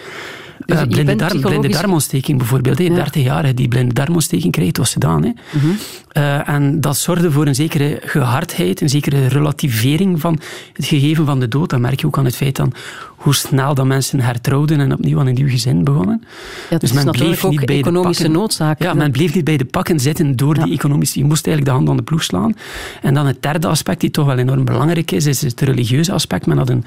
Dus 0.65 0.81
uh, 0.81 0.87
blinde, 0.87 1.15
darm, 1.15 1.29
psychologisch... 1.29 1.59
blinde 1.59 1.77
darmontsteking 1.77 2.37
bijvoorbeeld. 2.37 2.77
Hey, 2.77 2.87
ja. 2.87 2.93
30 2.93 3.23
jaar 3.23 3.55
die 3.55 3.67
blinde 3.67 3.93
darmontsteking 3.93 4.51
krijgt, 4.51 4.77
was 4.77 4.93
gedaan. 4.93 5.23
Hè. 5.23 5.31
-hmm. 5.59 5.77
uh, 6.13 6.49
en 6.49 6.81
dat 6.81 6.97
zorgde 6.97 7.31
voor 7.31 7.47
een 7.47 7.55
zekere 7.55 8.01
gehardheid, 8.05 8.81
een 8.81 8.89
zekere 8.89 9.27
relativering 9.27 10.19
van 10.19 10.39
het 10.73 10.85
gegeven 10.85 11.25
van 11.25 11.39
de 11.39 11.47
dood. 11.47 11.69
Dat 11.69 11.79
merk 11.79 11.99
je 11.99 12.07
ook 12.07 12.17
aan 12.17 12.25
het 12.25 12.35
feit 12.35 12.55
dan 12.55 12.73
hoe 13.21 13.35
snel 13.35 13.73
dat 13.73 13.85
mensen 13.85 14.19
hertrouwden 14.19 14.79
en 14.79 14.93
opnieuw 14.93 15.19
aan 15.19 15.27
een 15.27 15.33
nieuw 15.33 15.49
gezin 15.49 15.83
begonnen. 15.83 16.23
Ja, 16.69 16.77
dus 16.77 16.91
men 16.91 17.11
bleef 17.11 17.47
niet 17.47 17.65
bij 17.65 17.77
economische 17.77 18.23
de 18.23 18.29
noodzaak. 18.29 18.81
Ja, 18.81 18.93
men 18.93 19.11
bleef 19.11 19.33
niet 19.33 19.43
bij 19.43 19.57
de 19.57 19.65
pakken 19.65 19.99
zitten 19.99 20.35
door 20.35 20.55
ja. 20.55 20.63
die 20.63 20.73
economische... 20.73 21.19
Je 21.19 21.25
moest 21.25 21.47
eigenlijk 21.47 21.75
de 21.75 21.77
hand 21.77 21.89
aan 21.89 22.03
de 22.03 22.09
ploeg 22.09 22.23
slaan. 22.23 22.53
En 23.01 23.13
dan 23.13 23.25
het 23.25 23.41
derde 23.41 23.67
aspect, 23.67 24.01
die 24.01 24.11
toch 24.11 24.25
wel 24.25 24.37
enorm 24.37 24.65
belangrijk 24.65 25.11
is, 25.11 25.25
is 25.25 25.41
het 25.41 25.61
religieuze 25.61 26.11
aspect. 26.11 26.45
Men 26.45 26.57
had 26.57 26.69
een 26.69 26.83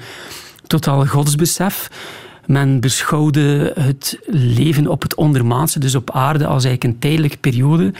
totaal 0.67 1.05
godsbesef. 1.05 1.89
Men 2.47 2.79
beschouwde 2.79 3.73
het 3.79 4.19
leven 4.27 4.87
op 4.87 5.01
het 5.01 5.15
ondermaanse, 5.15 5.79
dus 5.79 5.95
op 5.95 6.11
aarde, 6.11 6.45
als 6.45 6.63
eigenlijk 6.63 6.93
een 6.93 6.99
tijdelijke 6.99 7.37
periode. 7.37 7.93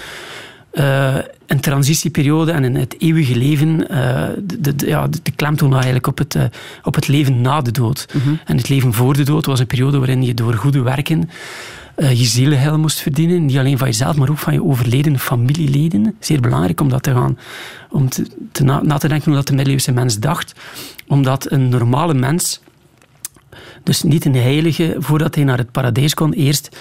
Uh, 0.74 1.16
een 1.48 1.60
transitieperiode 1.60 2.52
en 2.52 2.64
in 2.64 2.76
het 2.76 2.96
eeuwige 2.98 3.36
leven, 3.36 3.88
uh, 3.92 4.24
de, 4.44 4.76
de, 4.76 4.88
ja, 4.88 5.08
de 5.08 5.32
klemtoon 5.36 5.74
eigenlijk 5.74 6.08
op 6.08 6.18
het, 6.18 6.36
uh, 6.36 6.44
op 6.84 6.96
het 6.96 7.08
leven 7.08 7.42
na 7.42 7.62
de 7.62 7.72
dood. 7.72 8.08
Mm 8.14 8.22
-hmm. 8.22 8.40
En 8.46 8.58
het 8.58 8.70
leven 8.70 8.94
voor 8.94 9.14
de 9.14 9.24
dood 9.24 9.46
was 9.46 9.60
een 9.60 9.68
periode 9.68 9.98
waarin 9.98 10.24
je 10.24 10.34
door 10.34 10.54
goede 10.54 10.82
werken 10.82 11.30
je 11.96 12.26
zielenheil 12.26 12.80
moest 12.80 13.00
verdienen. 13.00 13.46
Niet 13.46 13.58
alleen 13.58 13.78
van 13.78 13.88
jezelf, 13.88 14.16
maar 14.16 14.30
ook 14.30 14.38
van 14.38 14.54
je 14.54 14.64
overledene 14.64 15.20
familieleden. 15.20 16.16
Zeer 16.20 16.40
belangrijk 16.40 16.82
om 16.82 16.90
dat 16.90 17.04
te 17.04 17.12
gaan, 17.12 17.38
om 17.90 18.10
te, 18.10 18.28
te 18.52 18.64
na, 18.64 18.82
na, 18.84 18.98
te 18.98 19.08
denken 19.08 19.28
hoe 19.28 19.36
dat 19.36 19.48
de 19.48 19.54
middeleeuwse 19.54 19.92
mens 19.92 20.20
dacht. 20.20 20.54
Omdat 21.08 21.52
een 21.52 21.70
normale 21.70 22.14
mens 22.14 22.62
dus 23.86 24.04
niet 24.04 24.26
een 24.26 24.36
heilige, 24.36 24.96
voordat 25.00 25.36
hij 25.36 25.44
naar 25.44 25.58
het 25.58 25.72
paradijs 25.72 26.14
kon, 26.14 26.34
eerst 26.34 26.78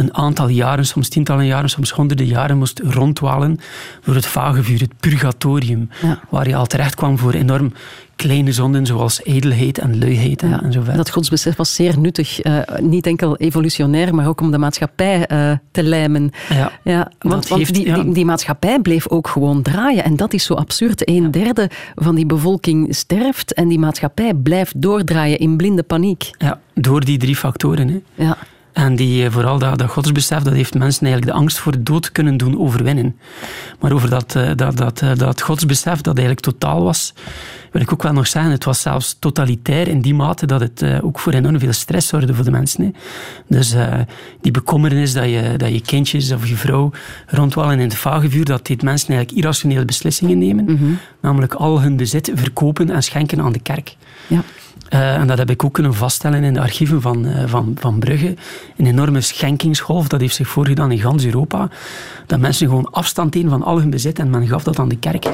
een 0.00 0.14
aantal 0.14 0.48
jaren, 0.48 0.86
soms 0.86 1.08
tientallen 1.08 1.46
jaren, 1.46 1.70
soms 1.70 1.90
honderden 1.90 2.26
jaren 2.26 2.58
moest 2.58 2.80
rondwalen 2.84 3.58
door 4.04 4.14
het 4.14 4.26
vagevuur, 4.26 4.80
het 4.80 4.92
purgatorium, 5.00 5.88
ja. 6.02 6.20
waar 6.28 6.48
je 6.48 6.56
al 6.56 6.66
terecht 6.66 6.94
kwam 6.94 7.18
voor 7.18 7.32
enorm 7.32 7.72
kleine 8.16 8.52
zonden 8.52 8.86
zoals 8.86 9.24
edelheid 9.24 9.78
en 9.78 9.98
luiheid 9.98 10.40
ja, 10.40 10.62
en 10.62 10.72
zo 10.72 10.80
verder. 10.80 10.96
Dat 10.96 11.10
godsbesef 11.10 11.56
was 11.56 11.74
zeer 11.74 11.98
nuttig, 11.98 12.44
uh, 12.44 12.58
niet 12.80 13.06
enkel 13.06 13.36
evolutionair, 13.36 14.14
maar 14.14 14.28
ook 14.28 14.40
om 14.40 14.50
de 14.50 14.58
maatschappij 14.58 15.28
uh, 15.32 15.52
te 15.70 15.82
lijmen. 15.82 16.30
Ja, 16.48 16.72
ja 16.84 17.10
want, 17.18 17.48
want 17.48 17.60
heeft, 17.60 17.74
die, 17.74 17.86
ja. 17.86 17.94
die, 18.02 18.12
die, 18.12 18.24
maatschappij 18.24 18.80
bleef 18.80 19.08
ook 19.08 19.28
gewoon 19.28 19.62
draaien 19.62 20.04
en 20.04 20.16
dat 20.16 20.32
is 20.32 20.44
zo 20.44 20.54
absurd. 20.54 21.08
Een 21.08 21.30
derde 21.30 21.70
van 21.94 22.14
die 22.14 22.26
bevolking 22.26 22.94
sterft 22.94 23.54
en 23.54 23.68
die 23.68 23.78
maatschappij 23.78 24.34
blijft 24.34 24.82
doordraaien 24.82 25.38
in 25.38 25.56
blinde 25.56 25.82
paniek. 25.82 26.30
Ja, 26.38 26.60
door 26.74 27.04
die 27.04 27.18
drie 27.18 27.36
factoren. 27.36 27.88
Hè. 27.88 28.24
Ja. 28.24 28.36
En 28.72 28.96
die, 28.96 29.24
eh, 29.24 29.32
vooral 29.32 29.58
dat, 29.58 29.78
dat 29.78 29.90
godsbesef, 29.90 30.42
dat 30.42 30.52
heeft 30.52 30.74
mensen 30.74 31.06
eigenlijk 31.06 31.32
de 31.32 31.42
angst 31.42 31.58
voor 31.58 31.72
de 31.72 31.82
dood 31.82 32.12
kunnen 32.12 32.36
doen 32.36 32.58
overwinnen. 32.58 33.16
Maar 33.80 33.92
over 33.92 34.10
dat, 34.10 34.34
eh, 34.34 34.50
dat, 34.56 34.76
dat, 34.76 35.02
eh, 35.02 35.14
dat 35.14 35.40
godsbesef 35.40 36.00
dat 36.00 36.16
eigenlijk 36.16 36.46
totaal 36.46 36.82
was, 36.82 37.14
wil 37.72 37.82
ik 37.82 37.92
ook 37.92 38.02
wel 38.02 38.12
nog 38.12 38.26
zeggen, 38.26 38.52
het 38.52 38.64
was 38.64 38.80
zelfs 38.80 39.16
totalitair 39.18 39.88
in 39.88 40.00
die 40.00 40.14
mate 40.14 40.46
dat 40.46 40.60
het 40.60 40.84
ook 41.02 41.18
voor 41.18 41.32
enorm 41.32 41.58
veel 41.58 41.72
stress 41.72 42.08
zorgde 42.08 42.34
voor 42.34 42.44
de 42.44 42.50
mensen. 42.50 42.84
Hè. 42.84 42.90
Dus 43.48 43.74
die 44.40 44.52
bekommernis 44.52 45.12
dat 45.12 45.24
je, 45.24 45.54
dat 45.56 45.72
je 45.72 45.80
kindjes 45.80 46.32
of 46.32 46.48
je 46.48 46.56
vrouw 46.56 46.90
rondwallen 47.26 47.78
in 47.78 47.88
het 47.88 47.96
vagevuur, 47.96 48.44
dat 48.44 48.66
deed 48.66 48.82
mensen 48.82 49.08
eigenlijk 49.08 49.38
irrationele 49.38 49.84
beslissingen 49.84 50.38
nemen. 50.38 50.64
Mhm. 50.64 50.92
Namelijk 51.20 51.54
al 51.54 51.80
hun 51.80 51.96
bezit 51.96 52.30
verkopen 52.34 52.90
en 52.90 53.02
schenken 53.02 53.40
aan 53.40 53.52
de 53.52 53.60
kerk. 53.60 53.96
Ja. 54.26 54.42
Uh, 54.94 55.14
en 55.14 55.26
dat 55.26 55.38
heb 55.38 55.50
ik 55.50 55.64
ook 55.64 55.72
kunnen 55.72 55.94
vaststellen 55.94 56.44
in 56.44 56.54
de 56.54 56.60
archieven 56.60 57.00
van, 57.00 57.26
uh, 57.26 57.42
van, 57.46 57.76
van 57.78 57.98
Brugge. 57.98 58.34
Een 58.76 58.86
enorme 58.86 59.20
schenkingsgolf, 59.20 60.08
dat 60.08 60.20
heeft 60.20 60.34
zich 60.34 60.48
voorgedaan 60.48 60.92
in 60.92 60.98
gans 60.98 61.24
Europa. 61.24 61.68
Dat 62.26 62.40
mensen 62.40 62.68
gewoon 62.68 62.90
afstand 62.90 63.32
deden 63.32 63.50
van 63.50 63.62
al 63.62 63.78
hun 63.78 63.90
bezit 63.90 64.18
en 64.18 64.30
men 64.30 64.46
gaf 64.46 64.62
dat 64.62 64.78
aan 64.78 64.88
de 64.88 64.96
kerk. 64.96 65.24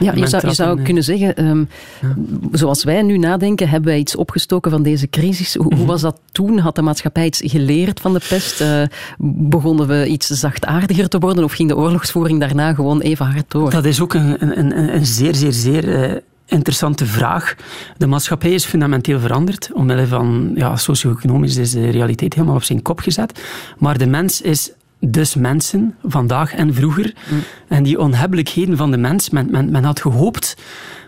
Ja, 0.00 0.12
je 0.14 0.26
zou, 0.26 0.48
je 0.48 0.54
zou 0.54 0.82
kunnen 0.82 1.04
zeggen, 1.04 1.44
um, 1.44 1.68
ja. 2.00 2.14
zoals 2.52 2.84
wij 2.84 3.02
nu 3.02 3.18
nadenken, 3.18 3.68
hebben 3.68 3.90
wij 3.90 3.98
iets 3.98 4.16
opgestoken 4.16 4.70
van 4.70 4.82
deze 4.82 5.08
crisis. 5.10 5.54
Hoe, 5.54 5.64
hoe 5.64 5.74
mhm. 5.74 5.86
was 5.86 6.00
dat 6.00 6.20
toen? 6.32 6.58
Had 6.58 6.74
de 6.74 6.82
maatschappij 6.82 7.26
iets 7.26 7.42
geleerd 7.44 8.00
van 8.00 8.12
de 8.12 8.20
pest? 8.28 8.60
Uh, 8.60 8.82
begonnen 9.18 9.86
we 9.86 10.06
iets 10.06 10.26
zachtaardiger 10.26 11.08
te 11.08 11.18
worden 11.18 11.44
of 11.44 11.52
ging 11.52 11.68
de 11.68 11.76
oorlogsvoering 11.76 12.40
daarna 12.40 12.74
gewoon 12.74 13.00
even 13.00 13.26
hard 13.26 13.50
door? 13.50 13.70
Dat 13.70 13.84
is 13.84 14.00
ook 14.00 14.14
een, 14.14 14.42
een, 14.42 14.78
een, 14.78 14.94
een 14.94 15.06
zeer, 15.06 15.34
zeer, 15.34 15.52
zeer 15.52 16.22
interessante 16.46 17.06
vraag. 17.06 17.54
De 17.96 18.06
maatschappij 18.06 18.52
is 18.52 18.64
fundamenteel 18.64 19.20
veranderd. 19.20 19.70
Omwille 19.72 20.06
van 20.06 20.52
ja, 20.54 20.76
socio-economisch 20.76 21.56
is 21.56 21.70
de 21.70 21.90
realiteit 21.90 22.34
helemaal 22.34 22.56
op 22.56 22.62
zijn 22.62 22.82
kop 22.82 23.00
gezet. 23.00 23.42
Maar 23.78 23.98
de 23.98 24.06
mens 24.06 24.40
is 24.40 24.72
dus 25.00 25.34
mensen, 25.34 25.94
vandaag 26.02 26.54
en 26.54 26.74
vroeger. 26.74 27.14
Mm. 27.30 27.38
En 27.68 27.82
die 27.82 27.98
onhebbelijkheden 27.98 28.76
van 28.76 28.90
de 28.90 28.96
mens, 28.96 29.30
men, 29.30 29.50
men, 29.50 29.70
men 29.70 29.84
had 29.84 30.00
gehoopt 30.00 30.56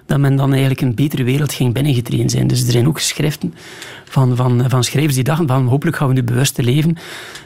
dat 0.07 0.19
men 0.19 0.37
dan 0.37 0.51
eigenlijk 0.51 0.81
een 0.81 0.95
betere 0.95 1.25
wereld 1.25 1.53
ging 1.53 1.75
binnengetreden 1.75 2.31
zijn. 2.31 2.47
Dus 2.47 2.63
er 2.63 2.73
zijn 2.73 2.89
ook 2.89 2.99
geschriften 2.99 3.55
van, 4.05 4.37
van, 4.37 4.65
van 4.69 4.85
schrijvers 4.85 5.15
die 5.15 5.25
dachten 5.25 5.47
van 5.47 5.67
hopelijk 5.67 5.97
gaan 5.97 6.09
we 6.09 6.15
nu 6.15 6.23
bewust 6.23 6.55
te 6.55 6.63
leven 6.63 6.97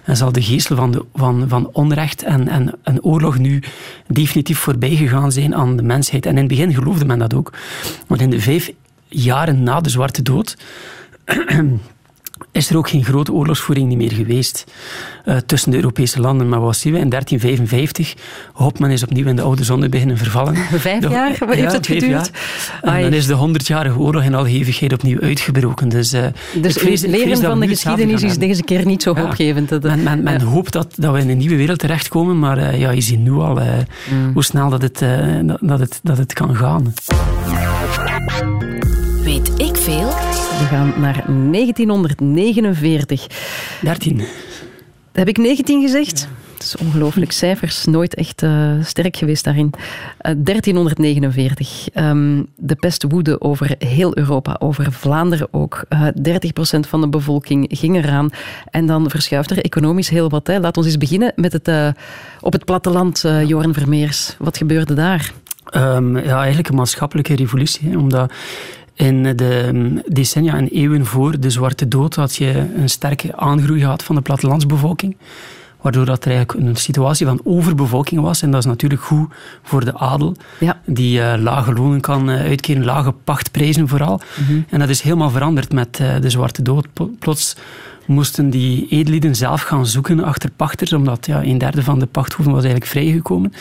en 0.04 0.16
zal 0.16 0.32
de 0.32 0.42
geestel 0.42 0.76
van, 0.76 0.90
de, 0.90 1.04
van, 1.14 1.44
van 1.48 1.70
onrecht 1.72 2.22
en, 2.22 2.48
en, 2.48 2.74
en 2.82 3.02
oorlog 3.02 3.38
nu 3.38 3.62
definitief 4.06 4.58
voorbij 4.58 4.96
gegaan 4.96 5.32
zijn 5.32 5.54
aan 5.54 5.76
de 5.76 5.82
mensheid. 5.82 6.26
En 6.26 6.32
in 6.32 6.38
het 6.38 6.48
begin 6.48 6.74
geloofde 6.74 7.04
men 7.04 7.18
dat 7.18 7.34
ook. 7.34 7.52
Want 8.06 8.20
in 8.20 8.30
de 8.30 8.40
vijf 8.40 8.72
jaren 9.08 9.62
na 9.62 9.80
de 9.80 9.90
Zwarte 9.90 10.22
Dood 10.22 10.56
is 12.52 12.70
er 12.70 12.76
ook 12.76 12.88
geen 12.88 13.04
grote 13.04 13.32
oorlogsvoering 13.32 13.96
meer 13.96 14.12
geweest 14.12 14.64
uh, 15.24 15.36
tussen 15.36 15.70
de 15.70 15.76
Europese 15.76 16.20
landen. 16.20 16.48
Maar 16.48 16.60
wat 16.60 16.76
zien 16.76 16.92
we? 16.92 16.98
In 16.98 17.08
1355 17.08 18.14
hoopt 18.52 18.78
men 18.78 18.90
is 18.90 19.02
opnieuw 19.02 19.26
in 19.26 19.36
de 19.36 19.42
oude 19.42 19.64
zonde 19.64 19.88
beginnen 19.88 20.16
vervallen. 20.16 20.56
Vijf 20.88 21.08
jaar 21.08 21.36
Wat 21.38 21.54
heeft 21.54 21.72
het 21.72 21.86
geduurd? 21.86 22.30
En 22.82 23.02
dan 23.02 23.12
is 23.12 23.26
de 23.26 23.34
honderdjarige 23.34 23.98
oorlog 23.98 24.22
in 24.22 24.34
al 24.34 24.44
hevigheid 24.44 24.92
opnieuw 24.92 25.20
uitgebroken. 25.20 25.88
Dus, 25.88 26.14
uh, 26.14 26.24
dus 26.60 26.76
ik 26.76 26.82
vrees, 26.82 27.00
leren 27.00 27.36
van 27.36 27.60
de 27.60 27.68
geschiedenis 27.68 28.22
is 28.22 28.38
deze 28.38 28.62
keer 28.62 28.86
niet 28.86 29.02
zo 29.02 29.14
hoopgevend. 29.14 29.82
Men, 29.82 30.02
men, 30.02 30.22
men 30.22 30.40
hoopt 30.40 30.72
dat, 30.72 30.94
dat 30.96 31.12
we 31.12 31.20
in 31.20 31.28
een 31.28 31.38
nieuwe 31.38 31.56
wereld 31.56 31.78
terechtkomen, 31.78 32.38
maar 32.38 32.58
uh, 32.58 32.80
ja, 32.80 32.90
je 32.90 33.00
ziet 33.00 33.18
nu 33.18 33.32
al 33.32 33.54
mm. 33.54 34.32
hoe 34.32 34.44
snel 34.44 34.70
dat 34.70 34.82
het, 34.82 34.98
dat, 35.42 35.58
dat, 35.60 35.78
het, 35.78 36.00
dat 36.02 36.18
het 36.18 36.32
kan 36.32 36.56
gaan. 36.56 36.92
Weet 39.30 39.60
ik 39.60 39.76
veel? 39.76 40.06
We 40.08 40.64
gaan 40.68 40.92
naar 41.00 41.24
1949. 41.52 43.26
13. 43.82 44.22
Heb 45.12 45.28
ik 45.28 45.38
19 45.38 45.82
gezegd? 45.82 46.28
Het 46.52 46.62
is 46.62 46.76
ongelooflijk. 46.76 47.32
Cijfers, 47.32 47.84
nooit 47.84 48.14
echt 48.14 48.42
uh, 48.42 48.72
sterk 48.82 49.16
geweest 49.16 49.44
daarin. 49.44 49.72
Uh, 49.74 49.80
1349. 50.36 51.88
Um, 51.94 52.46
de 52.56 52.74
pest 52.74 53.04
woedde 53.08 53.40
over 53.40 53.74
heel 53.78 54.18
Europa, 54.18 54.56
over 54.58 54.92
Vlaanderen 54.92 55.48
ook. 55.50 55.84
Uh, 55.88 56.06
eh, 56.06 56.14
30% 56.76 56.80
van 56.88 57.00
de 57.00 57.08
bevolking 57.08 57.66
ging 57.68 57.96
eraan. 57.96 58.30
En 58.70 58.86
dan 58.86 59.10
verschuift 59.10 59.50
er 59.50 59.64
economisch 59.64 60.08
heel 60.08 60.28
wat. 60.28 60.46
Hè. 60.46 60.60
Laat 60.60 60.76
ons 60.76 60.86
eens 60.86 60.98
beginnen 60.98 61.32
met 61.36 61.52
het, 61.52 61.68
uh, 61.68 61.88
op 62.40 62.52
het 62.52 62.64
platteland, 62.64 63.24
Joran 63.46 63.74
Vermeers. 63.74 64.34
Wat 64.38 64.56
gebeurde 64.56 64.94
daar? 64.94 65.32
Um, 65.76 66.18
ja, 66.18 66.38
eigenlijk 66.38 66.68
een 66.68 66.74
maatschappelijke 66.74 67.34
revolutie. 67.34 67.90
Hè, 67.90 67.96
omdat 67.96 68.32
in 69.00 69.36
de 69.36 69.70
mm, 69.72 70.02
decennia 70.06 70.54
en 70.56 70.68
eeuwen 70.68 71.06
voor 71.06 71.40
de 71.40 71.50
Zwarte 71.50 71.88
Dood 71.88 72.14
had 72.14 72.36
je 72.36 72.66
een 72.76 72.88
sterke 72.88 73.36
aangroei 73.36 73.80
gehad 73.80 74.02
van 74.02 74.14
de 74.14 74.20
plattelandsbevolking. 74.20 75.16
Waardoor 75.80 76.04
dat 76.04 76.24
er 76.24 76.30
eigenlijk 76.32 76.66
een 76.66 76.76
situatie 76.76 77.26
van 77.26 77.40
overbevolking 77.44 78.20
was. 78.20 78.42
En 78.42 78.50
dat 78.50 78.60
is 78.60 78.66
natuurlijk 78.66 79.02
goed 79.02 79.32
voor 79.62 79.84
de 79.84 79.98
adel, 79.98 80.36
ja. 80.58 80.80
die 80.86 81.18
uh, 81.18 81.34
lage 81.38 81.72
lonen 81.72 82.00
kan 82.00 82.30
uh, 82.30 82.40
uitkeren, 82.40 82.84
lage 82.84 83.12
pachtprijzen 83.12 83.88
vooral. 83.88 84.20
Mhm. 84.40 84.60
En 84.68 84.78
dat 84.78 84.88
is 84.88 85.00
helemaal 85.00 85.30
veranderd 85.30 85.72
met 85.72 85.98
uh, 86.00 86.20
de 86.20 86.30
Zwarte 86.30 86.62
Dood. 86.62 86.86
Plots 87.18 87.56
moesten 88.06 88.50
die 88.50 88.86
edellieden 88.88 89.34
zelf 89.34 89.62
gaan 89.62 89.86
zoeken 89.86 90.24
achter 90.24 90.50
pachters, 90.56 90.92
omdat 90.92 91.26
ja, 91.26 91.42
een 91.42 91.58
derde 91.58 91.82
van 91.82 91.98
de 91.98 92.06
pachthoeven 92.06 92.54
was 92.54 92.64
eigenlijk 92.64 92.92
vrijgekomen. 92.92 93.52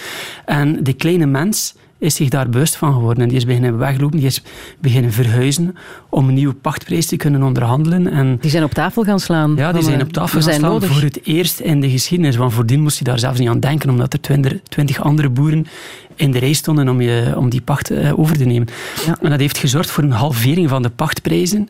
En 0.45 0.83
de 0.83 0.93
kleine 0.93 1.25
mens 1.25 1.73
is 1.99 2.15
zich 2.15 2.29
daar 2.29 2.49
bewust 2.49 2.75
van 2.75 2.93
geworden. 2.93 3.23
En 3.23 3.29
die 3.29 3.37
is 3.37 3.45
beginnen 3.45 3.77
weglopen, 3.77 4.17
die 4.17 4.25
is 4.25 4.41
beginnen 4.79 5.11
verhuizen 5.11 5.75
om 6.09 6.27
een 6.27 6.33
nieuwe 6.33 6.53
pachtprijs 6.53 7.05
te 7.05 7.17
kunnen 7.17 7.43
onderhandelen. 7.43 8.07
En 8.07 8.37
die 8.41 8.49
zijn 8.49 8.63
op 8.63 8.73
tafel 8.73 9.03
gaan 9.03 9.19
slaan. 9.19 9.55
Ja, 9.55 9.71
die 9.71 9.83
zijn 9.83 10.01
op 10.01 10.13
tafel 10.13 10.41
gaan 10.41 10.53
slaan 10.53 10.83
voor 10.83 11.01
het 11.01 11.19
eerst 11.23 11.59
in 11.59 11.81
de 11.81 11.89
geschiedenis. 11.89 12.35
Want 12.35 12.53
voordien 12.53 12.81
moest 12.81 12.97
je 12.97 13.03
daar 13.03 13.19
zelfs 13.19 13.39
niet 13.39 13.49
aan 13.49 13.59
denken, 13.59 13.89
omdat 13.89 14.13
er 14.13 14.19
twintig 14.63 15.01
andere 15.01 15.29
boeren 15.29 15.65
in 16.19 16.31
de 16.31 16.39
rij 16.39 16.53
stonden 16.53 16.89
om, 16.89 17.01
je, 17.01 17.33
om 17.37 17.49
die 17.49 17.61
pacht 17.61 17.89
eh, 17.89 18.19
over 18.19 18.37
te 18.37 18.45
nemen. 18.45 18.67
Ja. 19.05 19.17
En 19.21 19.29
dat 19.29 19.39
heeft 19.39 19.57
gezorgd 19.57 19.91
voor 19.91 20.03
een 20.03 20.11
halvering 20.11 20.69
van 20.69 20.81
de 20.81 20.89
pachtprijzen 20.89 21.69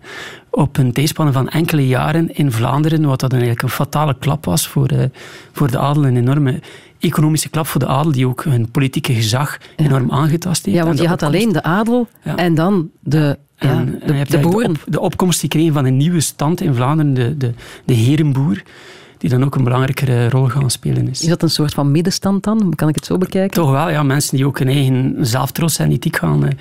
op 0.49 0.77
een 0.77 0.91
tijdspanne 0.91 1.31
van 1.31 1.49
enkele 1.49 1.87
jaren 1.87 2.35
in 2.35 2.51
Vlaanderen, 2.51 3.05
wat 3.05 3.19
dat 3.19 3.31
eigenlijk 3.31 3.61
een 3.61 3.69
fatale 3.69 4.15
klap 4.19 4.45
was 4.45 4.67
voor, 4.67 4.91
uh, 4.91 5.03
voor 5.51 5.71
de 5.71 5.79
adel, 5.79 6.05
een 6.05 6.17
enorme 6.17 6.59
economische 6.99 7.49
klap 7.49 7.67
voor 7.67 7.79
de 7.79 7.88
adel, 7.88 8.12
die 8.12 8.27
ook 8.27 8.43
hun 8.43 8.71
politieke 8.71 9.13
gezag 9.13 9.57
enorm 9.75 10.12
aangetast 10.12 10.65
heeft. 10.65 10.77
Ja, 10.77 10.85
want 10.85 10.99
je 10.99 11.07
had 11.07 11.23
alleen 11.23 11.51
de 11.51 11.63
adel 11.63 12.07
en 12.23 12.55
dan 12.55 12.89
de, 12.99 13.38
ja, 13.57 13.83
de, 14.05 14.25
de, 14.27 14.39
boeren. 14.39 14.73
De, 14.73 14.79
de, 14.85 14.99
opkomst 14.99 15.39
die 15.39 15.49
kregen 15.49 15.73
van 15.73 15.85
een 15.85 15.97
nieuwe 15.97 16.19
stand 16.19 16.62
in 16.62 16.73
Vlaanderen, 16.73 17.13
de, 17.13 17.38
de, 17.38 17.53
de 17.85 17.93
herenboer 17.93 18.63
die 19.19 19.29
dan 19.29 19.43
ook 19.43 19.55
een 19.55 19.63
belangrijkere 19.63 20.29
rol 20.29 20.45
gaan 20.45 20.69
spelen 20.69 21.07
is. 21.07 21.21
Is 21.21 21.27
dat 21.27 21.41
een 21.41 21.49
soort 21.49 21.73
van 21.73 21.91
middenstand 21.91 22.43
dan? 22.43 22.73
Kan 22.75 22.89
ik 22.89 22.95
het 22.95 23.05
zo 23.05 23.17
bekijken? 23.17 23.62
Toch 23.62 23.71
wel, 23.71 23.89
ja. 23.89 24.03
Mensen 24.03 24.35
die 24.38 24.45
ook 24.45 24.59
een 24.59 24.67
eigen 24.67 25.15
zelftrots 25.19 25.79
en 25.79 25.91
ethiek 25.91 26.15
gaan, 26.15 26.45
eh, 26.45 26.51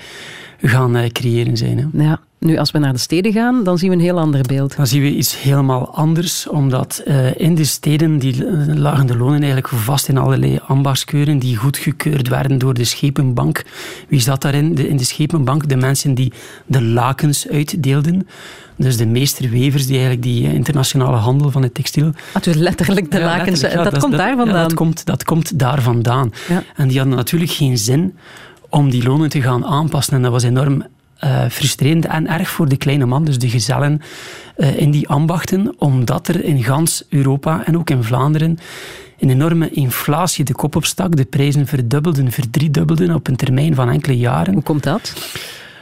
gaan 0.61 0.95
eh, 0.95 1.09
creëren 1.09 1.57
zijn. 1.57 1.77
Hè. 1.77 2.03
Ja. 2.03 2.19
Nu, 2.39 2.57
als 2.57 2.71
we 2.71 2.79
naar 2.79 2.93
de 2.93 2.99
steden 2.99 3.31
gaan, 3.31 3.63
dan 3.63 3.77
zien 3.77 3.89
we 3.89 3.95
een 3.95 4.01
heel 4.01 4.19
ander 4.19 4.41
beeld. 4.41 4.75
Dan 4.75 4.87
zien 4.87 5.01
we 5.01 5.15
iets 5.15 5.41
helemaal 5.41 5.93
anders, 5.95 6.47
omdat 6.47 7.03
uh, 7.07 7.39
in 7.39 7.55
de 7.55 7.63
steden 7.63 8.17
die 8.17 8.45
lagen 8.75 9.07
de 9.07 9.17
lonen 9.17 9.41
eigenlijk 9.41 9.67
vast 9.67 10.07
in 10.07 10.17
allerlei 10.17 10.59
ambachtskeuren 10.67 11.39
die 11.39 11.55
goedgekeurd 11.55 12.27
werden 12.27 12.57
door 12.57 12.73
de 12.73 12.83
schepenbank. 12.83 13.63
Wie 14.07 14.19
zat 14.19 14.41
daarin? 14.41 14.75
De, 14.75 14.87
in 14.87 14.97
de 14.97 15.03
schepenbank 15.03 15.69
de 15.69 15.75
mensen 15.75 16.13
die 16.13 16.33
de 16.65 16.81
lakens 16.81 17.47
uitdeelden. 17.47 18.27
Dus 18.75 18.97
de 18.97 19.05
meesterwevers 19.05 19.85
die 19.85 19.97
eigenlijk 19.97 20.23
die 20.23 20.47
eh, 20.47 20.53
internationale 20.53 21.17
handel 21.17 21.51
van 21.51 21.63
het 21.63 21.73
textiel... 21.73 22.11
Ah, 22.33 22.41
dus 22.41 22.55
letterlijk 22.55 23.11
de 23.11 23.19
lakens, 23.19 23.61
dat, 23.61 23.97
komt 23.97 24.17
daar 24.17 24.35
vandaan? 24.35 24.63
dat, 24.63 24.73
komt, 24.73 25.05
dat 25.05 25.23
komt 25.23 25.59
daar 25.59 25.81
vandaan. 25.81 26.33
En 26.75 26.87
die 26.87 26.97
hadden 26.97 27.15
natuurlijk 27.15 27.51
geen 27.51 27.77
zin 27.77 28.15
om 28.69 28.89
die 28.89 29.03
lonen 29.03 29.29
te 29.29 29.41
gaan 29.41 29.65
aanpassen. 29.65 30.13
En 30.13 30.21
dat 30.21 30.31
was 30.31 30.43
enorm 30.43 30.85
uh, 31.23 31.45
frustrerend 31.49 32.05
en 32.05 32.27
erg 32.27 32.49
voor 32.49 32.69
de 32.69 32.77
kleine 32.77 33.05
man, 33.05 33.23
dus 33.23 33.39
de 33.39 33.49
gezellen 33.49 34.01
uh, 34.57 34.79
in 34.79 34.91
die 34.91 35.07
ambachten, 35.07 35.75
omdat 35.77 36.27
er 36.27 36.43
in 36.43 36.63
gans 36.63 37.03
Europa 37.09 37.65
en 37.65 37.77
ook 37.77 37.89
in 37.89 38.03
Vlaanderen 38.03 38.59
een 39.19 39.29
enorme 39.29 39.69
inflatie 39.69 40.45
de 40.45 40.53
kop 40.53 40.75
opstak. 40.75 41.15
De 41.15 41.25
prijzen 41.25 41.67
verdubbelden, 41.67 42.31
verdriedubbelden 42.31 43.15
op 43.15 43.27
een 43.27 43.35
termijn 43.35 43.75
van 43.75 43.89
enkele 43.89 44.17
jaren. 44.17 44.53
Hoe 44.53 44.63
komt 44.63 44.83
dat? 44.83 45.13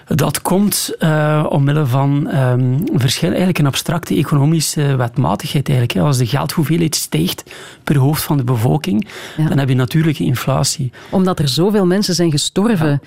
Dat 0.08 0.42
komt 0.42 0.96
uh, 1.00 1.46
omwille 1.50 1.86
van 1.86 2.36
um, 2.36 2.84
verschil, 2.94 3.30
eigenlijk 3.30 3.60
een 3.60 3.66
abstracte 3.66 4.16
economische 4.16 4.96
wetmatigheid. 4.96 5.70
Eigenlijk. 5.70 6.06
Als 6.08 6.18
de 6.18 6.26
geldhoeveelheid 6.26 6.96
stijgt 6.96 7.44
per 7.84 7.98
hoofd 7.98 8.24
van 8.24 8.38
de 8.38 8.44
bevolking, 8.44 9.08
dan 9.50 9.58
heb 9.58 9.70
je 9.70 9.76
natuurlijke 9.76 10.24
inflatie. 10.24 10.92
Omdat 11.10 11.40
er 11.40 11.48
zoveel 11.48 11.86
mensen 11.86 12.16
zijn 12.16 12.32
gestorven. 12.32 13.02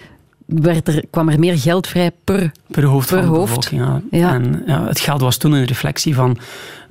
Werd 0.46 0.88
er, 0.88 1.04
kwam 1.10 1.28
er 1.28 1.38
meer 1.38 1.58
geld 1.58 1.86
vrij 1.86 2.10
per, 2.24 2.52
per 2.70 2.84
hoofd 2.84 3.08
per 3.08 3.22
van 3.22 3.32
de 3.32 3.40
bevolking. 3.40 4.02
Ja. 4.10 4.32
En 4.34 4.62
ja, 4.66 4.86
het 4.86 5.00
geld 5.00 5.20
was 5.20 5.36
toen 5.36 5.52
een 5.52 5.64
reflectie 5.64 6.14
van 6.14 6.38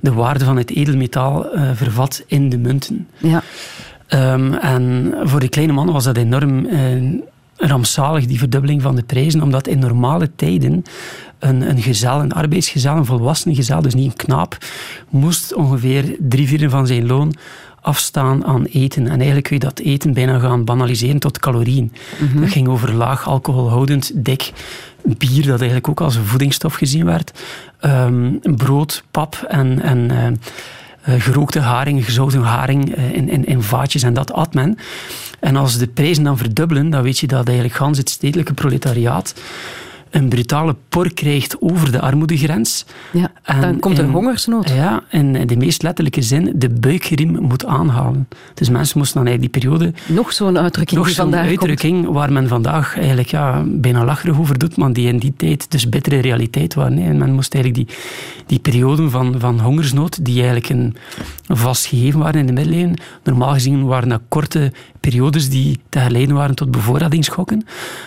de 0.00 0.12
waarde 0.12 0.44
van 0.44 0.56
het 0.56 0.70
edelmetaal 0.70 1.56
uh, 1.56 1.70
vervat 1.74 2.22
in 2.26 2.48
de 2.48 2.58
munten. 2.58 3.08
Ja. 3.18 3.42
Um, 4.32 4.54
en 4.54 5.14
voor 5.22 5.40
de 5.40 5.48
kleine 5.48 5.72
man 5.72 5.92
was 5.92 6.04
dat 6.04 6.16
enorm 6.16 6.66
uh, 6.66 7.20
rampzalig, 7.60 8.26
die 8.26 8.38
verdubbeling 8.38 8.82
van 8.82 8.96
de 8.96 9.02
prijzen, 9.02 9.42
omdat 9.42 9.66
in 9.66 9.78
normale 9.78 10.30
tijden 10.36 10.82
een, 11.38 11.68
een 11.70 11.82
gezel, 11.82 12.20
een 12.20 12.32
arbeidsgezel, 12.32 12.96
een 12.96 13.04
volwassen 13.04 13.54
gezel, 13.54 13.82
dus 13.82 13.94
niet 13.94 14.10
een 14.10 14.16
knaap, 14.16 14.58
moest 15.08 15.54
ongeveer 15.54 16.16
drie 16.18 16.48
vierde 16.48 16.70
van 16.70 16.86
zijn 16.86 17.06
loon 17.06 17.34
afstaan 17.80 18.44
aan 18.44 18.64
eten. 18.64 19.04
En 19.04 19.16
eigenlijk 19.16 19.46
kun 19.46 19.56
je 19.56 19.62
dat 19.62 19.78
eten 19.78 20.12
bijna 20.12 20.38
gaan 20.38 20.64
banaliseren 20.64 21.18
tot 21.20 21.38
calorieën. 21.38 21.92
Mhm. 22.20 22.40
Dat 22.40 22.50
ging 22.50 22.68
over 22.68 22.92
laag 22.92 23.26
alcoholhoudend, 23.26 24.10
dik 24.14 24.52
bier, 25.02 25.46
dat 25.46 25.58
eigenlijk 25.58 25.88
ook 25.88 26.00
als 26.00 26.16
een 26.16 26.24
voedingsstof 26.24 26.74
gezien 26.74 27.04
werd. 27.04 27.32
Ehm, 27.80 28.38
brood, 28.56 29.04
pap 29.10 29.44
en, 29.48 29.82
en 29.82 30.10
eh, 30.10 30.26
eh, 31.00 31.22
gerookte 31.22 31.60
haring, 31.60 32.04
gezouten 32.04 32.42
haring 32.42 32.94
eh, 32.94 33.12
in, 33.12 33.28
in, 33.28 33.44
in 33.44 33.62
vaatjes 33.62 34.02
en 34.02 34.14
dat 34.14 34.32
at 34.32 34.54
men. 34.54 34.78
En 35.40 35.56
als 35.56 35.78
de 35.78 35.86
prijzen 35.86 36.24
dan 36.24 36.38
verdubbelen, 36.38 36.90
dan 36.90 37.02
weet 37.02 37.18
je 37.18 37.26
dat 37.26 37.46
eigenlijk 37.46 37.76
gans 37.76 37.98
het 37.98 38.10
stedelijke 38.10 38.54
proletariaat 38.54 39.34
een 40.10 40.28
brutale 40.28 40.76
por 40.88 41.12
krijgt 41.14 41.56
over 41.60 41.92
de 41.92 42.00
armoedegrens. 42.00 42.84
Ja, 43.12 43.32
En 43.42 43.60
dan 43.60 43.78
komt 43.78 43.98
er 43.98 44.04
in- 44.04 44.10
hongersnood. 44.10 44.68
Ja, 44.70 45.02
in 45.10 45.46
de 45.46 45.56
meest 45.56 45.82
letterlijke 45.82 46.22
zin 46.22 46.52
de 46.56 46.68
buikriem 46.68 47.38
moet 47.40 47.64
aanhalen. 47.66 48.28
Dus 48.54 48.68
mensen 48.68 48.98
moesten 48.98 49.16
dan 49.16 49.26
eigenlijk 49.26 49.52
die 49.52 49.62
periode 49.62 49.92
Nog 50.06 50.32
zo'n 50.32 50.58
uitdrukking 50.58 50.98
nog 51.00 51.08
zo'n 51.08 51.16
vandaag 51.16 51.46
uitdrukking 51.46 52.06
waar 52.06 52.32
men 52.32 52.48
vandaag 52.48 52.96
eigenlijk 52.98 53.28
ja, 53.28 53.62
bijna 53.66 54.04
lacherig 54.04 54.38
over 54.38 54.58
doet, 54.58 54.76
maar 54.76 54.92
die 54.92 55.08
in 55.08 55.18
die 55.18 55.34
tijd 55.36 55.70
dus 55.70 55.88
bittere 55.88 56.18
realiteit 56.20 56.74
waren. 56.74 56.98
En 56.98 57.18
men 57.18 57.32
moest 57.32 57.54
eigenlijk 57.54 57.86
die, 57.88 57.96
die 58.46 58.58
perioden 58.58 59.10
van, 59.10 59.34
van 59.38 59.60
hongersnood, 59.60 60.24
die 60.24 60.34
eigenlijk 60.36 60.68
een, 60.68 60.96
een 61.46 61.56
vast 61.56 61.86
gegeven 61.86 62.20
waren 62.20 62.40
in 62.40 62.46
de 62.46 62.52
middeleeuwen, 62.52 62.94
normaal 63.24 63.52
gezien 63.52 63.84
waren 63.84 64.08
dat 64.08 64.20
korte 64.28 64.72
periodes 65.10 65.48
die 65.50 65.78
te 65.88 65.98
herleiden 65.98 66.34
waren 66.36 66.54
tot 66.54 66.70
bevoorradingsschokken. 66.70 67.64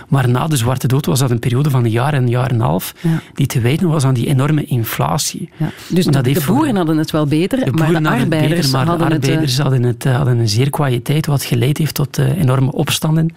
Maar 0.07 0.29
na 0.29 0.47
de 0.47 0.57
Zwarte 0.57 0.87
Dood 0.87 1.05
was 1.05 1.19
dat 1.19 1.31
een 1.31 1.39
periode 1.39 1.69
van 1.69 1.83
een 1.83 1.91
jaar 1.91 2.13
en 2.13 2.21
een 2.23 2.29
jaar 2.29 2.49
en 2.49 2.55
een 2.55 2.61
half, 2.61 2.93
Ja. 3.01 3.21
die 3.33 3.47
te 3.47 3.59
wijten 3.61 3.87
was 3.87 4.03
aan 4.05 4.13
die 4.13 4.27
enorme 4.27 4.63
inflatie. 4.65 5.49
Ja. 5.57 5.71
Dus 5.89 6.05
de, 6.05 6.11
dat 6.11 6.23
de 6.23 6.35
voor- 6.41 6.55
boeren 6.55 6.75
hadden 6.75 6.97
het 6.97 7.11
wel 7.11 7.25
beter, 7.25 7.65
De 7.65 7.71
maar 7.71 7.87
de 7.87 7.93
hadden 7.93 8.11
het 8.13 8.21
arbeiders 8.21 8.55
beter, 8.71 8.71
maar 8.71 8.85
hadden 8.85 9.07
de 9.07 9.13
het... 9.13 9.23
eh, 9.23 9.29
arbeiders 9.29 9.57
hadden, 9.57 9.83
het, 9.83 10.05
eh, 10.05 10.15
hadden 10.15 10.37
een 10.37 10.49
zeer 10.49 10.69
kwaaie 10.69 11.01
tijd, 11.01 11.25
wat 11.25 11.43
geleid 11.43 11.77
heeft 11.77 11.93
tot 11.95 12.17
eh, 12.17 12.37
enorme 12.37 12.71
opstanden 12.71 13.29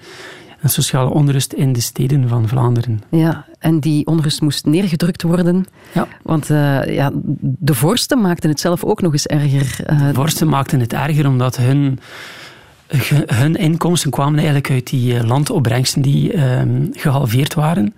en 0.61 0.69
sociale 0.69 1.11
onrust 1.11 1.53
in 1.53 1.73
de 1.73 1.81
steden 1.81 2.29
van 2.29 2.49
Vlaanderen. 2.49 3.03
Ja, 3.11 3.45
en 3.59 3.81
die 3.81 4.07
onrust 4.07 4.41
moest 4.41 4.67
neergedrukt 4.67 5.23
worden. 5.23 5.65
Ja. 5.95 6.09
Want 6.23 6.51
eh, 6.51 6.95
ja, 6.95 7.11
de 7.41 7.75
vorsten 7.75 8.21
maakten 8.21 8.51
het 8.51 8.61
zelf 8.61 8.85
ook 8.85 9.01
nog 9.03 9.13
eens 9.13 9.27
erger. 9.27 9.85
Eh, 9.87 10.09
Vorsten 10.13 10.49
maakten 10.49 10.81
het 10.81 10.93
erger 10.93 11.27
omdat 11.29 11.57
hun, 11.57 11.99
hun 13.27 13.57
inkomsten 13.57 14.11
kwamen 14.11 14.37
eigenlijk 14.37 14.71
uit 14.71 14.87
die 14.87 15.17
eh, 15.17 15.25
landopbrengsten 15.25 16.03
die 16.03 16.33
ehm, 16.33 16.87
gehalveerd 16.93 17.55
waren. 17.55 17.95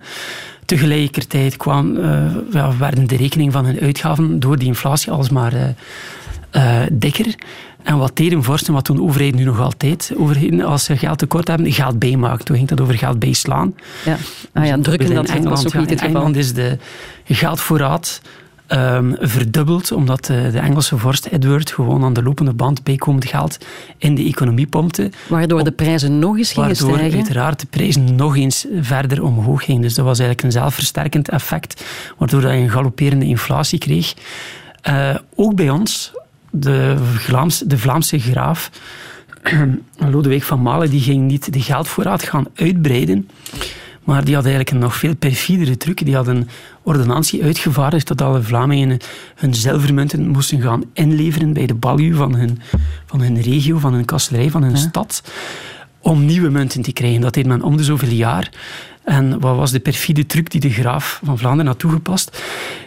Tegelijkertijd 0.65 1.57
kwam, 1.57 1.97
eh, 1.97 2.71
werden 2.79 3.07
de 3.07 3.15
rekening 3.15 3.51
van 3.51 3.65
hun 3.65 3.79
uitgaven 3.79 4.39
door 4.39 4.57
die 4.57 4.67
inflatie 4.67 5.11
alsmaar 5.11 5.53
eh, 6.49 6.81
dikker. 6.91 7.35
En 7.83 7.97
wat 7.97 8.15
deden 8.15 8.43
vorsten, 8.43 8.73
wat 8.73 8.85
doen 8.85 9.01
overheden 9.01 9.39
nu 9.39 9.43
nog 9.43 9.59
altijd, 9.59 10.11
overheden, 10.17 10.61
als 10.61 10.83
ze 10.83 10.97
geld 10.97 11.17
tekort 11.17 11.47
hebben, 11.47 11.71
geld 11.71 11.99
bijmaken. 11.99 12.45
Toen 12.45 12.55
ging 12.55 12.67
dat 12.67 12.81
over 12.81 12.97
geld 12.97 13.19
bijslaan. 13.19 13.75
ja. 14.05 14.17
Ah, 14.53 14.65
ja, 14.65 14.77
drukken 14.81 15.09
In 15.09 15.15
dat 15.15 15.27
was 15.27 15.35
Engeland, 15.35 15.71
ja, 15.71 15.79
niet 15.79 15.89
het 15.89 16.01
in. 16.01 16.07
Engeland 16.07 16.35
is 16.35 16.53
de 16.53 16.77
geldvoorraad 17.23 18.21
ehm, 18.69 19.13
verdubbeld, 19.19 19.91
omdat 19.91 20.29
eh, 20.29 20.51
de 20.51 20.59
Engelse 20.59 20.97
vorst 20.97 21.25
Edward 21.25 21.71
gewoon 21.71 22.03
aan 22.03 22.13
de 22.13 22.23
lopende 22.23 22.53
band 22.53 22.83
bijkomend 22.83 23.25
geld 23.25 23.57
in 23.97 24.15
de 24.15 24.23
economie 24.23 24.67
pompte. 24.67 25.11
Waardoor 25.27 25.63
de 25.63 25.71
prijzen 25.71 26.19
nog 26.19 26.37
eens 26.37 26.51
gingen 26.51 26.69
Waardoor 26.69 26.95
stijgen. 26.95 27.17
uiteraard 27.17 27.59
de 27.59 27.67
prijzen 27.69 28.15
nog 28.15 28.37
eens 28.37 28.65
verder 28.81 29.23
omhoog 29.23 29.63
gingen. 29.63 29.81
Dus 29.81 29.93
dat 29.93 30.05
was 30.05 30.19
eigenlijk 30.19 30.47
een 30.47 30.61
zelfversterkend 30.61 31.29
effect, 31.29 31.85
waardoor 32.17 32.41
dat 32.41 32.51
je 32.51 32.57
een 32.57 32.69
galopperende 32.69 33.25
inflatie 33.25 33.79
kreeg. 33.79 34.13
Eh, 34.81 35.15
ook 35.35 35.55
bij 35.55 35.69
ons, 35.69 36.11
de, 36.49 36.95
Vlaams, 36.99 37.59
de 37.59 37.77
Vlaamse 37.77 38.19
graaf 38.19 38.69
Lodewijk 40.11 40.43
van 40.43 40.61
Malen, 40.61 40.89
die 40.89 41.01
ging 41.01 41.27
niet 41.27 41.53
de 41.53 41.61
geldvoorraad 41.61 42.23
gaan 42.23 42.45
uitbreiden, 42.55 43.29
maar 44.03 44.25
die 44.25 44.35
had 44.35 44.45
eigenlijk 44.45 44.73
een 44.73 44.81
nog 44.81 44.95
veel 44.95 45.15
perfidere 45.15 45.77
truc. 45.77 46.05
Die 46.05 46.15
had 46.15 46.27
een 46.27 46.47
ordonnantie 46.83 47.43
uitgevaardigd 47.43 48.07
dat 48.07 48.21
alle 48.21 48.41
Vlamingen 48.41 48.97
hun 49.35 49.53
zilvermunten 49.53 50.27
moesten 50.27 50.61
gaan 50.61 50.83
inleveren 50.93 51.53
bij 51.53 51.65
de 51.65 51.73
balju 51.73 52.13
van 52.13 52.35
hun, 52.35 52.61
van 53.05 53.21
hun 53.21 53.41
regio, 53.41 53.77
van 53.77 53.93
hun 53.93 54.05
kastelerij, 54.05 54.49
van 54.49 54.63
hun 54.63 54.77
stad, 54.77 55.23
om 55.99 56.25
nieuwe 56.25 56.49
munten 56.49 56.81
te 56.81 56.93
krijgen. 56.93 57.21
Dat 57.21 57.33
deed 57.33 57.45
men 57.45 57.61
om 57.61 57.77
de 57.77 57.83
zoveel 57.83 58.09
jaar. 58.09 58.51
En 59.09 59.39
wat 59.39 59.55
was 59.55 59.71
de 59.71 59.79
perfide 59.79 60.25
truc 60.25 60.49
die 60.51 60.61
de 60.61 60.69
graaf 60.69 61.21
van 61.23 61.37
Vlaanderen 61.37 61.67
had 61.67 61.79
toegepast? 61.79 62.41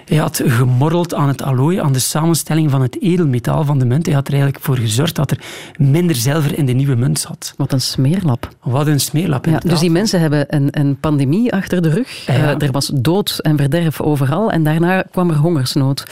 Hij 0.05 0.17
had 0.21 0.43
gemorreld 0.47 1.15
aan 1.15 1.29
het 1.29 1.43
allooi, 1.43 1.79
aan 1.81 1.93
de 1.93 1.99
samenstelling 1.99 2.71
van 2.71 2.83
het 2.83 3.03
edelmetaal 3.03 3.65
van 3.65 3.79
de 3.79 3.85
munt. 3.85 4.07
Hij 4.07 4.15
had 4.15 4.27
er 4.27 4.33
eigenlijk 4.33 4.65
voor 4.65 4.77
gezorgd 4.77 5.15
dat 5.17 5.31
er 5.31 5.39
minder 5.77 6.17
zilver 6.17 6.59
in 6.59 6.67
de 6.67 6.73
nieuwe 6.73 6.95
munt 6.95 7.19
zat. 7.19 7.55
Wat 7.57 7.73
een 7.73 7.81
smeerlap. 7.81 8.49
Wat 8.63 8.87
een 8.87 9.01
smeerlap, 9.01 9.47
Ja, 9.47 9.59
dus 9.59 9.81
die 9.81 9.91
mensen 9.91 10.21
hebben 10.21 10.45
een, 10.49 10.69
een 10.71 10.97
pandemie 11.01 11.53
achter 11.53 11.83
de 11.83 11.91
rug. 11.91 12.27
Ja. 12.27 12.33
Eh, 12.35 12.63
er 12.67 12.73
was 12.73 12.91
dood 12.95 13.39
en 13.39 13.57
verderf 13.57 14.01
overal. 14.01 14.51
En 14.51 14.63
daarna 14.65 15.05
kwam 15.11 15.31
er 15.31 15.37
hongersnood. 15.37 16.05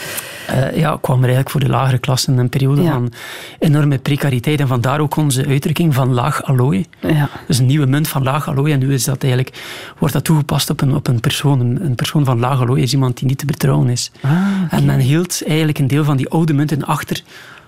eh, 0.46 0.76
ja, 0.76 0.98
kwam 1.00 1.16
er 1.16 1.20
eigenlijk 1.24 1.50
voor 1.50 1.60
de 1.60 1.68
lagere 1.68 1.98
klassen 1.98 2.38
een 2.38 2.48
periode 2.48 2.82
Ja. 2.82 2.92
van 2.92 3.12
enorme 3.58 3.98
precariteit. 3.98 4.60
En 4.60 4.68
vandaar 4.68 5.00
ook 5.00 5.16
onze 5.16 5.46
uitdrukking 5.46 5.94
van 5.94 6.12
laag 6.12 6.42
allooi. 6.44 6.86
Ja. 7.00 7.28
Dus 7.46 7.58
een 7.58 7.66
nieuwe 7.66 7.86
munt 7.86 8.08
van 8.08 8.22
laag 8.22 8.48
allooi. 8.48 8.72
En 8.72 8.78
nu 8.78 8.92
is 8.92 9.04
dat 9.04 9.22
eigenlijk, 9.22 9.58
wordt 10.00 10.14
dat 10.14 10.24
toegepast 10.24 10.70
op 10.70 10.80
een, 10.80 10.94
op 10.94 11.06
een 11.08 11.20
persoon. 11.20 11.60
Een, 11.60 11.84
een 11.84 11.94
persoon 11.94 12.24
van 12.24 12.38
laag 12.38 12.60
allooi 12.60 12.82
is 12.82 12.92
iemand 12.92 13.16
die 13.18 13.26
niet 13.28 13.38
te 13.38 13.46
betrouwen 13.46 13.88
is. 13.88 14.10
Ah, 14.20 14.32
En 14.70 14.84
men 14.84 14.98
hield 14.98 15.42
eigenlijk 15.46 15.78
een 15.78 15.86
deel 15.86 16.04
van 16.04 16.16
die 16.16 16.28
oude 16.28 16.52
munten 16.52 16.84
achter 16.84 17.22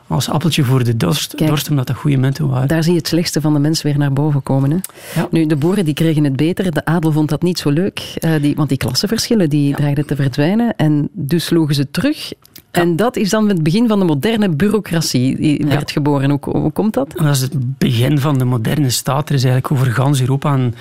als 0.06 0.28
appeltje 0.28 0.64
voor 0.64 0.84
de 0.84 0.96
dorst, 0.96 1.34
Kijk. 1.34 1.48
dorst 1.50 1.70
omdat 1.70 1.86
dat 1.86 1.96
goede 1.96 2.16
munten 2.16 2.48
waren. 2.48 2.68
Daar 2.68 2.82
zie 2.82 2.92
je 2.92 2.98
het 2.98 3.08
slechtste 3.08 3.40
van 3.40 3.52
de 3.52 3.58
mens 3.58 3.82
weer 3.82 3.98
naar 3.98 4.12
boven 4.12 4.42
komen. 4.42 4.70
Hè? 4.70 4.76
Ja. 5.20 5.28
Nu, 5.30 5.46
de 5.46 5.56
boeren 5.56 5.84
die 5.84 5.94
kregen 5.94 6.24
het 6.24 6.36
beter. 6.36 6.72
De 6.72 6.84
adel 6.84 7.12
vond 7.12 7.28
dat 7.28 7.42
niet 7.42 7.58
zo 7.58 7.70
leuk. 7.70 8.14
eh, 8.18 8.30
die, 8.40 8.54
want 8.56 8.68
die 8.68 8.78
klassenverschillen 8.78 9.50
die 9.50 9.74
dreigden 9.74 10.06
te 10.06 10.16
verdwijnen. 10.16 10.76
En 10.76 11.08
dus 11.12 11.44
sloegen 11.44 11.74
ze 11.74 11.90
terug. 11.90 12.32
En 12.70 12.96
dat 12.96 13.16
is 13.16 13.30
dan 13.30 13.48
het 13.48 13.62
begin 13.62 13.88
van 13.88 13.98
de 13.98 14.04
moderne 14.04 14.48
bureaucratie. 14.48 15.36
Die 15.36 15.64
werd 15.66 15.90
geboren. 15.90 16.30
Hoe, 16.30 16.38
hoe 16.42 16.72
komt 16.72 16.94
dat? 16.94 17.14
En 17.16 17.24
dat 17.24 17.34
is 17.34 17.40
het 17.40 17.78
begin 17.78 18.18
van 18.18 18.38
de 18.38 18.44
moderne 18.44 18.90
staat. 18.90 19.28
Er 19.28 19.34
is 19.34 19.44
eigenlijk 19.44 19.72
over 19.74 19.92
gans 19.92 20.20
Europa 20.20 20.54
een 20.54 20.74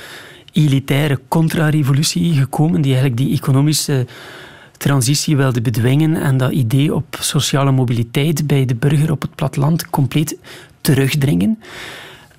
elitaire 0.51 1.19
contra-revolutie 1.27 2.33
gekomen 2.33 2.81
die 2.81 2.93
eigenlijk 2.93 3.21
die 3.21 3.37
economische 3.37 4.05
transitie 4.77 5.37
wilde 5.37 5.61
bedwingen 5.61 6.15
en 6.15 6.37
dat 6.37 6.51
idee 6.51 6.95
op 6.95 7.17
sociale 7.19 7.71
mobiliteit 7.71 8.47
bij 8.47 8.65
de 8.65 8.75
burger 8.75 9.11
op 9.11 9.21
het 9.21 9.35
platteland 9.35 9.89
compleet 9.89 10.37
terugdringen. 10.81 11.59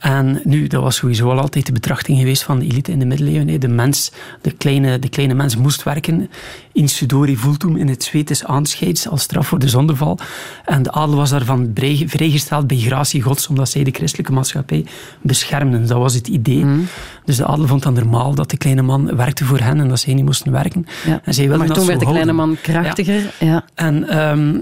En 0.03 0.41
nu, 0.45 0.67
dat 0.67 0.83
was 0.83 0.97
sowieso 0.97 1.31
al 1.31 1.41
altijd 1.41 1.67
de 1.67 1.73
betrachting 1.73 2.19
geweest 2.19 2.43
van 2.43 2.59
de 2.59 2.65
elite 2.65 2.91
in 2.93 2.99
de 2.99 3.05
middeleeuwen. 3.07 3.49
hè. 3.49 3.59
De 3.59 3.69
mens, 3.69 4.13
de 4.41 4.51
kleine, 4.51 4.99
de 4.99 5.09
kleine 5.09 5.35
mens 5.35 5.57
moest 5.57 5.83
werken. 5.83 6.31
In 6.73 6.89
sudori 6.89 7.37
vultum, 7.37 7.77
in 7.77 7.89
het 7.89 8.03
zweet 8.05 8.31
is 8.31 8.45
aanscheids, 8.45 9.09
als 9.09 9.23
straf 9.23 9.47
voor 9.47 9.59
de 9.59 9.69
zondeval. 9.69 10.19
En 10.65 10.83
de 10.83 10.93
adel 10.93 11.17
was 11.17 11.31
daarvan 11.31 11.71
vrij- 11.75 12.05
vrijgesteld 12.07 12.67
bij 12.67 12.77
gratie 12.77 13.23
gods, 13.23 13.47
omdat 13.49 13.69
zij 13.69 13.85
de 13.85 13.91
christelijke 13.91 14.33
maatschappij 14.33 14.85
beschermden. 15.21 15.87
Dat 15.87 15.99
was 15.99 16.15
het 16.15 16.29
idee. 16.29 16.65
Dus 17.25 17.37
de 17.37 17.47
adel 17.47 17.67
vond 17.67 17.83
dan 17.83 17.95
normaal 17.95 18.35
dat 18.35 18.51
de 18.51 18.57
kleine 18.57 18.83
man 18.83 19.17
werkte 19.17 19.45
voor 19.45 19.59
hen 19.59 19.81
en 19.81 19.89
dat 19.89 20.01
zij 20.01 20.15
niet 20.15 20.25
moesten 20.25 20.53
werken. 20.53 20.87
Ja. 21.07 21.21
En 21.25 21.35
zij 21.35 21.47
Maar 21.49 21.67
toen 21.69 21.87
werd 21.87 22.01
de 22.01 22.07
kleine 22.07 22.33
man 22.33 22.57
krachtiger. 22.63 23.33
Ja. 23.39 23.65
En 23.75 24.09
ehm, 24.09 24.55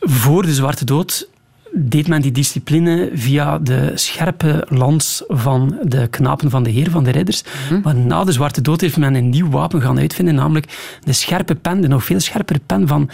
voor 0.00 0.42
de 0.42 0.54
Zwarte 0.54 0.84
Dood 0.84 1.28
deed 1.72 2.08
men 2.08 2.22
die 2.22 2.32
discipline 2.32 3.10
via 3.14 3.58
de 3.58 3.92
scherpe 3.94 4.66
lans 4.68 5.22
van 5.28 5.78
de 5.82 6.06
knapen 6.08 6.50
van 6.50 6.62
de 6.62 6.70
heer, 6.70 6.90
van 6.90 7.04
de 7.04 7.10
ridders. 7.10 7.42
Maar 7.82 7.94
na 7.94 8.24
de 8.24 8.32
Zwarte 8.32 8.60
Dood 8.60 8.80
heeft 8.80 8.96
men 8.96 9.14
een 9.14 9.28
nieuw 9.28 9.50
wapen 9.50 9.82
gaan 9.82 9.98
uitvinden, 9.98 10.34
namelijk 10.34 10.98
de 11.04 11.12
scherpe 11.12 11.54
pen, 11.54 11.80
de 11.80 11.88
nog 11.88 12.04
veel 12.04 12.20
scherpere 12.20 12.60
pen 12.66 12.88
van 12.88 13.10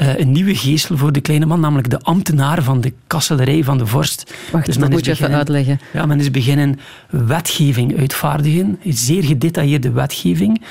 eh, 0.00 0.18
een 0.18 0.32
nieuwe 0.32 0.54
geestel 0.54 0.96
voor 0.96 1.12
de 1.12 1.20
kleine 1.20 1.46
man, 1.46 1.60
namelijk 1.60 1.90
de 1.90 2.00
ambtenaar 2.00 2.62
van 2.62 2.80
de 2.80 2.92
kasselerij 3.06 3.64
van 3.64 3.78
de 3.78 3.86
vorst. 3.86 4.34
Wacht, 4.52 4.66
Dus 4.66 4.74
dat 4.74 4.82
men 4.84 4.92
moet 4.92 5.04
je 5.04 5.10
even 5.10 5.34
uitleggen. 5.34 5.80
Ja, 5.92 6.06
men 6.06 6.20
is 6.20 6.30
beginnen 6.30 6.80
wetgeving 7.10 7.98
uitvaardigen, 7.98 8.78
zeer 8.84 9.22
gedetailleerde 9.22 9.90
wetgeving, 9.90 10.62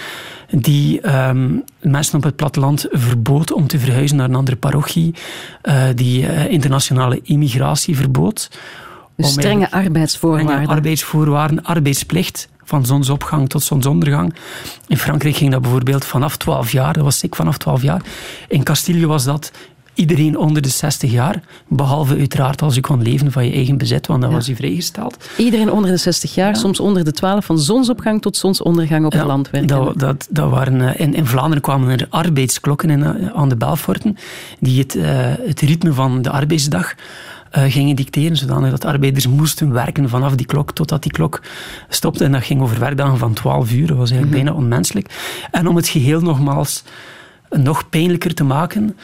die 0.50 1.02
ehm, 1.02 1.50
mensen 1.80 2.18
op 2.18 2.24
het 2.24 2.36
platteland 2.36 2.86
verbood 2.92 3.52
om 3.52 3.68
te 3.68 3.80
verhuizen 3.80 4.18
naar 4.18 4.30
een 4.30 4.36
andere 4.36 4.58
parochie, 4.58 5.16
eh, 5.62 5.84
die 5.96 6.28
eh, 6.28 6.52
internationale 6.52 7.20
immigratie 7.24 7.96
verbood. 7.96 8.50
Dus 9.16 9.32
strenge 9.32 9.72
arbeidsvoorwaarden. 9.72 10.52
strenge 10.52 10.74
arbeidsvoorwaarden, 10.74 11.64
arbeidsplicht 11.64 12.50
van 12.70 12.86
zonsopgang 12.86 13.50
tot 13.50 13.64
zonsondergang. 13.64 14.34
In 14.88 14.98
Frankrijk 14.98 15.36
ging 15.36 15.52
dat 15.52 15.62
bijvoorbeeld 15.62 16.06
vanaf 16.06 16.38
12 16.38 16.72
jaar, 16.72 16.94
dat 16.94 17.04
was 17.04 17.24
ik 17.24 17.36
vanaf 17.36 17.58
12 17.58 17.82
jaar. 17.82 18.02
In 18.48 18.64
Castilië 18.64 19.06
was 19.06 19.24
dat 19.24 19.52
iedereen 19.94 20.38
onder 20.38 20.62
de 20.62 20.70
60 20.70 21.12
jaar, 21.12 21.42
behalve 21.68 22.18
uiteraard 22.18 22.62
als 22.62 22.76
je 22.76 22.82
kon 22.82 23.02
leven 23.02 23.32
van 23.32 23.46
je 23.46 23.52
eigen 23.52 23.78
bezit, 23.78 24.08
want 24.08 24.22
dan 24.22 24.30
Ja. 24.30 24.36
was 24.36 24.48
hij 24.48 24.56
vrijgesteld. 24.56 25.18
Iedereen 25.38 25.72
onder 25.72 25.92
de 25.92 25.98
60 25.98 26.36
jaar, 26.36 26.56
soms 26.56 26.80
onder 26.80 27.04
de 27.04 27.12
12, 27.12 27.46
van 27.46 27.60
zonsopgang 27.60 28.22
tot 28.22 28.38
zonsondergang 28.38 29.06
op 29.06 29.12
het 29.12 29.24
land 29.24 29.50
werken. 29.50 29.70
Dat, 29.70 30.00
dat, 30.00 30.28
dat 30.30 30.50
waren, 30.50 30.82
eh, 30.94 31.00
in, 31.06 31.14
in 31.14 31.26
Vlaanderen 31.26 31.62
kwamen 31.62 32.00
er 32.00 32.08
arbeidsklokken 32.10 32.90
in, 32.90 33.04
eh, 33.04 33.28
aan 33.36 33.50
de 33.50 33.58
Belforten 33.58 34.18
die 34.60 34.80
het, 34.80 34.96
eh, 34.96 35.06
het 35.48 35.62
ritme 35.62 35.94
van 35.94 36.22
de 36.22 36.30
arbeidsdag 36.30 36.94
eh, 37.50 37.64
gingen 37.64 37.96
dicteren, 37.96 38.38
zodanig 38.38 38.72
dat 38.72 38.86
arbeiders 38.86 39.28
moesten 39.28 39.72
werken 39.72 40.10
vanaf 40.10 40.36
die 40.36 40.46
klok 40.46 40.72
totdat 40.72 41.04
die 41.04 41.12
klok 41.12 41.42
stopte. 41.90 42.24
En 42.24 42.32
dat 42.32 42.44
ging 42.44 42.62
over 42.62 42.80
werkdagen 42.80 43.18
van 43.18 43.34
12 43.34 43.72
uur. 43.72 43.88
Dat 43.88 43.98
was 43.98 44.12
eigenlijk 44.12 44.44
bijna 44.44 44.58
onmenselijk. 44.58 45.10
En 45.52 45.68
om 45.68 45.76
het 45.76 45.88
geheel 45.88 46.22
nogmaals 46.22 46.84
nog 47.50 47.90
pijnlijker 47.90 48.34
te 48.34 48.44
maken, 48.44 48.98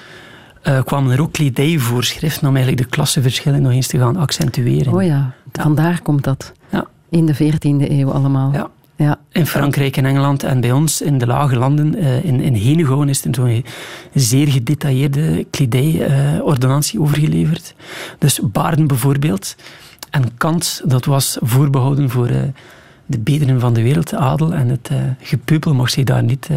eh, 0.62 0.84
kwamen 0.84 1.12
er 1.12 1.22
ook 1.22 1.32
kledijvoorschriften 1.32 2.48
om 2.48 2.56
eigenlijk 2.56 2.84
de 2.84 2.96
klassenverschillen 2.96 3.62
nog 3.62 3.72
eens 3.72 3.88
te 3.88 3.98
gaan 3.98 4.16
accentueren. 4.16 4.94
Oh 4.94 5.04
ja, 5.04 5.34
vandaar 5.52 6.02
komt 6.02 6.24
dat. 6.24 6.52
Ja. 6.70 6.86
In 7.10 7.26
de 7.26 7.36
14e 7.36 7.90
eeuw 7.90 8.12
allemaal. 8.12 8.52
Ja. 8.54 8.70
Ja. 8.98 9.20
In 9.32 9.46
Frankrijk 9.46 9.98
en 9.98 10.06
Engeland 10.06 10.44
en 10.44 10.62
bij 10.62 10.72
ons 10.72 11.02
in 11.02 11.18
de 11.18 11.28
lage 11.28 11.56
landen, 11.56 11.96
eh, 11.96 12.24
in, 12.24 12.40
in 12.40 12.54
Henegouwen, 12.54 13.10
is 13.10 13.26
er 13.26 13.36
zo'n 13.36 13.66
zeer 14.14 14.48
gedetailleerde 14.48 15.46
kledijordonnantie 15.50 17.02
overgeleverd. 17.02 17.76
Dus 18.20 18.40
baarden 18.44 18.88
bijvoorbeeld. 18.88 19.56
En 20.10 20.38
kant, 20.38 20.82
dat 20.86 21.06
was 21.06 21.38
voorbehouden 21.42 22.10
voor 22.10 22.28
eh, 22.28 22.42
de 23.06 23.20
bederen 23.20 23.60
van 23.60 23.74
de 23.74 23.82
wereld, 23.82 24.10
de 24.10 24.18
adel. 24.18 24.54
En 24.54 24.70
het 24.70 24.90
eh, 24.92 24.98
gepeupel 25.20 25.74
mocht 25.74 25.92
zich 25.92 26.04
daar 26.04 26.24
niet... 26.24 26.50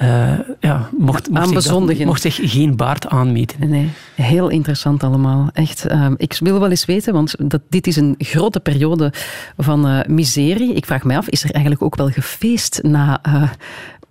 eh, 0.00 0.32
eh, 0.32 0.38
ja, 0.60 0.88
mocht, 0.98 1.30
mocht, 1.30 1.44
zich 1.44 1.54
dat- 1.54 1.62
bezondigen. 1.64 2.06
mocht 2.06 2.20
zich 2.22 2.38
geen 2.42 2.76
baard 2.76 3.06
aanmeten. 3.08 3.68
Nee, 3.68 3.90
heel 4.14 4.48
interessant 4.48 5.02
allemaal. 5.02 5.50
Echt, 5.52 5.86
ehm, 5.86 6.14
ik 6.16 6.36
wil 6.40 6.60
wel 6.60 6.70
eens 6.70 6.84
weten, 6.84 7.12
want 7.12 7.34
dat, 7.50 7.60
dit 7.68 7.86
is 7.86 7.96
een 7.96 8.14
grote 8.18 8.60
periode 8.60 9.12
van 9.56 9.86
eh, 9.88 10.00
miserie. 10.08 10.74
Ik 10.74 10.86
vraag 10.86 11.04
mij 11.04 11.16
af, 11.16 11.28
is 11.28 11.44
er 11.44 11.50
eigenlijk 11.50 11.82
ook 11.82 11.96
wel 11.96 12.08
gefeest 12.08 12.78
na... 12.82 13.20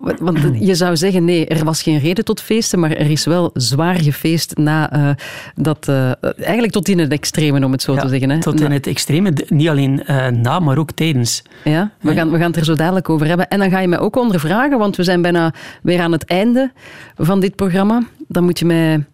wa- 0.00 0.14
want 0.20 0.38
je 0.68 0.74
zou 0.74 0.96
zeggen, 0.96 1.24
nee, 1.24 1.46
er 1.46 1.64
was 1.64 1.82
geen 1.82 1.98
reden 1.98 2.24
tot 2.24 2.40
feesten, 2.40 2.78
maar 2.78 2.90
er 2.90 3.10
is 3.10 3.24
wel 3.24 3.50
zwaar 3.54 3.94
gefeest 4.00 4.56
na 4.56 4.92
eh, 4.92 5.10
dat... 5.54 5.88
eh, 5.88 6.10
eigenlijk 6.40 6.72
tot 6.72 6.88
in 6.88 6.98
het 6.98 7.12
extreme, 7.12 7.64
om 7.64 7.72
het 7.72 7.82
zo 7.82 7.92
Ja, 7.94 8.00
te 8.00 8.08
zeggen. 8.08 8.30
Hè. 8.30 8.40
Tot 8.40 8.60
in 8.60 8.70
het 8.70 8.86
extreme, 8.86 9.32
niet 9.48 9.68
alleen 9.68 10.04
eh, 10.04 10.26
na, 10.28 10.58
maar 10.58 10.78
ook 10.78 10.92
tijdens. 10.92 11.42
Ja, 11.64 11.90
we 12.00 12.14
gaan, 12.14 12.30
we 12.30 12.38
gaan 12.38 12.46
het 12.50 12.56
er 12.56 12.64
zo 12.64 12.74
dadelijk 12.74 13.08
over 13.08 13.26
hebben. 13.26 13.48
En 13.48 13.58
dan 13.58 13.70
ga 13.70 13.78
je 13.80 13.88
mij 13.88 13.98
ook 13.98 14.16
ondervragen, 14.16 14.78
want 14.78 14.96
we 14.96 15.02
zijn 15.04 15.22
bijna 15.22 15.54
weer 15.82 16.00
aan 16.00 16.12
het 16.12 16.24
einde 16.24 16.72
van 17.16 17.40
dit 17.40 17.56
programma. 17.56 18.02
Dan 18.28 18.44
moet 18.44 18.58
je 18.58 18.64
mij 18.64 19.04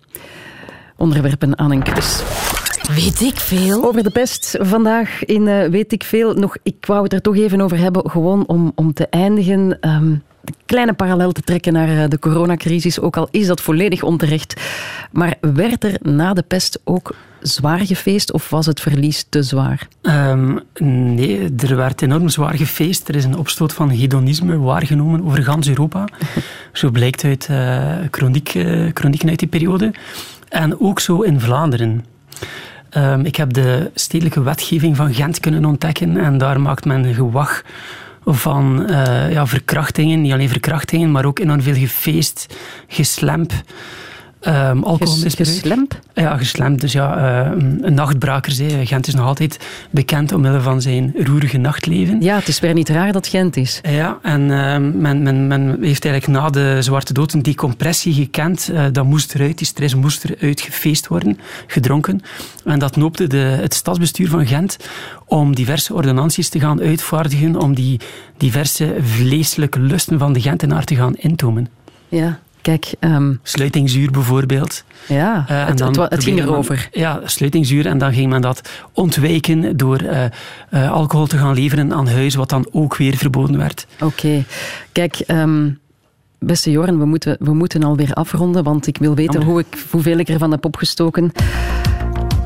onderwerpen 0.97 1.59
aan 1.59 1.71
een 1.73 1.83
quiz. 1.83 2.23
Weet 2.95 3.21
ik 3.21 3.37
veel? 3.41 3.85
Over 3.85 4.03
de 4.03 4.11
pest 4.11 4.57
vandaag 4.61 5.25
in 5.25 5.49
eh, 5.49 5.69
Weet 5.69 5.93
ik 5.93 6.05
Veel. 6.05 6.35
Nog, 6.35 6.57
ik 6.63 6.87
wou 6.87 7.03
het 7.03 7.13
er 7.13 7.21
toch 7.21 7.37
even 7.37 7.61
over 7.61 7.79
hebben, 7.79 8.11
gewoon 8.11 8.47
om, 8.47 8.73
om 8.75 8.93
te 8.93 9.07
eindigen. 9.11 9.81
ehm, 9.81 10.15
kleine 10.67 10.93
parallel 10.93 11.33
te 11.33 11.43
trekken 11.43 11.73
naar 11.73 11.89
eh, 11.89 12.09
de 12.09 12.19
coronacrisis, 12.19 13.01
ook 13.01 13.17
al 13.17 13.29
is 13.31 13.47
dat 13.47 13.61
volledig 13.61 14.03
onterecht. 14.03 14.61
Maar 15.13 15.35
werd 15.41 15.85
er 15.85 15.97
na 16.03 16.33
de 16.33 16.43
pest 16.43 16.81
ook 16.85 17.15
zwaar 17.41 17.79
gefeest 17.87 18.33
of 18.33 18.51
was 18.51 18.67
het 18.67 18.81
verlies 18.81 19.27
te 19.29 19.43
zwaar? 19.43 19.89
Ehm, 20.03 20.59
nee, 21.15 21.55
er 21.57 21.77
werd 21.77 22.03
enorm 22.03 22.29
zwaar 22.29 22.55
gefeest. 22.55 23.09
Er 23.09 23.17
is 23.17 23.25
een 23.25 23.37
opstoot 23.37 23.73
van 23.73 23.91
hedonisme 23.91 24.59
waargenomen 24.59 25.25
over 25.25 25.43
gans 25.43 25.69
Europa. 25.69 26.05
Zo 26.73 26.91
blijkt 26.91 27.25
uit 27.25 27.47
eh 27.51 27.97
chroniek, 28.11 28.55
eh, 28.55 28.91
chronieken 28.95 29.29
uit 29.29 29.39
die 29.39 29.49
periode. 29.49 29.95
En 30.49 30.81
ook 30.81 31.01
zo 31.01 31.21
in 31.21 31.41
Vlaanderen. 31.41 32.05
Ehm, 32.91 33.21
ik 33.21 33.37
heb 33.37 33.53
de 33.53 33.91
stedelijke 33.95 34.43
wetgeving 34.43 34.97
van 34.97 35.15
Gent 35.15 35.41
kunnen 35.41 35.65
ontdekken 35.65 36.17
en 36.17 36.39
daar 36.39 36.61
maakt 36.61 36.85
men 36.85 37.15
gewag 37.15 37.63
van 38.35 38.87
eh, 38.87 39.33
ja, 39.33 39.47
verkrachtingen. 39.47 40.21
Niet 40.21 40.33
alleen 40.33 40.49
verkrachtingen, 40.49 41.11
maar 41.11 41.25
ook 41.25 41.39
enorm 41.39 41.63
veel 41.63 41.75
gefeest, 41.75 42.57
geslemp, 42.89 43.53
ehm 44.47 44.77
Ges, 44.77 44.85
alcoholmisbruik. 44.85 45.49
geslemp? 45.49 45.99
Ja, 46.15 46.37
geslemd. 46.37 46.81
Dus 46.81 46.93
ja, 46.93 47.17
eh, 47.17 47.51
een 47.81 47.95
nachtbraker. 47.95 48.53
Zei. 48.53 48.87
Gent 48.87 49.07
is 49.07 49.15
nog 49.15 49.27
altijd 49.27 49.59
bekend 49.91 50.33
omwille 50.33 50.61
van 50.61 50.83
zijn 50.83 51.15
roerige 51.25 51.59
nachtleven. 51.59 52.21
Ja, 52.21 52.37
het 52.37 52.49
is 52.49 52.61
weer 52.61 52.75
niet 52.75 52.89
raar 52.89 53.13
dat 53.13 53.27
Gent 53.27 53.57
is. 53.57 53.81
Ja, 53.83 54.19
en 54.23 54.41
eh, 54.41 54.79
men, 55.01 55.23
men, 55.23 55.47
men 55.47 55.77
heeft 55.81 56.05
eigenlijk 56.05 56.41
na 56.41 56.51
de 56.51 56.83
Zwarte 56.83 57.13
Dood 57.13 57.33
een 57.33 57.43
decompressie 57.43 58.13
gekend. 58.15 58.71
Eh, 58.75 58.85
dat 58.93 59.05
moest 59.05 59.35
eruit, 59.35 59.59
die 59.59 59.67
stress 59.67 59.95
moest 59.95 60.25
eruit 60.25 60.61
gefeest 60.61 61.07
worden, 61.07 61.39
gedronken. 61.67 62.21
En 62.65 62.79
dat 62.79 62.97
noopte 62.97 63.27
de, 63.27 63.37
het 63.37 63.75
stadsbestuur 63.75 64.29
van 64.29 64.47
Gent 64.47 64.77
om 65.27 65.55
diverse 65.55 65.95
ordonnanties 65.95 66.49
te 66.49 66.61
gaan 66.61 66.81
uitvaardigen, 66.81 67.61
om 67.61 67.75
die 67.75 68.01
diverse 68.37 68.97
vleeselijke 69.01 69.81
lusten 69.81 70.19
van 70.19 70.33
de 70.33 70.41
Gentenaar 70.41 70.85
te 70.85 70.95
gaan 70.95 71.15
intomen. 71.15 71.69
Ja, 72.09 72.39
kijk, 72.67 72.95
ehm, 73.01 73.35
Sluitingzuur 73.43 74.11
bijvoorbeeld. 74.11 74.85
ja, 75.09 75.45
Eh, 75.49 75.61
en 75.61 75.67
het, 75.67 75.79
dan 75.79 76.01
het, 76.01 76.11
het 76.11 76.25
ging 76.25 76.37
men- 76.39 76.45
erover. 76.49 76.89
Ja, 76.93 77.21
sluitingsuur. 77.25 77.87
En 77.87 77.99
dan 77.99 78.13
ging 78.13 78.31
men 78.31 78.41
dat 78.41 78.69
ontwijken 78.93 79.77
door 79.77 79.99
eh, 79.99 80.25
eh, 80.71 80.91
alcohol 80.93 81.27
te 81.27 81.37
gaan 81.39 81.55
leveren 81.55 81.93
aan 81.93 82.09
huis, 82.09 82.35
wat 82.35 82.49
dan 82.49 82.69
ook 82.73 82.97
weer 82.97 83.17
verboden 83.17 83.59
werd. 83.59 83.87
Oké. 84.01 84.45
Kijk, 84.93 85.19
ehm, 85.19 85.71
beste 86.39 86.71
Joren, 86.71 86.99
we 86.99 87.05
moeten, 87.05 87.37
we 87.41 87.55
moeten 87.55 87.83
alweer 87.83 88.13
afronden, 88.13 88.65
want 88.65 88.87
ik 88.87 88.99
wil 88.99 89.15
weten 89.15 89.43
hoe 89.43 89.59
ik, 89.61 89.87
hoeveel 89.91 90.19
ik 90.19 90.29
ervan 90.29 90.51
heb 90.51 90.65
opgestoken. 90.65 91.33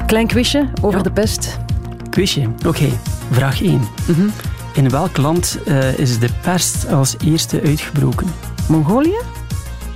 Klein 0.07 0.27
quizje 0.27 0.69
over 0.83 0.97
Ja. 0.99 1.03
de 1.05 1.13
pest. 1.13 1.59
Quizje. 2.11 2.43
Oké, 2.67 2.89
vraag 3.31 3.63
1. 3.63 3.81
Mhm. 4.09 4.27
In 4.75 4.91
welk 4.91 5.17
land 5.17 5.59
is 5.97 6.19
de 6.19 6.29
pest 6.43 6.89
als 6.93 7.17
eerste 7.25 7.61
uitgebroken? 7.65 8.27
Mongolië? 8.69 9.19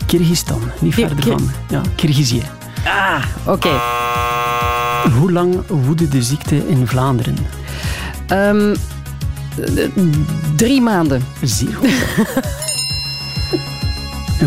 Kirgistan, 0.07 0.61
niet 0.79 0.95
Kir- 0.95 1.07
verder 1.07 1.25
van. 1.25 1.51
Ja, 1.69 1.81
Kirgizië. 1.95 2.43
Oké. 3.47 3.71
Hoe 5.19 5.33
lang 5.33 5.55
woedde 5.67 6.09
de 6.09 6.23
ziekte 6.23 6.69
in 6.69 6.87
Vlaanderen? 6.87 7.37
Ehm, 8.27 8.75
eh, 9.77 9.85
drie 10.57 10.81
maanden. 10.81 11.25
Zeer 11.43 11.75
goed. 11.75 11.91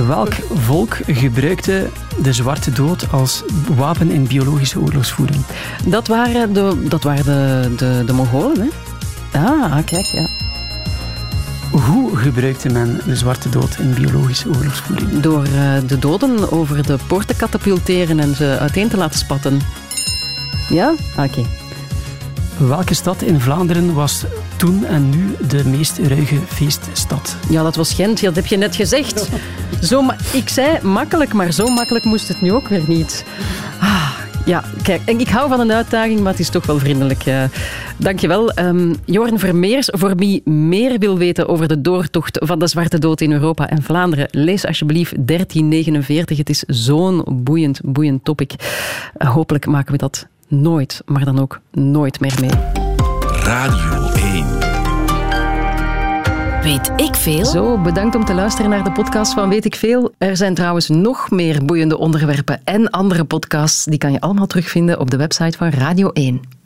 Welk 0.08 0.34
volk 0.65 0.98
gebruikte 1.08 1.89
de 2.22 2.34
Zwarte 2.34 2.72
Dood 2.72 3.12
als 3.12 3.43
wapen 3.76 4.12
in 4.12 4.28
biologische 4.28 4.80
oorlogsvoering? 4.80 5.41
Dat 5.86 6.08
waren 6.08 6.54
de, 6.54 6.86
dat 6.89 7.04
waren 7.04 7.24
de, 7.26 7.76
de, 7.78 8.04
de 8.06 8.13
Mongolen, 8.13 8.70
hè? 9.32 9.39
Ah, 9.39 9.72
kijk, 9.86 10.06
ja. 10.06 10.28
Hoe 11.86 12.16
gebruikte 12.16 12.70
men 12.70 13.02
de 13.06 13.16
Zwarte 13.16 13.50
Dood 13.50 13.78
in 13.80 13.94
biologische 13.94 14.48
oorlogsvoering? 14.48 15.20
Door 15.20 15.44
eh, 15.44 15.78
de 15.88 16.00
doden 16.00 16.52
over 16.52 16.86
de 16.88 16.98
poort 17.08 17.28
te 17.28 17.36
katapulteren 17.36 18.20
en 18.20 18.36
ze 18.36 18.58
uiteen 18.60 18.90
te 18.90 18.98
laten 18.98 19.20
spatten. 19.20 19.60
Ja? 20.70 20.94
Oké. 21.18 21.46
Welke 22.58 22.94
stad 22.94 23.22
in 23.22 23.40
Vlaanderen 23.40 23.94
was 23.94 24.26
toen 24.56 24.86
en 24.86 25.10
nu 25.10 25.36
de 25.48 25.66
meest 25.66 25.98
ruige 25.98 26.40
feeststad? 26.48 27.36
Ja, 27.50 27.63
dat 27.63 27.76
was 27.76 27.94
Gent. 27.94 28.22
Dat 28.22 28.36
heb 28.36 28.46
je 28.46 28.58
net 28.58 28.76
gezegd. 28.76 29.30
Zo 29.82 30.04
ik 30.32 30.50
zei 30.50 30.82
makkelijk, 30.82 31.34
maar 31.34 31.52
zo 31.52 31.68
makkelijk 31.68 32.06
moest 32.06 32.28
het 32.28 32.42
nu 32.42 32.54
ook 32.54 32.68
weer 32.68 32.84
niet. 32.88 33.26
Ah, 33.80 34.10
ja, 34.48 34.64
kijk, 34.84 35.02
en 35.06 35.20
ik 35.20 35.28
hou 35.28 35.50
van 35.50 35.60
een 35.60 35.72
uitdaging, 35.72 36.20
maar 36.20 36.32
het 36.32 36.42
is 36.42 36.50
toch 36.50 36.66
wel 36.66 36.80
vriendelijk. 36.80 37.24
dankjewel. 37.98 38.52
Ehm 38.52 38.94
Joren 39.06 39.40
Vermeers, 39.40 39.90
voor 39.92 40.16
wie 40.16 40.42
meer 40.50 41.00
wil 41.00 41.18
weten 41.18 41.48
over 41.48 41.68
de 41.68 41.82
doortocht 41.82 42.38
van 42.46 42.60
de 42.60 42.68
Zwarte 42.68 43.00
Dood 43.00 43.22
in 43.22 43.32
Europa 43.32 43.70
en 43.70 43.84
Vlaanderen, 43.84 44.28
lees 44.32 44.66
alsjeblieft 44.66 45.14
1349. 45.28 46.38
Het 46.38 46.50
is 46.50 46.64
zo'n 46.68 47.24
boeiend, 47.26 47.80
boeiend 47.84 48.24
topic. 48.24 48.54
Eh, 49.18 49.30
hopelijk 49.30 49.66
maken 49.66 49.92
we 49.92 49.98
dat 49.98 50.28
nooit, 50.48 51.02
maar 51.06 51.26
dan 51.26 51.40
ook 51.40 51.60
nooit 51.72 52.20
meer 52.20 52.34
mee. 52.40 52.52
Radio 53.44 54.12
1. 54.14 54.57
Weet 56.67 56.91
ik 56.95 57.15
veel? 57.15 57.45
Zo, 57.45 57.77
bedankt 57.77 58.15
om 58.15 58.25
te 58.25 58.34
luisteren 58.34 58.69
naar 58.69 58.84
de 58.84 58.91
podcast 58.91 59.34
van 59.34 59.49
Weet 59.49 59.65
ik 59.65 59.75
Veel. 59.75 60.13
Er 60.17 60.38
zijn 60.38 60.53
trouwens 60.53 60.89
nog 60.89 61.32
meer 61.32 61.65
boeiende 61.65 61.97
onderwerpen 61.97 62.62
en 62.63 62.89
andere 62.89 63.23
podcasts. 63.23 63.86
Die 63.86 63.97
kan 63.97 64.12
je 64.12 64.21
allemaal 64.21 64.47
terugvinden 64.47 64.99
op 64.99 65.12
de 65.12 65.17
website 65.17 65.58
van 65.58 65.69
Radio 65.69 66.10
1. 66.10 66.56